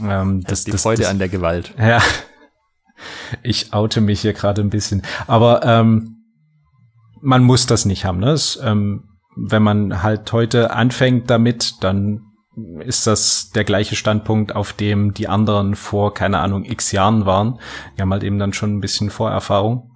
ähm, 0.00 0.40
das, 0.40 0.50
das 0.50 0.64
die 0.64 0.70
das, 0.72 0.82
Freude 0.82 1.02
das, 1.02 1.10
an 1.10 1.20
der 1.20 1.28
Gewalt. 1.28 1.72
Ja, 1.78 2.02
ich 3.44 3.72
oute 3.72 4.00
mich 4.00 4.22
hier 4.22 4.32
gerade 4.32 4.60
ein 4.60 4.70
bisschen, 4.70 5.02
aber 5.28 5.64
ähm, 5.64 6.17
man 7.20 7.42
muss 7.42 7.66
das 7.66 7.84
nicht 7.84 8.04
haben. 8.04 8.18
Ne? 8.18 8.30
Es, 8.30 8.58
ähm, 8.62 9.04
wenn 9.36 9.62
man 9.62 10.02
halt 10.02 10.32
heute 10.32 10.72
anfängt 10.72 11.30
damit, 11.30 11.82
dann 11.82 12.22
ist 12.80 13.06
das 13.06 13.50
der 13.50 13.64
gleiche 13.64 13.94
Standpunkt, 13.94 14.54
auf 14.54 14.72
dem 14.72 15.14
die 15.14 15.28
anderen 15.28 15.76
vor, 15.76 16.14
keine 16.14 16.40
Ahnung, 16.40 16.64
x 16.64 16.92
Jahren 16.92 17.24
waren. 17.24 17.60
Die 17.96 18.02
haben 18.02 18.12
halt 18.12 18.24
eben 18.24 18.38
dann 18.38 18.52
schon 18.52 18.76
ein 18.76 18.80
bisschen 18.80 19.10
Vorerfahrung. 19.10 19.92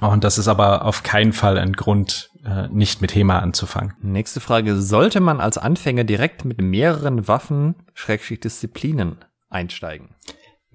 Und 0.00 0.24
das 0.24 0.38
ist 0.38 0.48
aber 0.48 0.84
auf 0.84 1.02
keinen 1.02 1.32
Fall 1.32 1.58
ein 1.58 1.72
Grund, 1.72 2.30
äh, 2.44 2.68
nicht 2.68 3.00
mit 3.00 3.14
HEMA 3.14 3.38
anzufangen. 3.38 3.94
Nächste 4.02 4.40
Frage. 4.40 4.80
Sollte 4.80 5.20
man 5.20 5.40
als 5.40 5.58
Anfänger 5.58 6.04
direkt 6.04 6.44
mit 6.44 6.60
mehreren 6.60 7.28
Waffen, 7.28 7.76
Schrägstrich 7.94 8.40
Disziplinen 8.40 9.18
einsteigen? 9.48 10.14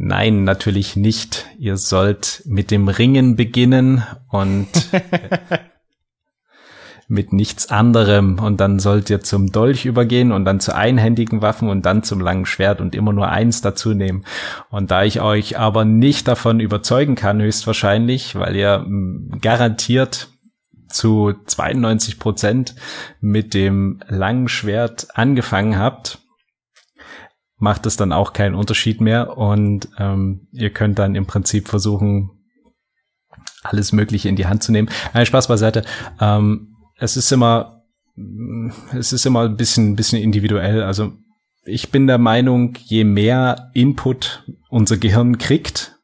Nein, 0.04 0.46
natürlich 0.46 0.96
nicht. 0.96 1.46
Ihr 1.60 1.78
sollt 1.78 2.42
mit 2.48 2.72
dem 2.72 2.88
Ringen 2.88 3.36
beginnen 3.36 4.02
und 4.30 4.68
mit 7.08 7.34
nichts 7.34 7.70
anderem 7.70 8.40
und 8.40 8.60
dann 8.60 8.80
sollt 8.80 9.12
ihr 9.12 9.22
zum 9.22 9.52
Dolch 9.52 9.86
übergehen 9.86 10.32
und 10.32 10.44
dann 10.44 10.60
zu 10.60 10.74
einhändigen 10.74 11.44
Waffen 11.44 11.70
und 11.70 11.86
dann 11.86 12.02
zum 12.02 12.20
langen 12.20 12.48
Schwert 12.48 12.82
und 12.82 12.96
immer 12.96 13.14
nur 13.14 13.30
eins 13.30 13.62
dazu 13.62 13.94
nehmen. 13.94 14.26
Und 14.72 14.90
da 14.90 15.04
ich 15.04 15.22
euch 15.22 15.60
aber 15.60 15.86
nicht 15.86 16.28
davon 16.28 16.60
überzeugen 16.60 17.14
kann, 17.14 17.40
höchstwahrscheinlich, 17.40 18.34
weil 18.34 18.56
ihr 18.56 18.84
garantiert 19.40 20.30
zu 20.88 21.36
92 21.46 22.18
Prozent 22.18 22.74
mit 23.20 23.54
dem 23.54 24.00
langen 24.08 24.48
Schwert 24.48 25.10
angefangen 25.14 25.78
habt, 25.78 26.21
macht 27.62 27.86
es 27.86 27.96
dann 27.96 28.12
auch 28.12 28.34
keinen 28.34 28.56
Unterschied 28.56 29.02
mehr 29.02 29.38
und 29.38 29.88
ähm, 30.00 30.48
ihr 30.52 30.72
könnt 30.72 30.98
dann 31.00 31.16
im 31.16 31.28
Prinzip 31.28 31.68
versuchen, 31.68 32.32
alles 33.64 33.92
Mögliche 33.92 34.28
in 34.28 34.36
die 34.36 34.48
Hand 34.48 34.64
zu 34.64 34.72
nehmen. 34.72 34.90
Nein, 35.14 35.28
Spaß 35.28 35.48
beiseite. 35.48 35.84
Ähm, 36.20 36.76
es 36.98 37.16
ist 37.16 37.32
immer, 37.32 37.84
es 38.98 39.14
ist 39.14 39.26
immer 39.28 39.42
ein 39.42 39.58
bisschen, 39.58 39.92
ein 39.92 39.96
bisschen 39.96 40.22
individuell. 40.22 40.82
Also 40.82 41.14
ich 41.64 41.92
bin 41.92 42.08
der 42.08 42.18
Meinung, 42.18 42.76
je 42.84 43.04
mehr 43.04 43.70
Input 43.76 44.44
unser 44.70 44.98
Gehirn 44.98 45.38
kriegt, 45.38 46.00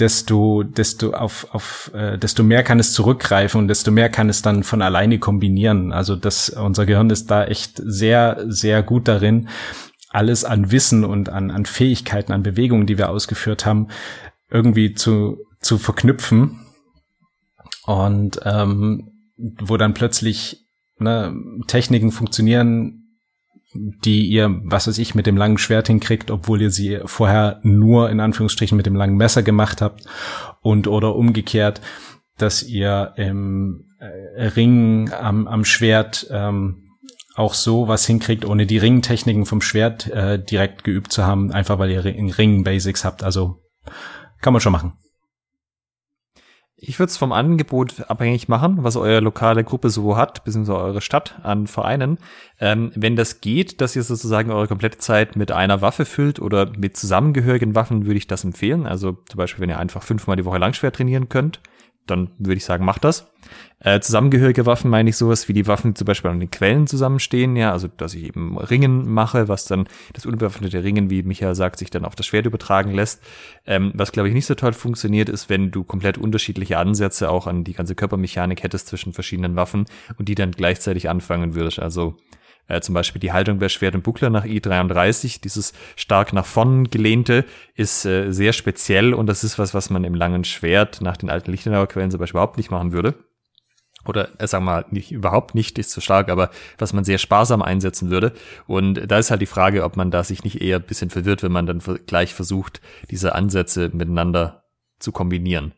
desto, 0.00 0.64
desto 0.64 1.12
auf, 1.12 1.46
auf, 1.52 1.92
äh, 1.94 2.18
desto 2.18 2.42
mehr 2.42 2.64
kann 2.64 2.80
es 2.80 2.92
zurückgreifen 2.92 3.60
und 3.60 3.68
desto 3.68 3.92
mehr 3.92 4.08
kann 4.08 4.28
es 4.28 4.42
dann 4.42 4.64
von 4.64 4.82
alleine 4.82 5.20
kombinieren. 5.20 5.92
Also 5.92 6.16
das, 6.16 6.50
unser 6.50 6.84
Gehirn 6.86 7.10
ist 7.10 7.30
da 7.30 7.44
echt 7.44 7.80
sehr, 7.84 8.44
sehr 8.48 8.82
gut 8.82 9.06
darin, 9.06 9.48
alles 10.10 10.44
an 10.44 10.70
Wissen 10.70 11.04
und 11.04 11.28
an, 11.28 11.50
an 11.50 11.66
Fähigkeiten, 11.66 12.32
an 12.32 12.42
Bewegungen, 12.42 12.86
die 12.86 12.98
wir 12.98 13.10
ausgeführt 13.10 13.66
haben, 13.66 13.88
irgendwie 14.50 14.94
zu, 14.94 15.38
zu 15.60 15.78
verknüpfen. 15.78 16.60
Und 17.84 18.40
ähm, 18.44 19.12
wo 19.36 19.76
dann 19.76 19.94
plötzlich 19.94 20.66
ne, 20.98 21.34
Techniken 21.66 22.12
funktionieren, 22.12 23.04
die 23.74 24.26
ihr, 24.26 24.60
was 24.64 24.88
weiß 24.88 24.98
ich, 24.98 25.14
mit 25.14 25.26
dem 25.26 25.36
langen 25.36 25.58
Schwert 25.58 25.88
hinkriegt, 25.88 26.30
obwohl 26.30 26.62
ihr 26.62 26.70
sie 26.70 27.00
vorher 27.04 27.60
nur 27.62 28.10
in 28.10 28.20
Anführungsstrichen 28.20 28.76
mit 28.76 28.86
dem 28.86 28.96
langen 28.96 29.16
Messer 29.16 29.42
gemacht 29.42 29.82
habt 29.82 30.04
und 30.62 30.88
oder 30.88 31.14
umgekehrt, 31.14 31.80
dass 32.38 32.62
ihr 32.62 33.12
im 33.16 33.84
äh, 33.98 34.44
Ring 34.44 35.10
am, 35.12 35.46
am 35.46 35.64
Schwert 35.64 36.26
ähm, 36.30 36.87
auch 37.38 37.54
so 37.54 37.88
was 37.88 38.04
hinkriegt, 38.06 38.44
ohne 38.44 38.66
die 38.66 38.78
Ringtechniken 38.78 39.46
vom 39.46 39.60
Schwert 39.60 40.08
äh, 40.08 40.42
direkt 40.42 40.84
geübt 40.84 41.12
zu 41.12 41.24
haben, 41.24 41.52
einfach 41.52 41.78
weil 41.78 41.90
ihr 41.90 42.04
in 42.04 42.30
Ring 42.30 42.64
Basics 42.64 43.04
habt. 43.04 43.22
Also 43.22 43.62
kann 44.40 44.52
man 44.52 44.60
schon 44.60 44.72
machen. 44.72 44.94
Ich 46.80 47.00
würde 47.00 47.10
es 47.10 47.16
vom 47.16 47.32
Angebot 47.32 48.08
abhängig 48.08 48.48
machen, 48.48 48.84
was 48.84 48.96
eure 48.96 49.18
lokale 49.18 49.64
Gruppe 49.64 49.90
so 49.90 50.16
hat, 50.16 50.44
beziehungsweise 50.44 50.78
eure 50.78 51.00
Stadt 51.00 51.40
an 51.42 51.66
Vereinen. 51.66 52.18
Ähm, 52.60 52.92
wenn 52.94 53.16
das 53.16 53.40
geht, 53.40 53.80
dass 53.80 53.96
ihr 53.96 54.04
sozusagen 54.04 54.52
eure 54.52 54.68
komplette 54.68 54.98
Zeit 54.98 55.34
mit 55.34 55.50
einer 55.50 55.80
Waffe 55.80 56.04
füllt 56.04 56.40
oder 56.40 56.70
mit 56.76 56.96
zusammengehörigen 56.96 57.74
Waffen, 57.74 58.06
würde 58.06 58.18
ich 58.18 58.28
das 58.28 58.44
empfehlen. 58.44 58.86
Also 58.86 59.12
zum 59.28 59.38
Beispiel, 59.38 59.62
wenn 59.62 59.70
ihr 59.70 59.78
einfach 59.78 60.04
fünfmal 60.04 60.36
die 60.36 60.44
Woche 60.44 60.58
Langschwert 60.58 60.94
trainieren 60.94 61.28
könnt, 61.28 61.60
dann 62.06 62.30
würde 62.38 62.58
ich 62.58 62.64
sagen, 62.64 62.84
mach 62.84 62.98
das. 62.98 63.32
Äh, 63.80 64.00
zusammengehörige 64.00 64.66
Waffen 64.66 64.90
meine 64.90 65.10
ich 65.10 65.16
sowas 65.16 65.48
wie 65.48 65.52
die 65.52 65.68
Waffen, 65.68 65.92
die 65.92 65.98
zum 65.98 66.06
Beispiel 66.06 66.32
an 66.32 66.40
den 66.40 66.50
Quellen 66.50 66.88
zusammenstehen, 66.88 67.54
ja, 67.54 67.70
also 67.70 67.86
dass 67.86 68.12
ich 68.12 68.24
eben 68.24 68.58
Ringen 68.58 69.08
mache, 69.08 69.46
was 69.46 69.66
dann 69.66 69.86
das 70.14 70.26
unbewaffnete 70.26 70.82
Ringen, 70.82 71.10
wie 71.10 71.22
Michael 71.22 71.54
sagt, 71.54 71.78
sich 71.78 71.88
dann 71.88 72.04
auf 72.04 72.16
das 72.16 72.26
Schwert 72.26 72.46
übertragen 72.46 72.92
lässt. 72.92 73.22
Ähm, 73.66 73.92
was 73.94 74.10
glaube 74.10 74.28
ich 74.28 74.34
nicht 74.34 74.46
so 74.46 74.56
toll 74.56 74.72
funktioniert, 74.72 75.28
ist, 75.28 75.48
wenn 75.48 75.70
du 75.70 75.84
komplett 75.84 76.18
unterschiedliche 76.18 76.76
Ansätze 76.76 77.30
auch 77.30 77.46
an 77.46 77.62
die 77.62 77.72
ganze 77.72 77.94
Körpermechanik 77.94 78.64
hättest 78.64 78.88
zwischen 78.88 79.12
verschiedenen 79.12 79.54
Waffen 79.54 79.84
und 80.18 80.28
die 80.28 80.34
dann 80.34 80.50
gleichzeitig 80.50 81.08
anfangen 81.08 81.54
würdest. 81.54 81.78
Also 81.78 82.16
äh, 82.66 82.80
zum 82.80 82.96
Beispiel 82.96 83.20
die 83.20 83.30
Haltung 83.30 83.60
bei 83.60 83.68
Schwert 83.68 83.94
und 83.94 84.02
Buckler 84.02 84.28
nach 84.28 84.44
I33, 84.44 85.40
dieses 85.40 85.72
stark 85.94 86.32
nach 86.32 86.46
vorn 86.46 86.90
gelehnte, 86.90 87.44
ist 87.76 88.04
äh, 88.06 88.32
sehr 88.32 88.52
speziell 88.52 89.14
und 89.14 89.26
das 89.26 89.44
ist 89.44 89.56
was, 89.56 89.72
was 89.72 89.88
man 89.88 90.02
im 90.02 90.16
langen 90.16 90.42
Schwert 90.42 91.00
nach 91.00 91.16
den 91.16 91.30
alten 91.30 91.52
Lichtenauer 91.52 91.86
Quellen 91.86 92.10
zum 92.10 92.18
Beispiel 92.18 92.38
überhaupt 92.38 92.56
nicht 92.56 92.72
machen 92.72 92.90
würde 92.90 93.14
oder 94.06 94.40
äh, 94.40 94.46
sagen 94.46 94.64
wir 94.64 94.72
mal, 94.72 94.84
nicht, 94.90 95.12
überhaupt 95.12 95.54
nicht 95.54 95.78
ist 95.78 95.90
zu 95.90 96.00
stark, 96.00 96.28
aber 96.28 96.50
was 96.78 96.92
man 96.92 97.04
sehr 97.04 97.18
sparsam 97.18 97.62
einsetzen 97.62 98.10
würde. 98.10 98.32
Und 98.66 99.10
da 99.10 99.18
ist 99.18 99.30
halt 99.30 99.42
die 99.42 99.46
Frage, 99.46 99.84
ob 99.84 99.96
man 99.96 100.10
da 100.10 100.24
sich 100.24 100.44
nicht 100.44 100.60
eher 100.60 100.76
ein 100.76 100.86
bisschen 100.86 101.10
verwirrt, 101.10 101.42
wenn 101.42 101.52
man 101.52 101.66
dann 101.66 101.82
gleich 102.06 102.34
versucht, 102.34 102.80
diese 103.10 103.34
Ansätze 103.34 103.90
miteinander 103.92 104.64
zu 104.98 105.12
kombinieren. 105.12 105.74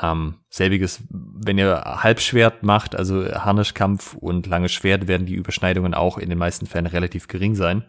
Ähm, 0.00 0.36
selbiges, 0.50 1.02
wenn 1.10 1.58
ihr 1.58 1.82
Halbschwert 2.02 2.62
macht, 2.62 2.94
also 2.94 3.24
Harnischkampf 3.24 4.14
und 4.14 4.46
langes 4.46 4.72
Schwert, 4.72 5.08
werden 5.08 5.26
die 5.26 5.34
Überschneidungen 5.34 5.94
auch 5.94 6.18
in 6.18 6.28
den 6.28 6.38
meisten 6.38 6.66
Fällen 6.66 6.86
relativ 6.86 7.28
gering 7.28 7.54
sein. 7.54 7.84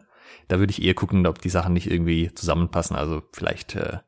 Da 0.47 0.59
würde 0.59 0.72
ich 0.72 0.82
eher 0.82 0.93
gucken, 0.93 1.28
ob 1.28 1.41
die 1.41 1.49
Sachen 1.49 1.74
nicht 1.74 1.91
irgendwie 1.91 2.34
zusammenpassen. 2.34 2.95
Also 2.95 3.24
vielleicht, 3.34 3.76
äh, 3.76 3.99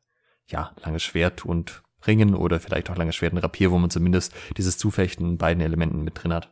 ja, 0.48 0.72
langes 0.84 1.04
Schwert 1.04 1.46
und 1.46 1.84
Ringen 2.08 2.36
oder 2.36 2.60
vielleicht 2.60 2.90
auch 2.90 2.96
lange 2.96 3.14
Schwert 3.14 3.34
Rapier, 3.42 3.72
wo 3.72 3.78
man 3.78 3.90
zumindest 3.90 4.34
dieses 4.58 4.78
Zufechten 4.78 5.26
in 5.26 5.38
beiden 5.38 5.62
Elementen 5.62 6.04
mit 6.04 6.24
drin 6.24 6.34
hat. 6.34 6.52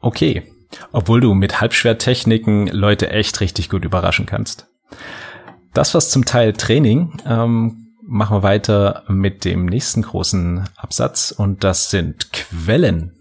Okay. 0.00 0.52
Obwohl 0.92 1.20
du 1.20 1.34
mit 1.34 1.60
Halbschwerttechniken 1.60 2.66
Leute 2.68 3.10
echt 3.10 3.40
richtig 3.40 3.70
gut 3.70 3.84
überraschen 3.84 4.26
kannst. 4.26 4.68
Das 5.72 5.94
was 5.94 6.10
zum 6.10 6.24
Teil 6.24 6.52
Training. 6.54 7.20
Ähm, 7.24 7.92
machen 8.06 8.36
wir 8.38 8.42
weiter 8.42 9.04
mit 9.08 9.44
dem 9.44 9.66
nächsten 9.66 10.02
großen 10.02 10.68
Absatz 10.76 11.32
und 11.32 11.64
das 11.64 11.90
sind 11.90 12.32
Quellen. 12.32 13.12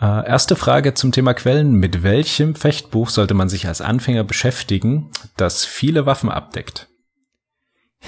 Äh, 0.00 0.26
erste 0.26 0.56
Frage 0.56 0.94
zum 0.94 1.12
Thema 1.12 1.34
Quellen. 1.34 1.74
Mit 1.74 2.02
welchem 2.02 2.54
Fechtbuch 2.54 3.08
sollte 3.08 3.34
man 3.34 3.48
sich 3.48 3.66
als 3.68 3.80
Anfänger 3.80 4.24
beschäftigen, 4.24 5.10
das 5.36 5.64
viele 5.64 6.06
Waffen 6.06 6.30
abdeckt? 6.30 6.88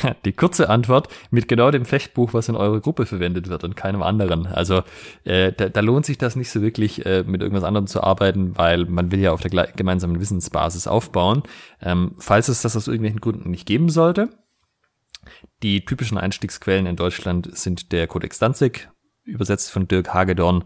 Die 0.24 0.32
kurze 0.32 0.68
Antwort 0.68 1.08
mit 1.30 1.48
genau 1.48 1.70
dem 1.70 1.84
Fechtbuch, 1.84 2.34
was 2.34 2.48
in 2.48 2.56
eurer 2.56 2.80
Gruppe 2.80 3.06
verwendet 3.06 3.48
wird 3.48 3.64
und 3.64 3.76
keinem 3.76 4.02
anderen. 4.02 4.46
Also 4.46 4.82
äh, 5.24 5.52
da, 5.52 5.68
da 5.68 5.80
lohnt 5.80 6.06
sich 6.06 6.18
das 6.18 6.36
nicht 6.36 6.50
so 6.50 6.62
wirklich, 6.62 7.04
äh, 7.06 7.24
mit 7.26 7.42
irgendwas 7.42 7.64
anderem 7.64 7.86
zu 7.86 8.02
arbeiten, 8.02 8.56
weil 8.56 8.84
man 8.86 9.10
will 9.12 9.20
ja 9.20 9.32
auf 9.32 9.40
der 9.40 9.68
gemeinsamen 9.74 10.20
Wissensbasis 10.20 10.86
aufbauen. 10.86 11.42
Ähm, 11.80 12.14
falls 12.18 12.48
es 12.48 12.62
das 12.62 12.76
aus 12.76 12.88
irgendwelchen 12.88 13.20
Gründen 13.20 13.50
nicht 13.50 13.66
geben 13.66 13.88
sollte, 13.88 14.30
die 15.62 15.84
typischen 15.84 16.18
Einstiegsquellen 16.18 16.86
in 16.86 16.96
Deutschland 16.96 17.56
sind 17.56 17.92
der 17.92 18.06
Codex 18.06 18.38
Danzig, 18.38 18.88
übersetzt 19.24 19.70
von 19.70 19.88
Dirk 19.88 20.14
Hagedorn, 20.14 20.64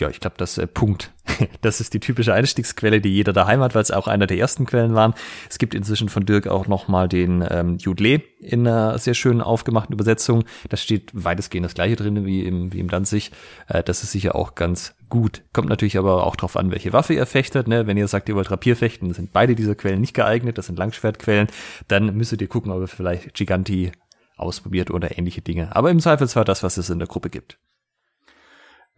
ja, 0.00 0.08
ich 0.08 0.20
glaube, 0.20 0.36
das 0.38 0.58
äh, 0.58 0.66
Punkt. 0.66 1.12
Das 1.62 1.80
ist 1.80 1.94
die 1.94 2.00
typische 2.00 2.34
Einstiegsquelle, 2.34 3.00
die 3.00 3.14
jeder 3.14 3.32
daheim 3.32 3.60
hat, 3.60 3.74
weil 3.74 3.82
es 3.82 3.90
auch 3.90 4.08
einer 4.08 4.26
der 4.26 4.38
ersten 4.38 4.66
Quellen 4.66 4.94
waren. 4.94 5.14
Es 5.48 5.58
gibt 5.58 5.74
inzwischen 5.74 6.08
von 6.08 6.26
Dirk 6.26 6.48
auch 6.48 6.66
nochmal 6.66 7.08
den 7.08 7.44
ähm, 7.48 7.76
Judle 7.78 8.22
in 8.40 8.66
einer 8.66 8.98
sehr 8.98 9.14
schönen 9.14 9.40
aufgemachten 9.40 9.92
Übersetzung. 9.92 10.44
Da 10.68 10.76
steht 10.76 11.10
weitestgehend 11.12 11.64
das 11.64 11.74
gleiche 11.74 11.96
drin 11.96 12.26
wie 12.26 12.44
im, 12.44 12.72
wie 12.72 12.80
im 12.80 12.88
Danzig. 12.88 13.30
Äh, 13.68 13.82
das 13.82 14.02
ist 14.02 14.12
sicher 14.12 14.34
auch 14.34 14.54
ganz 14.54 14.94
gut. 15.08 15.42
Kommt 15.52 15.68
natürlich 15.68 15.98
aber 15.98 16.26
auch 16.26 16.36
drauf 16.36 16.56
an, 16.56 16.70
welche 16.70 16.92
Waffe 16.92 17.14
ihr 17.14 17.26
fechtet. 17.26 17.68
Ne? 17.68 17.86
Wenn 17.86 17.96
ihr 17.96 18.08
sagt, 18.08 18.28
ihr 18.28 18.34
wollt 18.34 18.50
Rapier 18.50 18.76
fechten, 18.76 19.12
sind 19.14 19.32
beide 19.32 19.54
dieser 19.54 19.74
Quellen 19.74 20.00
nicht 20.00 20.14
geeignet. 20.14 20.58
Das 20.58 20.66
sind 20.66 20.78
Langschwertquellen. 20.78 21.48
Dann 21.88 22.16
müsstet 22.16 22.40
ihr 22.42 22.48
gucken, 22.48 22.72
ob 22.72 22.80
ihr 22.80 22.88
vielleicht 22.88 23.34
Giganti 23.34 23.92
ausprobiert 24.36 24.90
oder 24.90 25.16
ähnliche 25.18 25.42
Dinge. 25.42 25.74
Aber 25.76 25.90
im 25.90 26.00
Zweifelsfall 26.00 26.44
das, 26.44 26.62
was 26.62 26.76
es 26.76 26.90
in 26.90 26.98
der 26.98 27.08
Gruppe 27.08 27.30
gibt. 27.30 27.58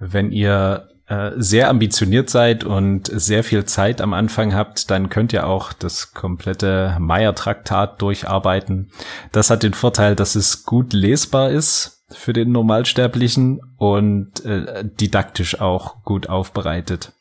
Wenn 0.04 0.32
ihr 0.32 0.88
äh, 1.06 1.30
sehr 1.36 1.68
ambitioniert 1.68 2.28
seid 2.28 2.64
und 2.64 3.06
sehr 3.06 3.44
viel 3.44 3.64
Zeit 3.66 4.00
am 4.00 4.14
Anfang 4.14 4.52
habt, 4.52 4.90
dann 4.90 5.10
könnt 5.10 5.32
ihr 5.32 5.46
auch 5.46 5.72
das 5.72 6.12
komplette 6.12 6.96
Meyer-Traktat 6.98 8.02
durcharbeiten. 8.02 8.90
Das 9.30 9.48
hat 9.48 9.62
den 9.62 9.74
Vorteil, 9.74 10.16
dass 10.16 10.34
es 10.34 10.64
gut 10.64 10.92
lesbar 10.92 11.50
ist 11.50 12.04
für 12.10 12.32
den 12.32 12.50
Normalsterblichen 12.50 13.60
und 13.76 14.44
äh, 14.44 14.84
didaktisch 14.84 15.60
auch 15.60 16.02
gut 16.02 16.28
aufbereitet. 16.28 17.12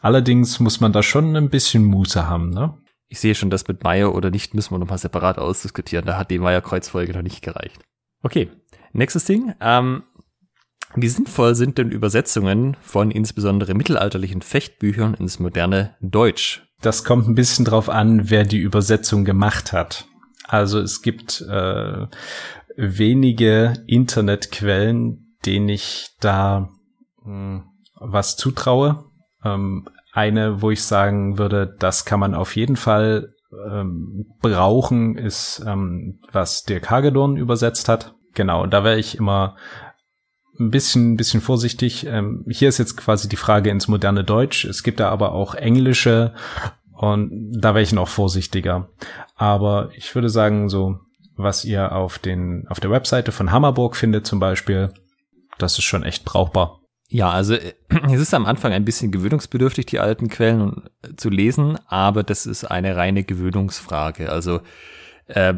Allerdings 0.00 0.58
muss 0.58 0.80
man 0.80 0.92
da 0.92 1.02
schon 1.02 1.36
ein 1.36 1.50
bisschen 1.50 1.84
Muße 1.84 2.26
haben, 2.28 2.48
ne? 2.48 2.78
Ich 3.08 3.20
sehe 3.20 3.34
schon, 3.34 3.50
das 3.50 3.68
mit 3.68 3.84
Meyer 3.84 4.14
oder 4.14 4.30
nicht 4.30 4.54
müssen 4.54 4.72
wir 4.72 4.78
nochmal 4.78 4.96
separat 4.96 5.36
ausdiskutieren. 5.36 6.06
Da 6.06 6.16
hat 6.16 6.30
die 6.30 6.38
Meyer-Kreuzfolge 6.38 7.12
noch 7.12 7.20
nicht 7.20 7.42
gereicht. 7.42 7.78
Okay, 8.22 8.50
nächstes 8.94 9.26
Ding. 9.26 9.54
Ähm, 9.60 10.04
wie 10.94 11.08
sinnvoll 11.08 11.54
sind 11.54 11.78
denn 11.78 11.90
Übersetzungen 11.90 12.76
von 12.80 13.10
insbesondere 13.10 13.74
mittelalterlichen 13.74 14.42
Fechtbüchern 14.42 15.14
ins 15.14 15.38
moderne 15.38 15.96
Deutsch? 16.00 16.66
Das 16.80 17.04
kommt 17.04 17.28
ein 17.28 17.34
bisschen 17.34 17.64
drauf 17.64 17.88
an, 17.88 18.30
wer 18.30 18.44
die 18.44 18.58
Übersetzung 18.58 19.24
gemacht 19.24 19.72
hat. 19.72 20.06
Also 20.46 20.80
es 20.80 21.00
gibt 21.02 21.40
äh, 21.48 22.06
wenige 22.76 23.74
Internetquellen, 23.86 25.36
denen 25.46 25.68
ich 25.68 26.10
da 26.20 26.68
mh, 27.24 27.24
hm, 27.24 27.62
was 27.94 28.36
zutraue. 28.36 29.04
Ähm, 29.44 29.88
eine, 30.12 30.60
wo 30.60 30.70
ich 30.70 30.84
sagen 30.84 31.38
würde, 31.38 31.74
das 31.78 32.04
kann 32.04 32.20
man 32.20 32.34
auf 32.34 32.54
jeden 32.56 32.76
Fall 32.76 33.32
ähm, 33.66 34.26
brauchen, 34.40 35.16
ist, 35.16 35.64
ähm, 35.66 36.20
was 36.30 36.64
Dirk 36.64 36.90
Hagedorn 36.90 37.36
übersetzt 37.36 37.88
hat. 37.88 38.14
Genau, 38.34 38.66
da 38.66 38.84
wäre 38.84 38.98
ich 38.98 39.16
immer 39.16 39.56
ein 40.58 40.70
bisschen, 40.70 41.12
ein 41.12 41.16
bisschen 41.16 41.40
vorsichtig. 41.40 42.06
Ähm, 42.06 42.44
hier 42.48 42.68
ist 42.68 42.78
jetzt 42.78 42.96
quasi 42.96 43.28
die 43.28 43.36
Frage 43.36 43.70
ins 43.70 43.88
moderne 43.88 44.24
Deutsch. 44.24 44.64
Es 44.64 44.82
gibt 44.82 45.00
da 45.00 45.08
aber 45.08 45.32
auch 45.32 45.54
englische 45.54 46.34
und 46.92 47.52
da 47.52 47.74
wäre 47.74 47.82
ich 47.82 47.92
noch 47.92 48.08
vorsichtiger. 48.08 48.88
Aber 49.34 49.90
ich 49.96 50.14
würde 50.14 50.28
sagen, 50.28 50.68
so, 50.68 51.00
was 51.36 51.64
ihr 51.64 51.92
auf 51.92 52.18
den, 52.18 52.66
auf 52.68 52.80
der 52.80 52.90
Webseite 52.90 53.32
von 53.32 53.50
Hammerburg 53.50 53.96
findet 53.96 54.26
zum 54.26 54.38
Beispiel, 54.38 54.92
das 55.58 55.78
ist 55.78 55.84
schon 55.84 56.02
echt 56.02 56.24
brauchbar. 56.24 56.80
Ja, 57.08 57.30
also 57.30 57.54
es 58.06 58.20
ist 58.20 58.34
am 58.34 58.46
Anfang 58.46 58.72
ein 58.72 58.84
bisschen 58.84 59.10
gewöhnungsbedürftig, 59.10 59.86
die 59.86 60.00
alten 60.00 60.28
Quellen 60.28 60.82
zu 61.16 61.28
lesen, 61.28 61.78
aber 61.86 62.22
das 62.22 62.46
ist 62.46 62.64
eine 62.64 62.96
reine 62.96 63.24
Gewöhnungsfrage. 63.24 64.30
Also 64.30 64.60
äh, 65.26 65.54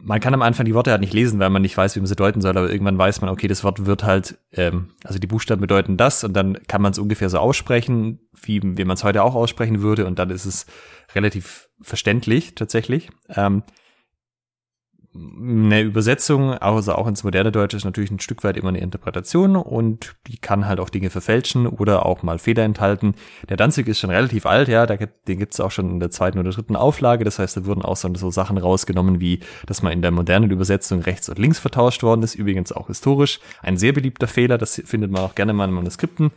man 0.00 0.20
kann 0.20 0.34
am 0.34 0.42
Anfang 0.42 0.64
die 0.64 0.74
Worte 0.74 0.90
halt 0.90 1.00
nicht 1.00 1.12
lesen, 1.12 1.40
weil 1.40 1.50
man 1.50 1.62
nicht 1.62 1.76
weiß, 1.76 1.96
wie 1.96 2.00
man 2.00 2.06
sie 2.06 2.16
deuten 2.16 2.40
soll, 2.40 2.56
aber 2.56 2.70
irgendwann 2.70 2.98
weiß 2.98 3.20
man, 3.20 3.30
okay, 3.30 3.48
das 3.48 3.64
Wort 3.64 3.86
wird 3.86 4.04
halt, 4.04 4.38
ähm, 4.52 4.90
also 5.04 5.18
die 5.18 5.26
Buchstaben 5.26 5.60
bedeuten 5.60 5.96
das 5.96 6.24
und 6.24 6.34
dann 6.34 6.58
kann 6.68 6.82
man 6.82 6.92
es 6.92 6.98
ungefähr 6.98 7.28
so 7.28 7.38
aussprechen, 7.38 8.20
wie, 8.40 8.60
wie 8.62 8.84
man 8.84 8.94
es 8.94 9.04
heute 9.04 9.22
auch 9.22 9.34
aussprechen 9.34 9.82
würde 9.82 10.06
und 10.06 10.18
dann 10.18 10.30
ist 10.30 10.44
es 10.44 10.66
relativ 11.14 11.68
verständlich 11.80 12.54
tatsächlich. 12.54 13.10
Ähm, 13.28 13.62
eine 15.14 15.80
Übersetzung, 15.80 16.52
also 16.52 16.94
auch 16.94 17.06
ins 17.06 17.24
moderne 17.24 17.50
Deutsche, 17.50 17.76
ist 17.76 17.84
natürlich 17.84 18.10
ein 18.10 18.20
Stück 18.20 18.44
weit 18.44 18.56
immer 18.56 18.68
eine 18.68 18.80
Interpretation 18.80 19.56
und 19.56 20.14
die 20.26 20.36
kann 20.36 20.66
halt 20.66 20.80
auch 20.80 20.90
Dinge 20.90 21.10
verfälschen 21.10 21.66
oder 21.66 22.04
auch 22.04 22.22
mal 22.22 22.38
Fehler 22.38 22.64
enthalten. 22.64 23.14
Der 23.48 23.56
Danzig 23.56 23.88
ist 23.88 23.98
schon 23.98 24.10
relativ 24.10 24.44
alt, 24.44 24.68
ja, 24.68 24.86
den 24.86 25.38
gibt 25.38 25.54
es 25.54 25.60
auch 25.60 25.70
schon 25.70 25.90
in 25.90 26.00
der 26.00 26.10
zweiten 26.10 26.38
oder 26.38 26.50
dritten 26.50 26.76
Auflage. 26.76 27.24
Das 27.24 27.38
heißt, 27.38 27.56
da 27.56 27.66
wurden 27.66 27.82
auch 27.82 27.96
so, 27.96 28.12
so 28.14 28.30
Sachen 28.30 28.58
rausgenommen, 28.58 29.20
wie 29.20 29.40
dass 29.66 29.82
man 29.82 29.92
in 29.92 30.02
der 30.02 30.10
modernen 30.10 30.50
Übersetzung 30.50 31.00
rechts 31.00 31.28
und 31.28 31.38
links 31.38 31.58
vertauscht 31.58 32.02
worden 32.02 32.22
ist. 32.22 32.34
Übrigens 32.34 32.72
auch 32.72 32.88
historisch. 32.88 33.40
Ein 33.62 33.76
sehr 33.76 33.92
beliebter 33.92 34.28
Fehler, 34.28 34.58
das 34.58 34.80
findet 34.84 35.10
man 35.10 35.22
auch 35.22 35.34
gerne 35.34 35.52
mal 35.52 35.68
in 35.68 35.74
Manuskripten. 35.74 36.32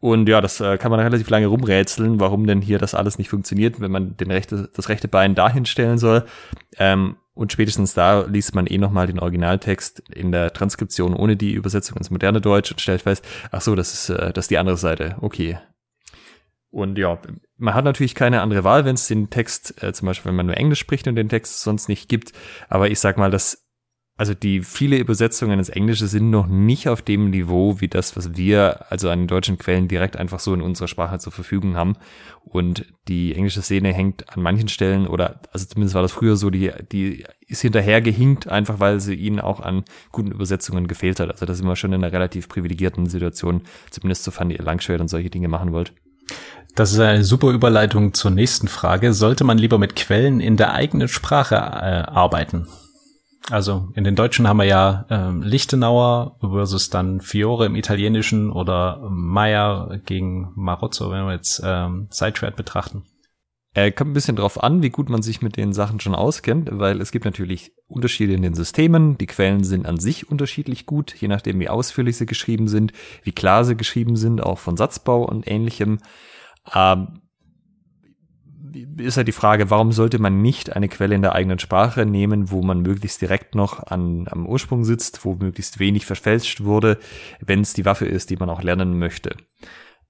Und 0.00 0.28
ja, 0.28 0.40
das 0.40 0.60
äh, 0.60 0.78
kann 0.78 0.90
man 0.90 1.00
relativ 1.00 1.28
lange 1.30 1.46
rumrätseln, 1.46 2.20
warum 2.20 2.46
denn 2.46 2.60
hier 2.60 2.78
das 2.78 2.94
alles 2.94 3.18
nicht 3.18 3.30
funktioniert, 3.30 3.80
wenn 3.80 3.90
man 3.90 4.16
den 4.16 4.30
rechte, 4.30 4.68
das 4.74 4.88
rechte 4.88 5.08
Bein 5.08 5.34
dahin 5.34 5.64
stellen 5.64 5.98
soll. 5.98 6.24
Ähm, 6.78 7.16
und 7.36 7.52
spätestens 7.52 7.92
da 7.92 8.22
liest 8.22 8.54
man 8.54 8.66
eh 8.66 8.78
nochmal 8.78 9.06
den 9.06 9.20
Originaltext 9.20 10.02
in 10.08 10.32
der 10.32 10.54
Transkription 10.54 11.14
ohne 11.14 11.36
die 11.36 11.52
Übersetzung 11.52 11.98
ins 11.98 12.10
moderne 12.10 12.40
Deutsch 12.40 12.72
und 12.72 12.80
stellt 12.80 13.02
fest, 13.02 13.24
ach 13.52 13.60
so, 13.60 13.74
das 13.74 13.92
ist, 13.92 14.08
äh, 14.08 14.32
das 14.32 14.46
ist 14.46 14.50
die 14.50 14.58
andere 14.58 14.78
Seite. 14.78 15.16
Okay. 15.20 15.58
Und 16.70 16.96
ja, 16.98 17.18
man 17.58 17.74
hat 17.74 17.84
natürlich 17.84 18.14
keine 18.14 18.40
andere 18.40 18.64
Wahl, 18.64 18.86
wenn 18.86 18.94
es 18.94 19.06
den 19.06 19.28
Text, 19.28 19.82
äh, 19.82 19.92
zum 19.92 20.06
Beispiel 20.06 20.30
wenn 20.30 20.36
man 20.36 20.46
nur 20.46 20.56
Englisch 20.56 20.80
spricht 20.80 21.06
und 21.08 21.14
den 21.14 21.28
Text 21.28 21.60
sonst 21.60 21.88
nicht 21.88 22.08
gibt. 22.08 22.32
Aber 22.70 22.88
ich 22.88 23.00
sag 23.00 23.18
mal, 23.18 23.30
das 23.30 23.65
also 24.18 24.32
die 24.32 24.62
viele 24.62 24.96
Übersetzungen 24.96 25.58
ins 25.58 25.68
Englische 25.68 26.06
sind 26.06 26.30
noch 26.30 26.46
nicht 26.46 26.88
auf 26.88 27.02
dem 27.02 27.28
Niveau 27.28 27.80
wie 27.80 27.88
das, 27.88 28.16
was 28.16 28.34
wir 28.34 28.90
also 28.90 29.10
an 29.10 29.26
deutschen 29.26 29.58
Quellen 29.58 29.88
direkt 29.88 30.16
einfach 30.16 30.40
so 30.40 30.54
in 30.54 30.62
unserer 30.62 30.88
Sprache 30.88 31.18
zur 31.18 31.32
Verfügung 31.32 31.76
haben. 31.76 31.96
Und 32.44 32.86
die 33.08 33.34
englische 33.34 33.60
Szene 33.60 33.92
hängt 33.92 34.34
an 34.34 34.42
manchen 34.42 34.68
Stellen 34.68 35.06
oder 35.06 35.40
also 35.52 35.66
zumindest 35.66 35.94
war 35.94 36.00
das 36.00 36.12
früher 36.12 36.36
so, 36.36 36.48
die 36.48 36.72
die 36.92 37.24
ist 37.46 37.60
hinterher 37.60 38.00
gehinkt, 38.00 38.48
einfach 38.48 38.80
weil 38.80 39.00
sie 39.00 39.14
ihnen 39.14 39.38
auch 39.38 39.60
an 39.60 39.84
guten 40.12 40.32
Übersetzungen 40.32 40.88
gefehlt 40.88 41.20
hat. 41.20 41.30
Also 41.30 41.44
da 41.44 41.52
sind 41.52 41.66
wir 41.66 41.76
schon 41.76 41.92
in 41.92 42.02
einer 42.02 42.12
relativ 42.12 42.48
privilegierten 42.48 43.06
Situation, 43.06 43.62
zumindest 43.90 44.24
sofern 44.24 44.50
ihr 44.50 44.62
Langschwert 44.62 45.02
und 45.02 45.08
solche 45.08 45.28
Dinge 45.28 45.48
machen 45.48 45.72
wollt. 45.72 45.92
Das 46.74 46.92
ist 46.92 47.00
eine 47.00 47.22
super 47.22 47.50
Überleitung 47.50 48.14
zur 48.14 48.30
nächsten 48.30 48.68
Frage. 48.68 49.12
Sollte 49.12 49.44
man 49.44 49.58
lieber 49.58 49.78
mit 49.78 49.94
Quellen 49.94 50.40
in 50.40 50.56
der 50.56 50.72
eigenen 50.72 51.08
Sprache 51.08 51.54
äh, 51.54 51.58
arbeiten? 51.58 52.66
Also 53.50 53.88
in 53.94 54.02
den 54.02 54.16
Deutschen 54.16 54.48
haben 54.48 54.56
wir 54.56 54.64
ja 54.64 55.06
ähm, 55.08 55.42
Lichtenauer 55.42 56.36
versus 56.40 56.90
dann 56.90 57.20
Fiore 57.20 57.66
im 57.66 57.76
Italienischen 57.76 58.50
oder 58.50 59.08
Meyer 59.08 60.00
gegen 60.04 60.52
Marozzo, 60.56 61.10
wenn 61.10 61.26
wir 61.26 61.34
jetzt 61.34 61.62
ähm, 61.64 62.08
Sidetrad 62.10 62.56
betrachten. 62.56 63.04
Er 63.72 63.92
kommt 63.92 64.10
ein 64.10 64.14
bisschen 64.14 64.36
drauf 64.36 64.62
an, 64.62 64.82
wie 64.82 64.88
gut 64.88 65.10
man 65.10 65.20
sich 65.20 65.42
mit 65.42 65.58
den 65.58 65.74
Sachen 65.74 66.00
schon 66.00 66.14
auskennt, 66.14 66.70
weil 66.72 67.00
es 67.00 67.12
gibt 67.12 67.26
natürlich 67.26 67.72
Unterschiede 67.88 68.32
in 68.32 68.40
den 68.40 68.54
Systemen. 68.54 69.18
Die 69.18 69.26
Quellen 69.26 69.64
sind 69.64 69.86
an 69.86 69.98
sich 69.98 70.30
unterschiedlich 70.30 70.86
gut, 70.86 71.14
je 71.14 71.28
nachdem 71.28 71.60
wie 71.60 71.68
ausführlich 71.68 72.16
sie 72.16 72.24
geschrieben 72.24 72.68
sind, 72.68 72.94
wie 73.22 73.32
klar 73.32 73.66
sie 73.66 73.76
geschrieben 73.76 74.16
sind, 74.16 74.42
auch 74.42 74.58
von 74.58 74.78
Satzbau 74.78 75.22
und 75.24 75.46
ähnlichem. 75.46 75.98
Ähm, 76.74 77.20
ist 78.98 79.16
halt 79.16 79.28
die 79.28 79.32
Frage, 79.32 79.70
warum 79.70 79.92
sollte 79.92 80.18
man 80.18 80.42
nicht 80.42 80.74
eine 80.74 80.88
Quelle 80.88 81.14
in 81.14 81.22
der 81.22 81.34
eigenen 81.34 81.58
Sprache 81.58 82.06
nehmen, 82.06 82.50
wo 82.50 82.62
man 82.62 82.82
möglichst 82.82 83.20
direkt 83.20 83.54
noch 83.54 83.86
an, 83.86 84.26
am 84.30 84.46
Ursprung 84.46 84.84
sitzt, 84.84 85.24
wo 85.24 85.34
möglichst 85.34 85.78
wenig 85.78 86.06
verfälscht 86.06 86.64
wurde, 86.64 86.98
wenn 87.40 87.60
es 87.60 87.72
die 87.72 87.84
Waffe 87.84 88.06
ist, 88.06 88.30
die 88.30 88.36
man 88.36 88.50
auch 88.50 88.62
lernen 88.62 88.98
möchte. 88.98 89.36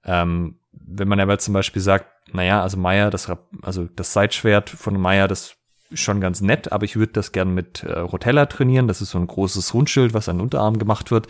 Ähm, 0.03 0.59
wenn 0.71 1.07
man 1.07 1.19
aber 1.19 1.39
zum 1.39 1.53
Beispiel 1.53 1.81
sagt, 1.81 2.07
naja, 2.33 2.61
also 2.61 2.77
Meier, 2.77 3.09
das, 3.09 3.31
also 3.61 3.85
das 3.95 4.13
Seitschwert 4.13 4.69
von 4.69 4.99
Meier, 4.99 5.27
das 5.27 5.55
ist 5.89 6.01
schon 6.01 6.19
ganz 6.19 6.41
nett, 6.41 6.71
aber 6.71 6.85
ich 6.85 6.95
würde 6.95 7.13
das 7.13 7.31
gern 7.31 7.53
mit 7.53 7.83
äh, 7.83 7.99
Rotella 7.99 8.45
trainieren. 8.47 8.87
Das 8.87 9.01
ist 9.01 9.11
so 9.11 9.19
ein 9.19 9.27
großes 9.27 9.73
Rundschild, 9.73 10.13
was 10.13 10.27
an 10.27 10.37
den 10.37 10.43
Unterarm 10.43 10.79
gemacht 10.79 11.11
wird 11.11 11.27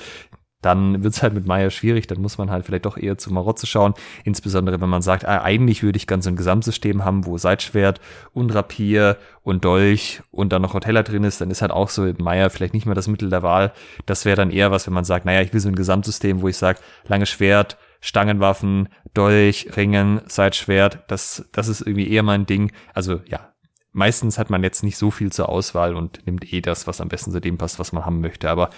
dann 0.61 1.03
wird's 1.03 1.21
halt 1.21 1.33
mit 1.33 1.45
Meier 1.45 1.69
schwierig, 1.69 2.07
dann 2.07 2.21
muss 2.21 2.37
man 2.37 2.49
halt 2.49 2.65
vielleicht 2.65 2.85
doch 2.85 2.97
eher 2.97 3.17
zu 3.17 3.31
Marotze 3.31 3.67
schauen, 3.67 3.93
insbesondere 4.23 4.81
wenn 4.81 4.89
man 4.89 5.01
sagt, 5.01 5.25
ah, 5.25 5.43
eigentlich 5.43 5.83
würde 5.83 5.97
ich 5.97 6.07
ganz 6.07 6.25
so 6.25 6.31
ein 6.31 6.35
Gesamtsystem 6.35 7.05
haben, 7.05 7.25
wo 7.25 7.37
Seitschwert 7.37 8.01
und 8.33 8.53
Rapier 8.53 9.17
und 9.43 9.65
Dolch 9.65 10.21
und 10.31 10.51
dann 10.51 10.63
noch 10.63 10.73
Hoteller 10.73 11.03
drin 11.03 11.23
ist, 11.23 11.41
dann 11.41 11.51
ist 11.51 11.61
halt 11.61 11.71
auch 11.71 11.89
so 11.89 12.11
Meier 12.17 12.49
vielleicht 12.49 12.73
nicht 12.73 12.85
mehr 12.85 12.95
das 12.95 13.07
Mittel 13.07 13.29
der 13.29 13.43
Wahl. 13.43 13.71
Das 14.05 14.25
wäre 14.25 14.35
dann 14.35 14.51
eher 14.51 14.71
was, 14.71 14.87
wenn 14.87 14.93
man 14.93 15.05
sagt, 15.05 15.25
naja, 15.25 15.41
ich 15.41 15.53
will 15.53 15.59
so 15.59 15.69
ein 15.69 15.75
Gesamtsystem, 15.75 16.41
wo 16.41 16.47
ich 16.47 16.57
sage, 16.57 16.79
langes 17.05 17.29
Schwert, 17.29 17.77
Stangenwaffen, 18.01 18.89
Dolch, 19.13 19.69
Ringen, 19.75 20.21
Seitschwert, 20.27 21.03
das, 21.07 21.47
das 21.51 21.67
ist 21.67 21.81
irgendwie 21.81 22.11
eher 22.11 22.23
mein 22.23 22.45
Ding. 22.45 22.71
Also 22.93 23.21
ja, 23.25 23.53
meistens 23.91 24.37
hat 24.37 24.49
man 24.49 24.63
jetzt 24.63 24.83
nicht 24.83 24.97
so 24.97 25.11
viel 25.11 25.31
zur 25.31 25.49
Auswahl 25.49 25.95
und 25.95 26.25
nimmt 26.25 26.51
eh 26.53 26.61
das, 26.61 26.87
was 26.87 27.01
am 27.01 27.09
besten 27.09 27.31
zu 27.31 27.41
dem 27.41 27.57
passt, 27.57 27.79
was 27.79 27.91
man 27.91 28.05
haben 28.05 28.21
möchte. 28.21 28.49
Aber 28.49 28.69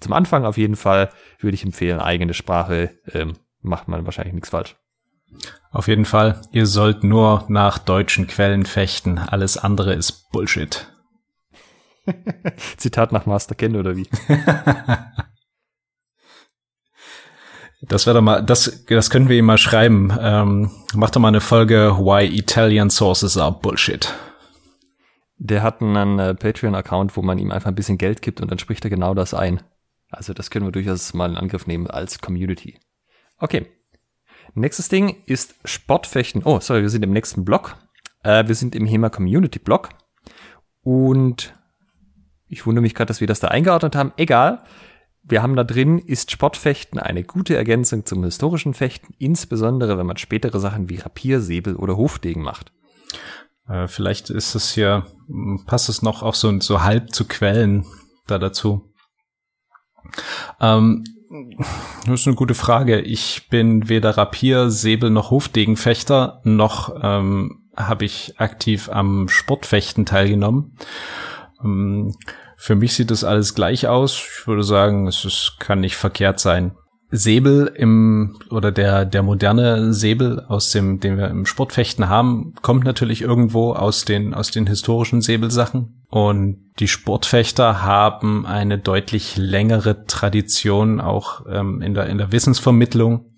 zum 0.00 0.12
Anfang 0.12 0.44
auf 0.44 0.56
jeden 0.56 0.76
Fall 0.76 1.10
würde 1.38 1.54
ich 1.54 1.64
empfehlen, 1.64 2.00
eigene 2.00 2.34
Sprache 2.34 2.90
ähm, 3.12 3.34
macht 3.60 3.88
man 3.88 4.04
wahrscheinlich 4.04 4.34
nichts 4.34 4.50
falsch. 4.50 4.76
Auf 5.70 5.88
jeden 5.88 6.04
Fall, 6.04 6.40
ihr 6.52 6.66
sollt 6.66 7.02
nur 7.02 7.44
nach 7.48 7.78
deutschen 7.78 8.26
Quellen 8.28 8.64
fechten. 8.64 9.18
Alles 9.18 9.58
andere 9.58 9.94
ist 9.94 10.30
Bullshit. 10.30 10.86
Zitat 12.76 13.12
nach 13.12 13.26
Master 13.26 13.54
Ken 13.54 13.76
oder 13.76 13.96
wie? 13.96 14.08
das 17.82 18.06
wäre 18.06 18.14
doch 18.14 18.22
mal, 18.22 18.42
das, 18.42 18.84
das 18.86 19.10
können 19.10 19.28
wir 19.28 19.36
ihm 19.36 19.46
mal 19.46 19.58
schreiben. 19.58 20.16
Ähm, 20.20 20.70
mach 20.94 21.10
doch 21.10 21.20
mal 21.20 21.28
eine 21.28 21.40
Folge 21.40 21.96
Why 21.98 22.24
Italian 22.26 22.90
Sources 22.90 23.36
are 23.36 23.58
Bullshit. 23.60 24.14
Der 25.38 25.62
hat 25.62 25.82
einen 25.82 26.20
äh, 26.20 26.34
Patreon-Account, 26.34 27.16
wo 27.16 27.22
man 27.22 27.38
ihm 27.38 27.50
einfach 27.50 27.68
ein 27.68 27.74
bisschen 27.74 27.98
Geld 27.98 28.22
gibt 28.22 28.40
und 28.40 28.50
dann 28.50 28.60
spricht 28.60 28.84
er 28.84 28.90
genau 28.90 29.14
das 29.14 29.34
ein. 29.34 29.60
Also 30.16 30.32
das 30.32 30.50
können 30.50 30.66
wir 30.66 30.72
durchaus 30.72 31.14
mal 31.14 31.30
in 31.30 31.36
Angriff 31.36 31.66
nehmen 31.66 31.86
als 31.86 32.20
Community. 32.20 32.78
Okay. 33.38 33.66
Nächstes 34.54 34.88
Ding 34.88 35.16
ist 35.26 35.54
Sportfechten. 35.64 36.42
Oh, 36.44 36.60
sorry, 36.60 36.82
wir 36.82 36.90
sind 36.90 37.02
im 37.02 37.12
nächsten 37.12 37.44
Block. 37.44 37.76
Äh, 38.22 38.46
wir 38.46 38.54
sind 38.54 38.74
im 38.74 38.86
HEMA 38.86 39.10
Community 39.10 39.58
Block. 39.58 39.88
Und 40.82 41.54
ich 42.48 42.66
wundere 42.66 42.82
mich 42.82 42.94
gerade, 42.94 43.08
dass 43.08 43.20
wir 43.20 43.26
das 43.26 43.40
da 43.40 43.48
eingeordnet 43.48 43.96
haben. 43.96 44.12
Egal. 44.16 44.64
Wir 45.22 45.42
haben 45.42 45.56
da 45.56 45.64
drin, 45.64 45.98
ist 45.98 46.30
Sportfechten 46.30 47.00
eine 47.00 47.24
gute 47.24 47.56
Ergänzung 47.56 48.04
zum 48.04 48.22
historischen 48.24 48.74
Fechten, 48.74 49.14
insbesondere 49.18 49.96
wenn 49.96 50.06
man 50.06 50.18
spätere 50.18 50.60
Sachen 50.60 50.90
wie 50.90 50.96
Rapier, 50.96 51.40
Säbel 51.40 51.76
oder 51.76 51.96
Hofdegen 51.96 52.42
macht. 52.42 52.72
Äh, 53.66 53.88
vielleicht 53.88 54.28
ist 54.28 54.54
es 54.54 54.74
hier, 54.74 55.06
passt 55.66 55.88
es 55.88 56.02
noch 56.02 56.22
auch 56.22 56.34
so, 56.34 56.60
so 56.60 56.82
halb 56.82 57.14
zu 57.14 57.26
Quellen 57.26 57.86
da 58.26 58.38
dazu. 58.38 58.93
Ähm, 60.60 61.04
das 62.06 62.20
ist 62.20 62.26
eine 62.26 62.36
gute 62.36 62.54
Frage. 62.54 63.00
Ich 63.00 63.48
bin 63.48 63.88
weder 63.88 64.16
Rapier, 64.16 64.70
Säbel 64.70 65.10
noch 65.10 65.30
Hofdegenfechter, 65.30 66.40
noch 66.44 66.94
ähm, 67.02 67.64
habe 67.76 68.04
ich 68.04 68.34
aktiv 68.38 68.88
am 68.92 69.28
Sportfechten 69.28 70.06
teilgenommen. 70.06 70.76
Ähm, 71.62 72.14
für 72.56 72.76
mich 72.76 72.94
sieht 72.94 73.10
das 73.10 73.24
alles 73.24 73.54
gleich 73.54 73.88
aus. 73.88 74.14
Ich 74.14 74.46
würde 74.46 74.62
sagen, 74.62 75.06
es 75.06 75.24
ist, 75.24 75.56
kann 75.58 75.80
nicht 75.80 75.96
verkehrt 75.96 76.40
sein. 76.40 76.76
Säbel 77.16 77.72
im 77.76 78.38
oder 78.50 78.72
der 78.72 79.04
der 79.04 79.22
moderne 79.22 79.94
Säbel 79.94 80.40
aus 80.40 80.70
dem 80.70 80.98
den 80.98 81.16
wir 81.16 81.28
im 81.28 81.46
Sportfechten 81.46 82.08
haben 82.08 82.54
kommt 82.60 82.84
natürlich 82.84 83.22
irgendwo 83.22 83.72
aus 83.72 84.04
den 84.04 84.34
aus 84.34 84.50
den 84.50 84.66
historischen 84.66 85.20
Säbelsachen. 85.20 86.04
Und 86.08 86.72
die 86.80 86.88
Sportfechter 86.88 87.82
haben 87.82 88.46
eine 88.46 88.78
deutlich 88.78 89.36
längere 89.36 90.04
Tradition 90.06 91.00
auch 91.00 91.46
ähm, 91.48 91.82
in 91.82 91.94
der 91.94 92.06
in 92.06 92.18
der 92.18 92.32
Wissensvermittlung. 92.32 93.32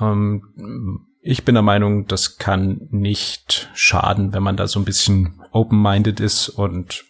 Ähm, 0.00 1.06
ich 1.28 1.44
bin 1.44 1.56
der 1.56 1.62
Meinung, 1.62 2.06
das 2.06 2.36
kann 2.36 2.86
nicht 2.90 3.68
schaden, 3.74 4.32
wenn 4.32 4.44
man 4.44 4.56
da 4.56 4.68
so 4.68 4.78
ein 4.78 4.84
bisschen 4.84 5.40
open-minded 5.50 6.20
ist 6.20 6.48
und 6.48 7.04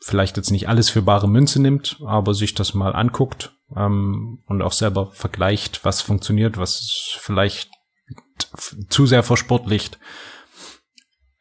vielleicht 0.00 0.36
jetzt 0.36 0.50
nicht 0.50 0.68
alles 0.68 0.90
für 0.90 1.02
bare 1.02 1.28
Münze 1.28 1.62
nimmt, 1.62 2.00
aber 2.04 2.34
sich 2.34 2.54
das 2.54 2.74
mal 2.74 2.94
anguckt 2.94 3.52
ähm, 3.76 4.42
und 4.46 4.62
auch 4.62 4.72
selber 4.72 5.10
vergleicht, 5.12 5.84
was 5.84 6.00
funktioniert, 6.00 6.58
was 6.58 7.16
vielleicht 7.18 7.70
zu 8.88 9.06
sehr 9.06 9.22
versportlicht. 9.22 9.98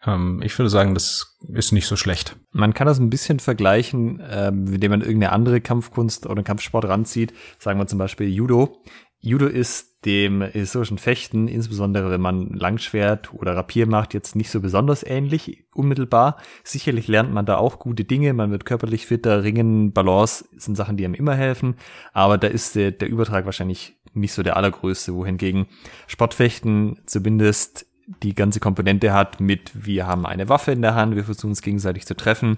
Ähm, 0.05 0.41
ich 0.43 0.57
würde 0.57 0.69
sagen, 0.69 0.93
das 0.93 1.37
ist 1.53 1.71
nicht 1.71 1.87
so 1.87 1.95
schlecht. 1.95 2.35
Man 2.51 2.73
kann 2.73 2.87
das 2.87 2.99
ein 2.99 3.09
bisschen 3.09 3.39
vergleichen, 3.39 4.21
ähm, 4.29 4.67
indem 4.67 4.91
man 4.91 5.01
irgendeine 5.01 5.31
andere 5.31 5.61
Kampfkunst 5.61 6.27
oder 6.27 6.43
Kampfsport 6.43 6.85
ranzieht. 6.85 7.33
Sagen 7.59 7.79
wir 7.79 7.87
zum 7.87 7.99
Beispiel 7.99 8.27
Judo. 8.27 8.81
Judo 9.23 9.45
ist 9.45 10.03
dem 10.05 10.41
historischen 10.41 10.97
Fechten, 10.97 11.47
insbesondere 11.47 12.09
wenn 12.09 12.21
man 12.21 12.49
Langschwert 12.49 13.31
oder 13.35 13.55
Rapier 13.55 13.85
macht, 13.85 14.15
jetzt 14.15 14.35
nicht 14.35 14.49
so 14.49 14.59
besonders 14.59 15.03
ähnlich 15.03 15.63
unmittelbar. 15.75 16.37
Sicherlich 16.63 17.07
lernt 17.07 17.31
man 17.31 17.45
da 17.45 17.57
auch 17.57 17.77
gute 17.77 18.03
Dinge, 18.03 18.33
man 18.33 18.49
wird 18.49 18.65
körperlich 18.65 19.05
fitter, 19.05 19.43
Ringen, 19.43 19.93
Balance 19.93 20.45
sind 20.57 20.75
Sachen, 20.75 20.97
die 20.97 21.05
einem 21.05 21.13
immer 21.13 21.35
helfen, 21.35 21.75
aber 22.13 22.39
da 22.39 22.47
ist 22.47 22.75
der, 22.75 22.89
der 22.89 23.09
Übertrag 23.09 23.45
wahrscheinlich 23.45 23.95
nicht 24.13 24.33
so 24.33 24.41
der 24.41 24.57
allergrößte, 24.57 25.13
wohingegen 25.13 25.67
Sportfechten 26.07 26.99
zumindest 27.05 27.85
die 28.23 28.33
ganze 28.33 28.59
Komponente 28.59 29.13
hat 29.13 29.39
mit, 29.39 29.71
wir 29.73 30.07
haben 30.07 30.25
eine 30.25 30.49
Waffe 30.49 30.71
in 30.71 30.81
der 30.81 30.95
Hand, 30.95 31.15
wir 31.15 31.23
versuchen 31.23 31.51
uns 31.51 31.61
gegenseitig 31.61 32.07
zu 32.07 32.15
treffen. 32.15 32.57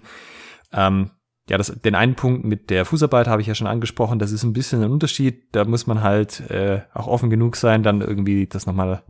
Ähm, 0.71 1.11
ja, 1.49 1.57
das, 1.57 1.67
den 1.67 1.95
einen 1.95 2.15
Punkt 2.15 2.45
mit 2.45 2.69
der 2.69 2.85
Fußarbeit 2.85 3.27
habe 3.27 3.41
ich 3.41 3.47
ja 3.47 3.55
schon 3.55 3.67
angesprochen. 3.67 4.19
Das 4.19 4.31
ist 4.31 4.43
ein 4.43 4.53
bisschen 4.53 4.81
ein 4.81 4.91
Unterschied. 4.91 5.53
Da 5.53 5.65
muss 5.65 5.87
man 5.87 6.01
halt 6.01 6.39
äh, 6.49 6.81
auch 6.93 7.07
offen 7.07 7.29
genug 7.29 7.57
sein, 7.57 7.83
dann 7.83 8.01
irgendwie 8.01 8.47
das 8.47 8.65
nochmal, 8.65 9.03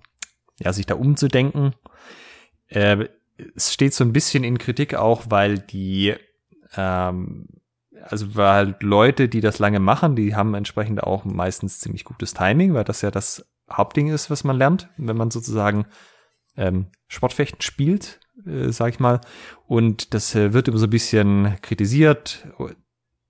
ja, 0.59 0.73
sich 0.73 0.85
da 0.85 0.95
umzudenken. 0.95 1.75
Äh, 2.67 3.07
es 3.55 3.73
steht 3.73 3.93
so 3.93 4.03
ein 4.03 4.13
bisschen 4.13 4.43
in 4.43 4.57
Kritik 4.57 4.95
auch, 4.95 5.25
weil 5.29 5.59
die, 5.59 6.15
ähm, 6.75 7.47
also 8.01 8.35
weil 8.35 8.75
Leute, 8.79 9.29
die 9.29 9.41
das 9.41 9.59
lange 9.59 9.79
machen, 9.79 10.15
die 10.15 10.35
haben 10.35 10.55
entsprechend 10.55 11.03
auch 11.03 11.25
meistens 11.25 11.79
ziemlich 11.79 12.03
gutes 12.03 12.33
Timing, 12.33 12.73
weil 12.73 12.83
das 12.83 13.01
ja 13.01 13.11
das 13.11 13.45
Hauptding 13.71 14.07
ist, 14.07 14.29
was 14.29 14.43
man 14.43 14.57
lernt, 14.57 14.89
wenn 14.97 15.17
man 15.17 15.29
sozusagen 15.29 15.85
ähm, 16.57 16.87
Sportfechten 17.07 17.61
spielt 17.61 18.19
äh, 18.47 18.71
sag 18.71 18.93
ich 18.93 18.99
mal. 18.99 19.21
Und 19.67 20.13
das 20.13 20.35
äh, 20.35 20.53
wird 20.53 20.67
immer 20.67 20.77
so 20.77 20.87
ein 20.87 20.91
bisschen 20.91 21.55
kritisiert, 21.61 22.47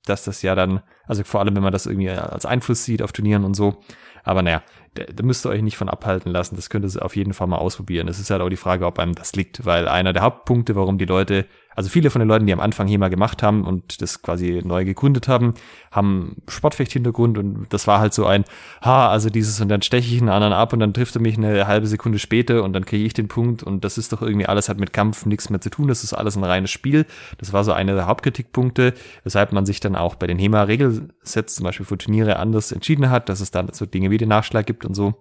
dass 0.05 0.23
das 0.23 0.41
ja 0.41 0.55
dann, 0.55 0.81
also 1.05 1.23
vor 1.23 1.39
allem, 1.39 1.55
wenn 1.55 1.63
man 1.63 1.73
das 1.73 1.85
irgendwie 1.85 2.09
als 2.09 2.45
Einfluss 2.45 2.83
sieht 2.83 3.01
auf 3.01 3.11
Turnieren 3.11 3.43
und 3.45 3.53
so. 3.53 3.81
Aber 4.23 4.41
naja, 4.41 4.63
da, 4.95 5.03
da 5.03 5.23
müsst 5.23 5.45
ihr 5.45 5.49
euch 5.49 5.61
nicht 5.61 5.77
von 5.77 5.89
abhalten 5.89 6.31
lassen. 6.31 6.55
Das 6.55 6.69
könnt 6.69 6.85
ihr 6.85 7.05
auf 7.05 7.15
jeden 7.15 7.33
Fall 7.33 7.47
mal 7.47 7.57
ausprobieren. 7.57 8.07
Es 8.07 8.19
ist 8.19 8.29
halt 8.29 8.41
auch 8.41 8.49
die 8.49 8.55
Frage, 8.55 8.85
ob 8.85 8.99
einem 8.99 9.15
das 9.15 9.33
liegt, 9.33 9.65
weil 9.65 9.87
einer 9.87 10.13
der 10.13 10.23
Hauptpunkte, 10.23 10.75
warum 10.75 10.97
die 10.97 11.05
Leute 11.05 11.45
also 11.75 11.89
viele 11.89 12.09
von 12.09 12.19
den 12.19 12.27
Leuten, 12.27 12.45
die 12.45 12.53
am 12.53 12.59
Anfang 12.59 12.87
HEMA 12.87 13.09
gemacht 13.09 13.43
haben 13.43 13.65
und 13.65 14.01
das 14.01 14.21
quasi 14.21 14.61
neu 14.63 14.85
gegründet 14.85 15.27
haben, 15.27 15.53
haben 15.91 16.37
Sportfecht-Hintergrund 16.47 17.37
und 17.37 17.67
das 17.69 17.87
war 17.87 17.99
halt 17.99 18.13
so 18.13 18.25
ein, 18.25 18.45
ha, 18.81 19.09
also 19.09 19.29
dieses 19.29 19.59
und 19.61 19.69
dann 19.69 19.81
steche 19.81 20.13
ich 20.13 20.21
einen 20.21 20.29
anderen 20.29 20.53
ab 20.53 20.73
und 20.73 20.79
dann 20.79 20.93
trifft 20.93 21.15
er 21.15 21.21
mich 21.21 21.37
eine 21.37 21.67
halbe 21.67 21.87
Sekunde 21.87 22.19
später 22.19 22.63
und 22.63 22.73
dann 22.73 22.85
kriege 22.85 23.05
ich 23.05 23.13
den 23.13 23.27
Punkt 23.27 23.63
und 23.63 23.83
das 23.83 23.97
ist 23.97 24.13
doch 24.13 24.21
irgendwie 24.21 24.45
alles 24.45 24.69
hat 24.69 24.79
mit 24.79 24.93
Kampf 24.93 25.25
nichts 25.25 25.49
mehr 25.49 25.61
zu 25.61 25.69
tun, 25.69 25.87
das 25.87 26.03
ist 26.03 26.13
alles 26.13 26.35
ein 26.35 26.43
reines 26.43 26.71
Spiel. 26.71 27.05
Das 27.37 27.53
war 27.53 27.63
so 27.63 27.71
einer 27.73 27.95
der 27.95 28.07
Hauptkritikpunkte, 28.07 28.93
weshalb 29.23 29.51
man 29.51 29.65
sich 29.65 29.79
dann 29.79 29.95
auch 29.95 30.15
bei 30.15 30.27
den 30.27 30.39
HEMA-Regelsets 30.39 31.55
zum 31.55 31.63
Beispiel 31.63 31.85
für 31.85 31.97
Turniere 31.97 32.37
anders 32.37 32.71
entschieden 32.71 33.09
hat, 33.09 33.29
dass 33.29 33.41
es 33.41 33.51
dann 33.51 33.69
so 33.71 33.85
Dinge 33.85 34.11
wie 34.11 34.17
den 34.17 34.29
Nachschlag 34.29 34.65
gibt 34.65 34.85
und 34.85 34.93
so. 34.93 35.13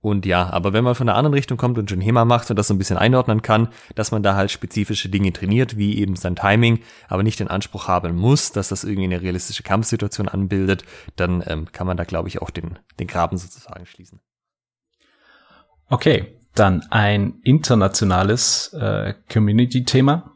Und 0.00 0.26
ja, 0.26 0.50
aber 0.50 0.72
wenn 0.72 0.84
man 0.84 0.94
von 0.94 1.06
der 1.06 1.16
anderen 1.16 1.34
Richtung 1.34 1.56
kommt 1.56 1.78
und 1.78 1.90
schon 1.90 2.00
HEMA 2.00 2.24
macht 2.24 2.50
und 2.50 2.56
das 2.56 2.68
so 2.68 2.74
ein 2.74 2.78
bisschen 2.78 2.98
einordnen 2.98 3.42
kann, 3.42 3.68
dass 3.94 4.12
man 4.12 4.22
da 4.22 4.36
halt 4.36 4.50
spezifische 4.50 5.08
Dinge 5.08 5.32
trainiert, 5.32 5.76
wie 5.76 5.98
eben 5.98 6.16
sein 6.16 6.36
Timing, 6.36 6.80
aber 7.08 7.22
nicht 7.22 7.40
den 7.40 7.48
Anspruch 7.48 7.88
haben 7.88 8.14
muss, 8.14 8.52
dass 8.52 8.68
das 8.68 8.84
irgendwie 8.84 9.04
eine 9.04 9.22
realistische 9.22 9.62
Kampfsituation 9.62 10.28
anbildet, 10.28 10.84
dann 11.16 11.42
ähm, 11.46 11.72
kann 11.72 11.86
man 11.86 11.96
da, 11.96 12.04
glaube 12.04 12.28
ich, 12.28 12.40
auch 12.40 12.50
den, 12.50 12.78
den 13.00 13.06
Graben 13.06 13.36
sozusagen 13.36 13.86
schließen. 13.86 14.20
Okay, 15.88 16.40
dann 16.54 16.82
ein 16.90 17.40
internationales 17.42 18.72
äh, 18.74 19.14
Community-Thema. 19.32 20.32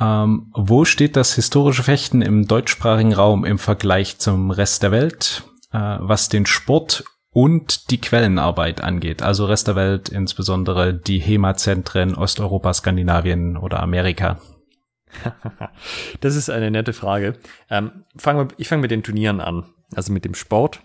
Ähm, 0.00 0.50
wo 0.54 0.84
steht 0.84 1.16
das 1.16 1.34
historische 1.34 1.84
Fechten 1.84 2.22
im 2.22 2.48
deutschsprachigen 2.48 3.14
Raum 3.14 3.44
im 3.44 3.58
Vergleich 3.58 4.18
zum 4.18 4.50
Rest 4.50 4.82
der 4.82 4.90
Welt, 4.90 5.44
äh, 5.72 5.78
was 5.78 6.28
den 6.28 6.46
Sport 6.46 7.04
und 7.34 7.90
die 7.90 8.00
Quellenarbeit 8.00 8.80
angeht, 8.80 9.20
also 9.20 9.44
Rest 9.44 9.66
der 9.66 9.74
Welt, 9.76 10.08
insbesondere 10.08 10.94
die 10.94 11.18
HEMA-Zentren 11.18 12.14
Osteuropa, 12.14 12.72
Skandinavien 12.72 13.56
oder 13.56 13.82
Amerika? 13.82 14.38
das 16.20 16.36
ist 16.36 16.48
eine 16.48 16.70
nette 16.70 16.92
Frage. 16.92 17.34
Ähm, 17.68 18.04
fang 18.16 18.48
ich 18.56 18.68
fange 18.68 18.82
mit 18.82 18.92
den 18.92 19.02
Turnieren 19.02 19.40
an, 19.40 19.64
also 19.94 20.12
mit 20.12 20.24
dem 20.24 20.34
Sport. 20.34 20.80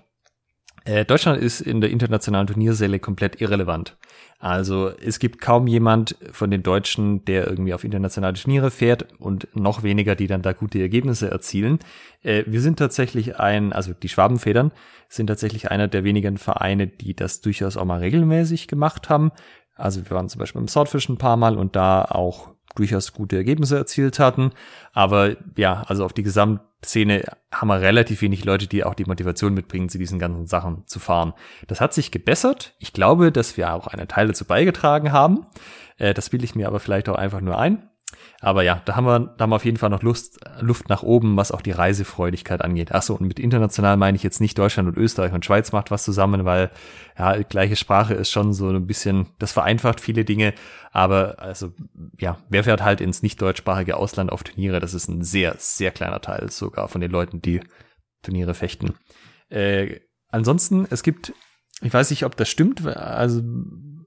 Äh, 0.89 1.05
Deutschland 1.05 1.39
ist 1.39 1.61
in 1.61 1.81
der 1.81 1.91
internationalen 1.91 2.47
Turniersäle 2.47 2.97
komplett 2.97 3.39
irrelevant. 3.41 3.95
Also 4.39 4.89
es 4.89 5.19
gibt 5.19 5.39
kaum 5.39 5.67
jemand 5.67 6.15
von 6.31 6.49
den 6.49 6.63
Deutschen, 6.63 7.23
der 7.25 7.45
irgendwie 7.47 7.75
auf 7.75 7.83
internationale 7.83 8.33
Turniere 8.33 8.71
fährt 8.71 9.05
und 9.19 9.47
noch 9.55 9.83
weniger, 9.83 10.15
die 10.15 10.25
dann 10.25 10.41
da 10.41 10.53
gute 10.53 10.79
Ergebnisse 10.79 11.29
erzielen. 11.29 11.77
Äh, 12.23 12.43
wir 12.47 12.59
sind 12.59 12.79
tatsächlich 12.79 13.39
ein, 13.39 13.71
also 13.71 13.93
die 13.93 14.09
Schwabenfedern 14.09 14.71
sind 15.09 15.27
tatsächlich 15.27 15.69
einer 15.69 15.87
der 15.87 16.03
wenigen 16.03 16.37
Vereine, 16.37 16.87
die 16.87 17.15
das 17.15 17.41
durchaus 17.41 17.77
auch 17.77 17.85
mal 17.85 17.99
regelmäßig 17.99 18.67
gemacht 18.67 19.09
haben. 19.09 19.31
Also 19.75 20.03
wir 20.03 20.09
waren 20.09 20.27
zum 20.27 20.39
Beispiel 20.39 20.61
im 20.61 20.67
Swordfish 20.67 21.07
ein 21.07 21.19
paar 21.19 21.37
Mal 21.37 21.55
und 21.55 21.75
da 21.75 22.03
auch 22.03 22.49
durchaus 22.79 23.13
gute 23.13 23.35
Ergebnisse 23.35 23.77
erzielt 23.77 24.19
hatten. 24.19 24.51
Aber 24.93 25.35
ja, 25.57 25.83
also 25.87 26.05
auf 26.05 26.13
die 26.13 26.23
Gesamtszene 26.23 27.23
haben 27.51 27.67
wir 27.67 27.81
relativ 27.81 28.21
wenig 28.21 28.45
Leute, 28.45 28.67
die 28.67 28.83
auch 28.83 28.95
die 28.95 29.05
Motivation 29.05 29.53
mitbringen, 29.53 29.89
zu 29.89 29.97
diesen 29.97 30.19
ganzen 30.19 30.47
Sachen 30.47 30.87
zu 30.87 30.99
fahren. 30.99 31.33
Das 31.67 31.81
hat 31.81 31.93
sich 31.93 32.11
gebessert. 32.11 32.75
Ich 32.79 32.93
glaube, 32.93 33.31
dass 33.31 33.57
wir 33.57 33.73
auch 33.73 33.87
einen 33.87 34.07
Teil 34.07 34.27
dazu 34.27 34.45
beigetragen 34.45 35.11
haben. 35.11 35.45
Äh, 35.97 36.13
das 36.13 36.29
bilde 36.29 36.45
ich 36.45 36.55
mir 36.55 36.67
aber 36.67 36.79
vielleicht 36.79 37.09
auch 37.09 37.15
einfach 37.15 37.41
nur 37.41 37.59
ein. 37.59 37.88
Aber 38.41 38.63
ja, 38.63 38.81
da 38.85 38.95
haben 38.95 39.05
wir, 39.05 39.19
da 39.19 39.43
haben 39.43 39.49
wir 39.49 39.57
auf 39.57 39.65
jeden 39.65 39.77
Fall 39.77 39.89
noch 39.89 40.01
Lust, 40.01 40.39
Luft 40.61 40.87
nach 40.87 41.03
oben, 41.03 41.35
was 41.35 41.51
auch 41.51 41.61
die 41.61 41.71
Reisefreudigkeit 41.71 42.61
angeht. 42.61 42.93
Achso, 42.93 43.15
und 43.15 43.27
mit 43.27 43.37
international 43.37 43.97
meine 43.97 44.15
ich 44.15 44.23
jetzt 44.23 44.39
nicht 44.39 44.57
Deutschland 44.57 44.87
und 44.87 44.97
Österreich 44.97 45.33
und 45.33 45.43
Schweiz 45.43 45.73
macht 45.73 45.91
was 45.91 46.03
zusammen, 46.03 46.45
weil 46.45 46.71
ja, 47.17 47.41
gleiche 47.43 47.75
Sprache 47.75 48.13
ist 48.13 48.31
schon 48.31 48.53
so 48.53 48.69
ein 48.69 48.87
bisschen, 48.87 49.27
das 49.39 49.51
vereinfacht 49.51 49.99
viele 49.99 50.23
Dinge. 50.23 50.53
Aber 50.91 51.39
also, 51.39 51.73
ja, 52.17 52.37
wer 52.47 52.63
fährt 52.63 52.81
halt 52.81 53.01
ins 53.01 53.21
nicht 53.21 53.41
deutschsprachige 53.41 53.97
Ausland 53.97 54.31
auf 54.31 54.43
Turniere? 54.43 54.79
Das 54.79 54.93
ist 54.93 55.09
ein 55.09 55.21
sehr, 55.21 55.55
sehr 55.57 55.91
kleiner 55.91 56.21
Teil 56.21 56.49
sogar 56.49 56.87
von 56.87 57.01
den 57.01 57.11
Leuten, 57.11 57.41
die 57.41 57.59
Turniere 58.23 58.53
fechten. 58.53 58.93
Äh, 59.49 59.99
ansonsten, 60.29 60.87
es 60.89 61.03
gibt, 61.03 61.33
ich 61.81 61.93
weiß 61.93 62.09
nicht, 62.09 62.23
ob 62.23 62.37
das 62.37 62.47
stimmt, 62.47 62.85
also 62.85 63.41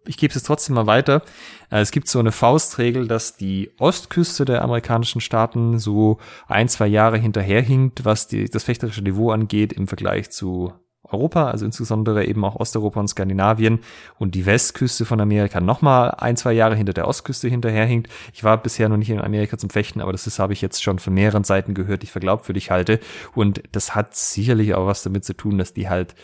ich 0.07 0.17
gebe 0.17 0.31
es 0.31 0.35
jetzt 0.35 0.47
trotzdem 0.47 0.75
mal 0.75 0.87
weiter. 0.87 1.23
Äh, 1.71 1.81
es 1.81 1.91
gibt 1.91 2.09
so 2.09 2.19
eine 2.19 2.33
Faustregel, 2.33 3.09
dass 3.09 3.37
die 3.37 3.71
Ostküste 3.79 4.45
der 4.45 4.63
amerikanischen 4.63 5.21
Staaten 5.21 5.79
so 5.79 6.19
ein, 6.49 6.69
zwei 6.69 6.87
Jahre 6.87 7.19
hinterherhinkt, 7.19 8.05
was 8.05 8.29
die, 8.29 8.47
das 8.47 8.65
fechterische 8.65 9.03
Niveau 9.03 9.31
angeht 9.31 9.73
im 9.73 9.89
Vergleich 9.89 10.31
zu 10.31 10.73
Europa, 11.13 11.51
also 11.51 11.65
insbesondere 11.65 12.25
eben 12.25 12.45
auch 12.45 12.57
Osteuropa 12.57 13.01
und 13.01 13.09
Skandinavien 13.09 13.81
und 14.19 14.35
die 14.35 14.47
Westküste 14.47 15.05
von 15.05 15.21
Amerika 15.21 15.61
nochmal 15.61 16.13
ein, 16.19 16.37
zwei 16.37 16.53
Jahre 16.53 16.77
hinter 16.77 16.93
der 16.93 17.09
Ostküste 17.09 17.49
hinterherhinkt. 17.49 18.11
Ich 18.33 18.45
war 18.45 18.57
bisher 18.63 18.89
noch 18.89 18.97
nicht 18.97 19.11
in 19.11 19.21
Amerika 19.21 19.59
zum 19.59 19.71
Fechten, 19.71 20.01
aber 20.01 20.13
das 20.13 20.27
ist, 20.27 20.39
habe 20.39 20.53
ich 20.53 20.63
jetzt 20.63 20.83
schon 20.83 20.99
von 20.99 21.15
mehreren 21.15 21.45
Seiten 21.45 21.75
gehört, 21.75 22.03
die 22.03 22.07
ich 22.07 22.13
für 22.13 22.21
glaubwürdig 22.21 22.71
halte. 22.71 23.01
Und 23.35 23.63
das 23.73 23.95
hat 23.95 24.15
sicherlich 24.15 24.75
auch 24.75 24.87
was 24.87 25.03
damit 25.03 25.25
zu 25.25 25.35
tun, 25.35 25.59
dass 25.59 25.75
die 25.75 25.89
halt 25.89 26.15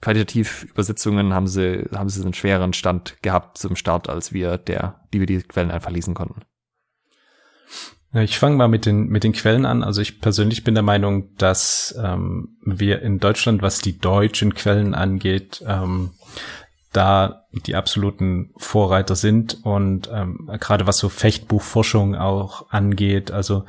qualitativ 0.00 0.64
Übersetzungen 0.64 1.34
haben 1.34 1.46
sie, 1.46 1.88
haben 1.94 2.08
sie 2.08 2.22
einen 2.22 2.34
schwereren 2.34 2.72
Stand 2.72 3.22
gehabt 3.22 3.58
zum 3.58 3.76
Start, 3.76 4.08
als 4.08 4.32
wir, 4.32 4.58
der, 4.58 5.00
die 5.12 5.20
wir 5.20 5.26
die 5.26 5.42
Quellen 5.42 5.70
einfach 5.70 5.90
lesen 5.90 6.14
konnten. 6.14 6.42
Ich 8.12 8.38
fange 8.38 8.56
mal 8.56 8.66
mit 8.66 8.86
den, 8.86 9.06
mit 9.06 9.22
den 9.22 9.32
Quellen 9.32 9.64
an. 9.64 9.84
Also 9.84 10.00
ich 10.00 10.20
persönlich 10.20 10.64
bin 10.64 10.74
der 10.74 10.82
Meinung, 10.82 11.36
dass 11.36 11.94
ähm, 12.02 12.56
wir 12.64 13.02
in 13.02 13.20
Deutschland, 13.20 13.62
was 13.62 13.80
die 13.80 13.98
deutschen 13.98 14.54
Quellen 14.54 14.94
angeht, 14.94 15.62
ähm, 15.64 16.10
da 16.92 17.44
die 17.52 17.76
absoluten 17.76 18.52
Vorreiter 18.56 19.14
sind 19.14 19.58
und 19.62 20.10
ähm, 20.12 20.50
gerade 20.58 20.88
was 20.88 20.98
so 20.98 21.08
Fechtbuchforschung 21.08 22.16
auch 22.16 22.70
angeht, 22.70 23.30
also 23.30 23.64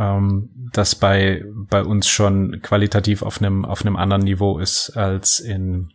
ähm, 0.00 0.50
das 0.72 0.94
bei, 0.94 1.44
bei 1.68 1.84
uns 1.84 2.08
schon 2.08 2.60
qualitativ 2.62 3.22
auf 3.22 3.40
einem, 3.40 3.64
auf 3.64 3.82
einem 3.82 3.96
anderen 3.96 4.22
Niveau 4.22 4.58
ist 4.58 4.96
als 4.96 5.38
in 5.38 5.90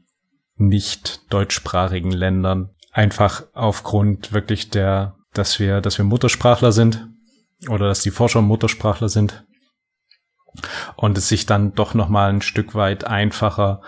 nicht 0.56 1.34
deutschsprachigen 1.34 2.12
Ländern. 2.12 2.70
Einfach 2.92 3.44
aufgrund 3.54 4.32
wirklich 4.32 4.70
der, 4.70 5.16
dass 5.34 5.60
wir, 5.60 5.82
dass 5.82 5.98
wir 5.98 6.06
Muttersprachler 6.06 6.72
sind 6.72 7.10
oder 7.68 7.88
dass 7.88 8.02
die 8.02 8.12
Forscher 8.12 8.42
Muttersprachler 8.42 9.10
sind 9.10 9.44
und 10.96 11.18
es 11.18 11.28
sich 11.28 11.46
dann 11.46 11.74
doch 11.74 11.94
noch 11.94 12.08
mal 12.08 12.30
ein 12.30 12.42
Stück 12.42 12.76
weit 12.76 13.06
einfacher 13.06 13.82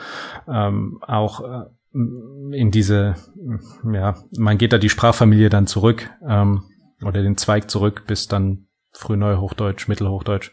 ähm, 0.50 1.00
auch 1.02 1.42
äh, 1.42 1.66
in 1.94 2.72
diese 2.72 3.16
ja 3.90 4.16
man 4.38 4.58
geht 4.58 4.74
da 4.74 4.78
die 4.78 4.90
Sprachfamilie 4.90 5.50
dann 5.50 5.68
zurück 5.68 6.10
ähm, 6.28 6.64
oder 7.02 7.22
den 7.22 7.38
Zweig 7.38 7.70
zurück 7.72 8.04
bis 8.06 8.28
dann 8.28 8.67
Frühneuhochdeutsch, 8.98 9.88
Mittelhochdeutsch. 9.88 10.52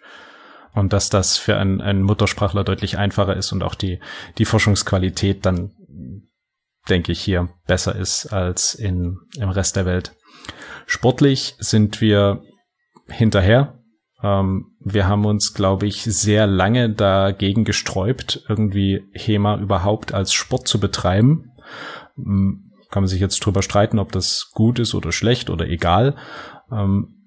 Und 0.72 0.92
dass 0.92 1.08
das 1.08 1.36
für 1.36 1.56
einen, 1.56 1.80
einen 1.80 2.02
Muttersprachler 2.02 2.64
deutlich 2.64 2.98
einfacher 2.98 3.36
ist 3.36 3.52
und 3.52 3.62
auch 3.62 3.74
die, 3.74 4.00
die 4.38 4.44
Forschungsqualität 4.44 5.46
dann, 5.46 5.72
denke 6.88 7.12
ich, 7.12 7.20
hier 7.20 7.48
besser 7.66 7.94
ist 7.94 8.26
als 8.26 8.74
in, 8.74 9.18
im 9.38 9.50
Rest 9.50 9.76
der 9.76 9.86
Welt. 9.86 10.16
Sportlich 10.86 11.54
sind 11.58 12.00
wir 12.00 12.42
hinterher. 13.08 13.78
Ähm, 14.22 14.72
wir 14.80 15.06
haben 15.06 15.24
uns, 15.24 15.54
glaube 15.54 15.86
ich, 15.86 16.02
sehr 16.02 16.46
lange 16.46 16.90
dagegen 16.90 17.64
gesträubt, 17.64 18.44
irgendwie 18.48 19.02
HEMA 19.12 19.58
überhaupt 19.58 20.12
als 20.12 20.32
Sport 20.32 20.66
zu 20.66 20.80
betreiben. 20.80 21.52
Ähm, 22.18 22.72
kann 22.90 23.02
man 23.02 23.08
sich 23.08 23.20
jetzt 23.20 23.40
drüber 23.40 23.62
streiten, 23.62 23.98
ob 23.98 24.12
das 24.12 24.50
gut 24.52 24.78
ist 24.78 24.94
oder 24.94 25.10
schlecht 25.10 25.50
oder 25.50 25.66
egal. 25.66 26.16
Ähm, 26.70 27.23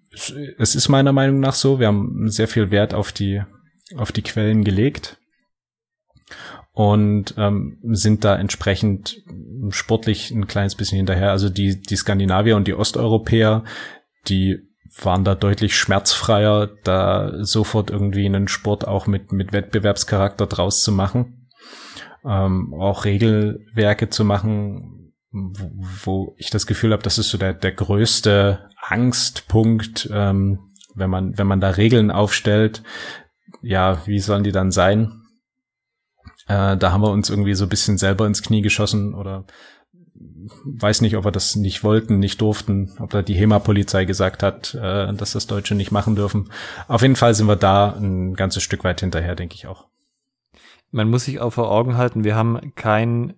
es 0.58 0.76
ist 0.76 0.90
meiner 0.90 1.14
Meinung 1.14 1.40
nach 1.40 1.54
so. 1.54 1.80
Wir 1.80 1.88
haben 1.88 2.30
sehr 2.30 2.48
viel 2.48 2.72
Wert 2.72 2.94
auf 2.94 3.12
die, 3.12 3.42
auf 3.96 4.12
die 4.12 4.24
Quellen 4.24 4.64
gelegt 4.64 5.18
und 6.78 7.34
ähm, 7.38 7.80
sind 7.84 8.24
da 8.24 8.36
entsprechend 8.36 9.24
sportlich 9.70 10.30
ein 10.32 10.46
kleines 10.46 10.76
bisschen 10.76 10.98
hinterher. 10.98 11.32
Also 11.32 11.50
die, 11.50 11.82
die 11.82 11.96
Skandinavier 11.96 12.56
und 12.56 12.68
die 12.68 12.76
Osteuropäer, 12.76 13.64
die 14.28 14.60
waren 15.02 15.24
da 15.24 15.36
deutlich 15.36 15.76
schmerzfreier, 15.76 16.70
da 16.84 17.44
sofort 17.44 17.90
irgendwie 17.90 18.26
einen 18.26 18.48
Sport 18.48 18.88
auch 18.88 19.08
mit, 19.08 19.32
mit 19.32 19.54
Wettbewerbscharakter 19.54 20.46
draus 20.46 20.84
zu 20.84 20.92
machen. 20.92 21.50
Ähm, 22.24 22.74
auch 22.74 23.06
Regelwerke 23.06 24.10
zu 24.10 24.24
machen, 24.24 25.14
wo, 25.32 25.72
wo 26.04 26.36
ich 26.38 26.50
das 26.50 26.68
Gefühl 26.68 26.94
habe, 26.94 27.04
das 27.04 27.18
ist 27.18 27.30
so 27.30 27.38
der, 27.38 27.54
der 27.54 27.72
größte 27.72 28.70
Angstpunkt, 28.90 30.10
ähm, 30.12 30.72
wenn 30.96 31.10
man, 31.10 31.38
wenn 31.38 31.48
man 31.48 31.62
da 31.62 31.70
Regeln 31.70 32.12
aufstellt, 32.12 32.84
ja, 33.62 34.06
wie 34.06 34.20
sollen 34.20 34.44
die 34.44 34.52
dann 34.52 34.72
sein? 34.72 35.22
Äh, 36.48 36.78
da 36.78 36.92
haben 36.92 37.02
wir 37.02 37.12
uns 37.12 37.30
irgendwie 37.30 37.54
so 37.54 37.66
ein 37.66 37.70
bisschen 37.70 37.98
selber 37.98 38.26
ins 38.26 38.42
Knie 38.42 38.62
geschossen 38.62 39.14
oder 39.14 39.46
weiß 40.64 41.02
nicht, 41.02 41.16
ob 41.18 41.26
wir 41.26 41.32
das 41.32 41.56
nicht 41.56 41.84
wollten, 41.84 42.20
nicht 42.20 42.42
durften, 42.42 42.96
ob 43.00 43.10
da 43.10 43.22
die 43.22 43.36
HEMA-Polizei 43.36 44.06
gesagt 44.06 44.44
hat, 44.44 44.74
äh, 44.74 45.14
dass 45.14 45.34
das 45.34 45.48
Deutsche 45.48 45.76
nicht 45.76 45.92
machen 45.92 46.16
dürfen. 46.16 46.50
Auf 46.88 47.02
jeden 47.02 47.16
Fall 47.16 47.36
sind 47.36 47.48
wir 47.48 47.56
da 47.56 47.94
ein 47.94 48.34
ganzes 48.34 48.64
Stück 48.64 48.84
weit 48.84 49.00
hinterher, 49.02 49.36
denke 49.36 49.56
ich 49.56 49.68
auch. 49.68 49.88
Man 50.92 51.10
muss 51.10 51.26
sich 51.26 51.40
auch 51.40 51.52
vor 51.52 51.70
Augen 51.70 51.98
halten, 51.98 52.24
wir 52.24 52.36
haben 52.36 52.74
kein 52.76 53.34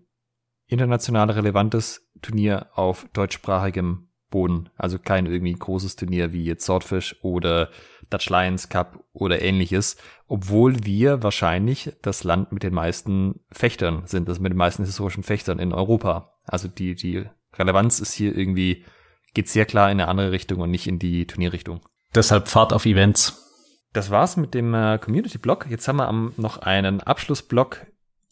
international 0.67 1.31
relevantes 1.31 2.07
Turnier 2.21 2.67
auf 2.73 3.07
deutschsprachigem 3.13 4.08
Boden. 4.29 4.69
Also 4.75 4.99
kein 4.99 5.25
irgendwie 5.25 5.53
großes 5.53 5.95
Turnier 5.95 6.33
wie 6.33 6.43
jetzt 6.43 6.65
Swordfish 6.65 7.15
oder 7.21 7.69
Dutch 8.09 8.29
Lions 8.29 8.69
Cup 8.69 9.03
oder 9.13 9.41
ähnliches, 9.41 9.97
obwohl 10.27 10.85
wir 10.85 11.23
wahrscheinlich 11.23 11.93
das 12.01 12.23
Land 12.23 12.51
mit 12.51 12.63
den 12.63 12.73
meisten 12.73 13.39
Fechtern 13.51 14.03
sind, 14.05 14.29
also 14.29 14.41
mit 14.41 14.51
den 14.51 14.57
meisten 14.57 14.83
historischen 14.83 15.23
Fechtern 15.23 15.59
in 15.59 15.73
Europa. 15.73 16.33
Also 16.45 16.67
die, 16.67 16.95
die 16.95 17.25
Relevanz 17.57 17.99
ist 17.99 18.13
hier 18.13 18.35
irgendwie, 18.35 18.85
geht 19.33 19.49
sehr 19.49 19.65
klar 19.65 19.91
in 19.91 19.99
eine 19.99 20.07
andere 20.07 20.31
Richtung 20.31 20.59
und 20.61 20.71
nicht 20.71 20.87
in 20.87 20.99
die 20.99 21.27
Turnierrichtung. 21.27 21.81
Deshalb 22.15 22.47
Fahrt 22.47 22.73
auf 22.73 22.85
Events. 22.85 23.45
Das 23.93 24.11
war's 24.11 24.37
mit 24.37 24.53
dem 24.53 24.73
äh, 24.73 24.99
Community-Blog. 24.99 25.67
Jetzt 25.69 25.87
haben 25.87 25.97
wir 25.97 26.07
am, 26.07 26.33
noch 26.37 26.59
einen 26.59 27.01
Abschlussblock 27.01 27.87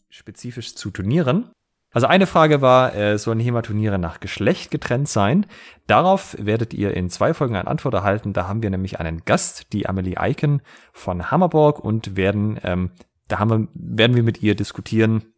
spezifisch 0.08 0.74
zu 0.74 0.90
Turnieren. 0.90 1.50
Also 1.90 2.06
eine 2.06 2.26
Frage 2.26 2.60
war, 2.60 2.94
äh, 2.94 3.18
sollen 3.18 3.40
HEMA-Turniere 3.40 3.98
nach 3.98 4.20
Geschlecht 4.20 4.70
getrennt 4.70 5.08
sein? 5.08 5.46
Darauf 5.86 6.36
werdet 6.38 6.74
ihr 6.74 6.94
in 6.94 7.08
zwei 7.08 7.32
Folgen 7.32 7.56
eine 7.56 7.66
Antwort 7.66 7.94
erhalten. 7.94 8.34
Da 8.34 8.46
haben 8.46 8.62
wir 8.62 8.70
nämlich 8.70 9.00
einen 9.00 9.24
Gast, 9.24 9.72
die 9.72 9.88
Amelie 9.88 10.18
Eichen 10.18 10.60
von 10.92 11.30
Hammerborg 11.30 11.80
und 11.80 12.16
werden, 12.16 12.60
ähm, 12.62 12.90
da 13.28 13.38
haben 13.38 13.50
wir, 13.50 13.68
werden 13.74 14.16
wir 14.16 14.22
mit 14.22 14.42
ihr 14.42 14.54
diskutieren, 14.54 15.32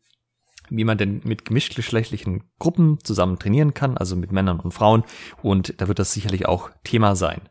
wie 0.70 0.84
man 0.84 0.98
denn 0.98 1.20
mit 1.24 1.44
gemischtgeschlechtlichen 1.44 2.44
Gruppen 2.59 2.98
zusammen 3.03 3.38
trainieren 3.38 3.74
kann, 3.74 3.96
also 3.96 4.16
mit 4.16 4.32
Männern 4.32 4.61
und 4.61 4.72
Frauen. 4.72 5.05
Und 5.42 5.80
da 5.80 5.88
wird 5.88 5.98
das 5.98 6.12
sicherlich 6.12 6.46
auch 6.46 6.70
Thema 6.84 7.14
sein. 7.14 7.42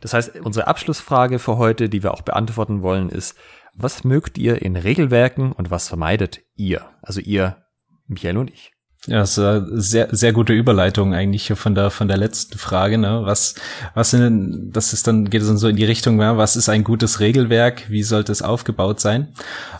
Das 0.00 0.14
heißt, 0.14 0.40
unsere 0.40 0.68
Abschlussfrage 0.68 1.38
für 1.38 1.56
heute, 1.56 1.88
die 1.88 2.02
wir 2.02 2.14
auch 2.14 2.22
beantworten 2.22 2.82
wollen, 2.82 3.08
ist, 3.08 3.36
was 3.74 4.04
mögt 4.04 4.38
ihr 4.38 4.62
in 4.62 4.76
Regelwerken 4.76 5.52
und 5.52 5.70
was 5.70 5.88
vermeidet 5.88 6.40
ihr? 6.56 6.90
Also 7.02 7.20
ihr, 7.20 7.64
Michael 8.08 8.38
und 8.38 8.50
ich. 8.50 8.72
Ja, 9.06 9.20
das 9.20 9.38
ist 9.38 9.38
eine 9.38 9.80
sehr, 9.80 10.08
sehr 10.10 10.32
gute 10.32 10.52
Überleitung 10.52 11.14
eigentlich 11.14 11.52
von 11.54 11.74
der, 11.74 11.90
von 11.90 12.08
der 12.08 12.16
letzten 12.16 12.58
Frage, 12.58 12.98
ne? 12.98 13.20
Was, 13.22 13.54
was 13.94 14.10
sind, 14.10 14.72
das 14.72 14.92
ist 14.92 15.06
dann, 15.06 15.30
geht 15.30 15.40
es 15.40 15.48
dann 15.48 15.56
so 15.56 15.68
in 15.68 15.76
die 15.76 15.84
Richtung, 15.84 16.20
ja, 16.20 16.36
was 16.36 16.56
ist 16.56 16.68
ein 16.68 16.84
gutes 16.84 17.20
Regelwerk? 17.20 17.88
Wie 17.90 18.02
sollte 18.02 18.32
es 18.32 18.42
aufgebaut 18.42 19.00
sein? 19.00 19.34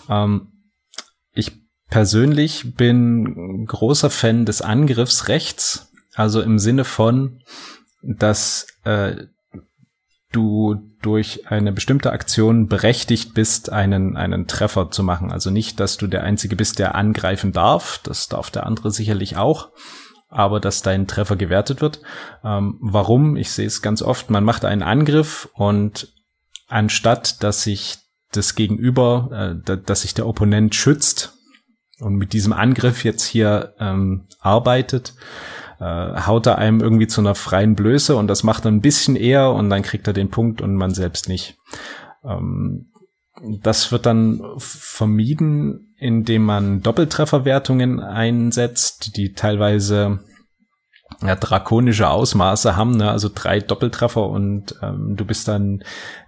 Ähm, 0.09 0.53
ich 1.35 1.53
persönlich 1.91 2.75
bin 2.77 3.67
großer 3.67 4.09
Fan 4.09 4.47
des 4.47 4.63
Angriffsrechts, 4.63 5.91
also 6.15 6.41
im 6.41 6.59
Sinne 6.59 6.85
von, 6.85 7.43
dass 8.03 8.67
äh, 8.85 9.27
du 10.33 10.88
durch 11.03 11.47
eine 11.51 11.73
bestimmte 11.73 12.13
Aktion 12.13 12.67
berechtigt 12.67 13.35
bist, 13.35 13.71
einen, 13.71 14.17
einen 14.17 14.47
Treffer 14.47 14.91
zu 14.91 15.03
machen. 15.03 15.31
Also 15.31 15.51
nicht, 15.51 15.79
dass 15.81 15.97
du 15.97 16.07
der 16.07 16.25
Einzige 16.25 16.57
bist, 16.57 16.79
der 16.79 16.95
angreifen 16.95 17.53
darf. 17.53 18.01
Das 18.03 18.29
darf 18.29 18.51
der 18.51 18.67
andere 18.67 18.91
sicherlich 18.91 19.37
auch. 19.37 19.71
Aber 20.29 20.61
dass 20.61 20.83
dein 20.83 21.07
Treffer 21.07 21.37
gewertet 21.37 21.81
wird. 21.81 22.01
Ähm, 22.45 22.77
warum? 22.81 23.37
Ich 23.37 23.51
sehe 23.51 23.67
es 23.67 23.81
ganz 23.81 24.03
oft. 24.03 24.29
Man 24.29 24.45
macht 24.45 24.65
einen 24.65 24.83
Angriff 24.83 25.49
und 25.55 26.13
anstatt, 26.67 27.43
dass 27.43 27.63
sich 27.63 27.99
das 28.33 28.55
Gegenüber, 28.55 29.55
äh, 29.67 29.79
dass 29.79 30.03
sich 30.03 30.15
der 30.15 30.27
Opponent 30.27 30.75
schützt 30.75 31.35
und 32.01 32.17
mit 32.17 32.33
diesem 32.33 32.53
Angriff 32.53 33.05
jetzt 33.05 33.25
hier 33.25 33.75
ähm, 33.79 34.27
arbeitet, 34.41 35.15
äh, 35.81 36.21
haut 36.27 36.47
er 36.47 36.59
einem 36.59 36.81
irgendwie 36.81 37.07
zu 37.07 37.21
einer 37.21 37.35
freien 37.35 37.75
Blöße 37.75 38.17
und 38.17 38.29
das 38.29 38.43
macht 38.43 38.65
er 38.65 38.73
ein 38.73 38.81
bisschen 38.81 39.17
eher 39.17 39.53
und 39.53 39.71
dann 39.71 39.83
kriegt 39.83 40.07
er 40.07 40.13
den 40.13 40.31
Punkt 40.31 40.61
und 40.61 40.75
man 40.75 40.93
selbst 40.95 41.29
nicht. 41.29 41.57
Ähm, 42.25 42.93
das 43.63 43.93
wird 43.93 44.07
dann 44.07 44.43
vermieden, 44.59 45.95
indem 45.97 46.45
man 46.45 46.83
Doppeltrefferwertungen 46.83 48.01
einsetzt, 48.01 49.17
die 49.17 49.33
teilweise 49.33 50.21
ja, 51.23 51.37
drakonische 51.37 52.09
Ausmaße 52.09 52.77
haben, 52.77 52.97
ne? 52.97 53.11
also 53.11 53.31
drei 53.33 53.61
Doppeltreffer 53.61 54.29
und 54.29 54.75
ähm, 54.83 55.15
du 55.17 55.25
bist 55.25 55.49
dann 55.49 55.83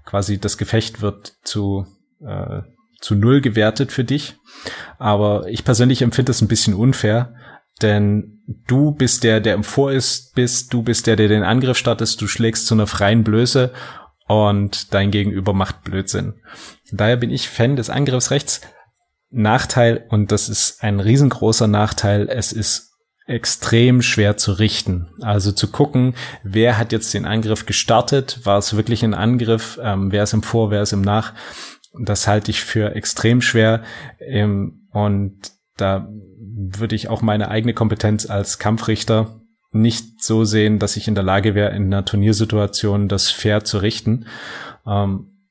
quasi, 0.05 0.39
das 0.39 0.57
Gefecht 0.59 1.03
wird 1.03 1.35
zu, 1.43 1.87
äh, 2.25 2.63
zu 3.01 3.15
null 3.15 3.41
gewertet 3.41 3.93
für 3.93 4.05
dich. 4.05 4.37
Aber 4.99 5.49
ich 5.49 5.65
persönlich 5.65 6.03
empfinde 6.03 6.31
es 6.31 6.41
ein 6.41 6.49
bisschen 6.49 6.75
unfair, 6.75 7.35
denn 7.83 8.43
du 8.47 8.93
bist 8.93 9.25
der, 9.25 9.41
der 9.41 9.55
im 9.55 9.65
Vor 9.65 9.93
ist, 9.93 10.35
bist, 10.35 10.73
du 10.73 10.83
bist 10.83 11.07
der, 11.07 11.17
der 11.17 11.29
den 11.29 11.43
Angriff 11.43 11.79
startest, 11.79 12.21
du 12.21 12.27
schlägst 12.27 12.67
zu 12.67 12.75
einer 12.75 12.87
freien 12.87 13.25
Blöße 13.25 13.73
und 14.27 14.95
dein 14.95 15.11
Gegenüber 15.11 15.53
macht 15.53 15.83
Blödsinn. 15.83 16.35
Daher 16.93 17.17
bin 17.17 17.31
ich 17.31 17.49
Fan 17.49 17.77
des 17.77 17.91
Angriffsrechts. 17.91 18.61
Nachteil, 19.31 20.07
und 20.09 20.33
das 20.33 20.49
ist 20.49 20.83
ein 20.83 20.99
riesengroßer 20.99 21.69
Nachteil, 21.69 22.29
es 22.29 22.53
ist 22.53 22.91
extrem 23.27 24.03
schwer 24.03 24.37
zu 24.37 24.53
richten. 24.53 25.09
Also 25.21 25.53
zu 25.53 25.71
gucken, 25.71 26.15
wer 26.43 26.79
hat 26.79 26.91
jetzt 26.91 27.15
den 27.15 27.27
Angriff 27.27 27.65
gestartet, 27.65 28.41
war 28.45 28.59
es 28.59 28.75
wirklich 28.75 29.05
ein 29.05 29.15
Angriff, 29.15 29.79
ähm, 29.83 30.11
wer 30.11 30.25
ist 30.25 30.33
im 30.33 30.43
Vor, 30.43 30.73
wer 30.73 30.83
ist 30.83 30.93
im 30.93 31.03
Nach. 31.03 31.33
Das 32.05 32.27
halte 32.27 32.51
ich 32.51 32.63
für 32.63 32.97
extrem 32.97 33.41
schwer. 33.41 33.85
Ähm, 34.19 34.89
und 34.91 35.53
da 35.77 36.09
würde 36.73 36.97
ich 36.97 37.09
auch 37.09 37.23
meine 37.23 37.49
eigene 37.49 37.75
Kompetenz 37.75 38.29
als 38.29 38.59
Kampfrichter 38.59 39.41
nicht 39.73 40.23
so 40.23 40.45
sehen, 40.45 40.79
dass 40.79 40.97
ich 40.97 41.07
in 41.09 41.15
der 41.15 41.25
Lage 41.25 41.55
wäre, 41.55 41.75
in 41.75 41.87
einer 41.87 42.05
Turniersituation 42.05 43.09
das 43.09 43.31
fair 43.31 43.65
zu 43.65 43.79
richten. 43.79 44.27
Ähm, 44.87 45.47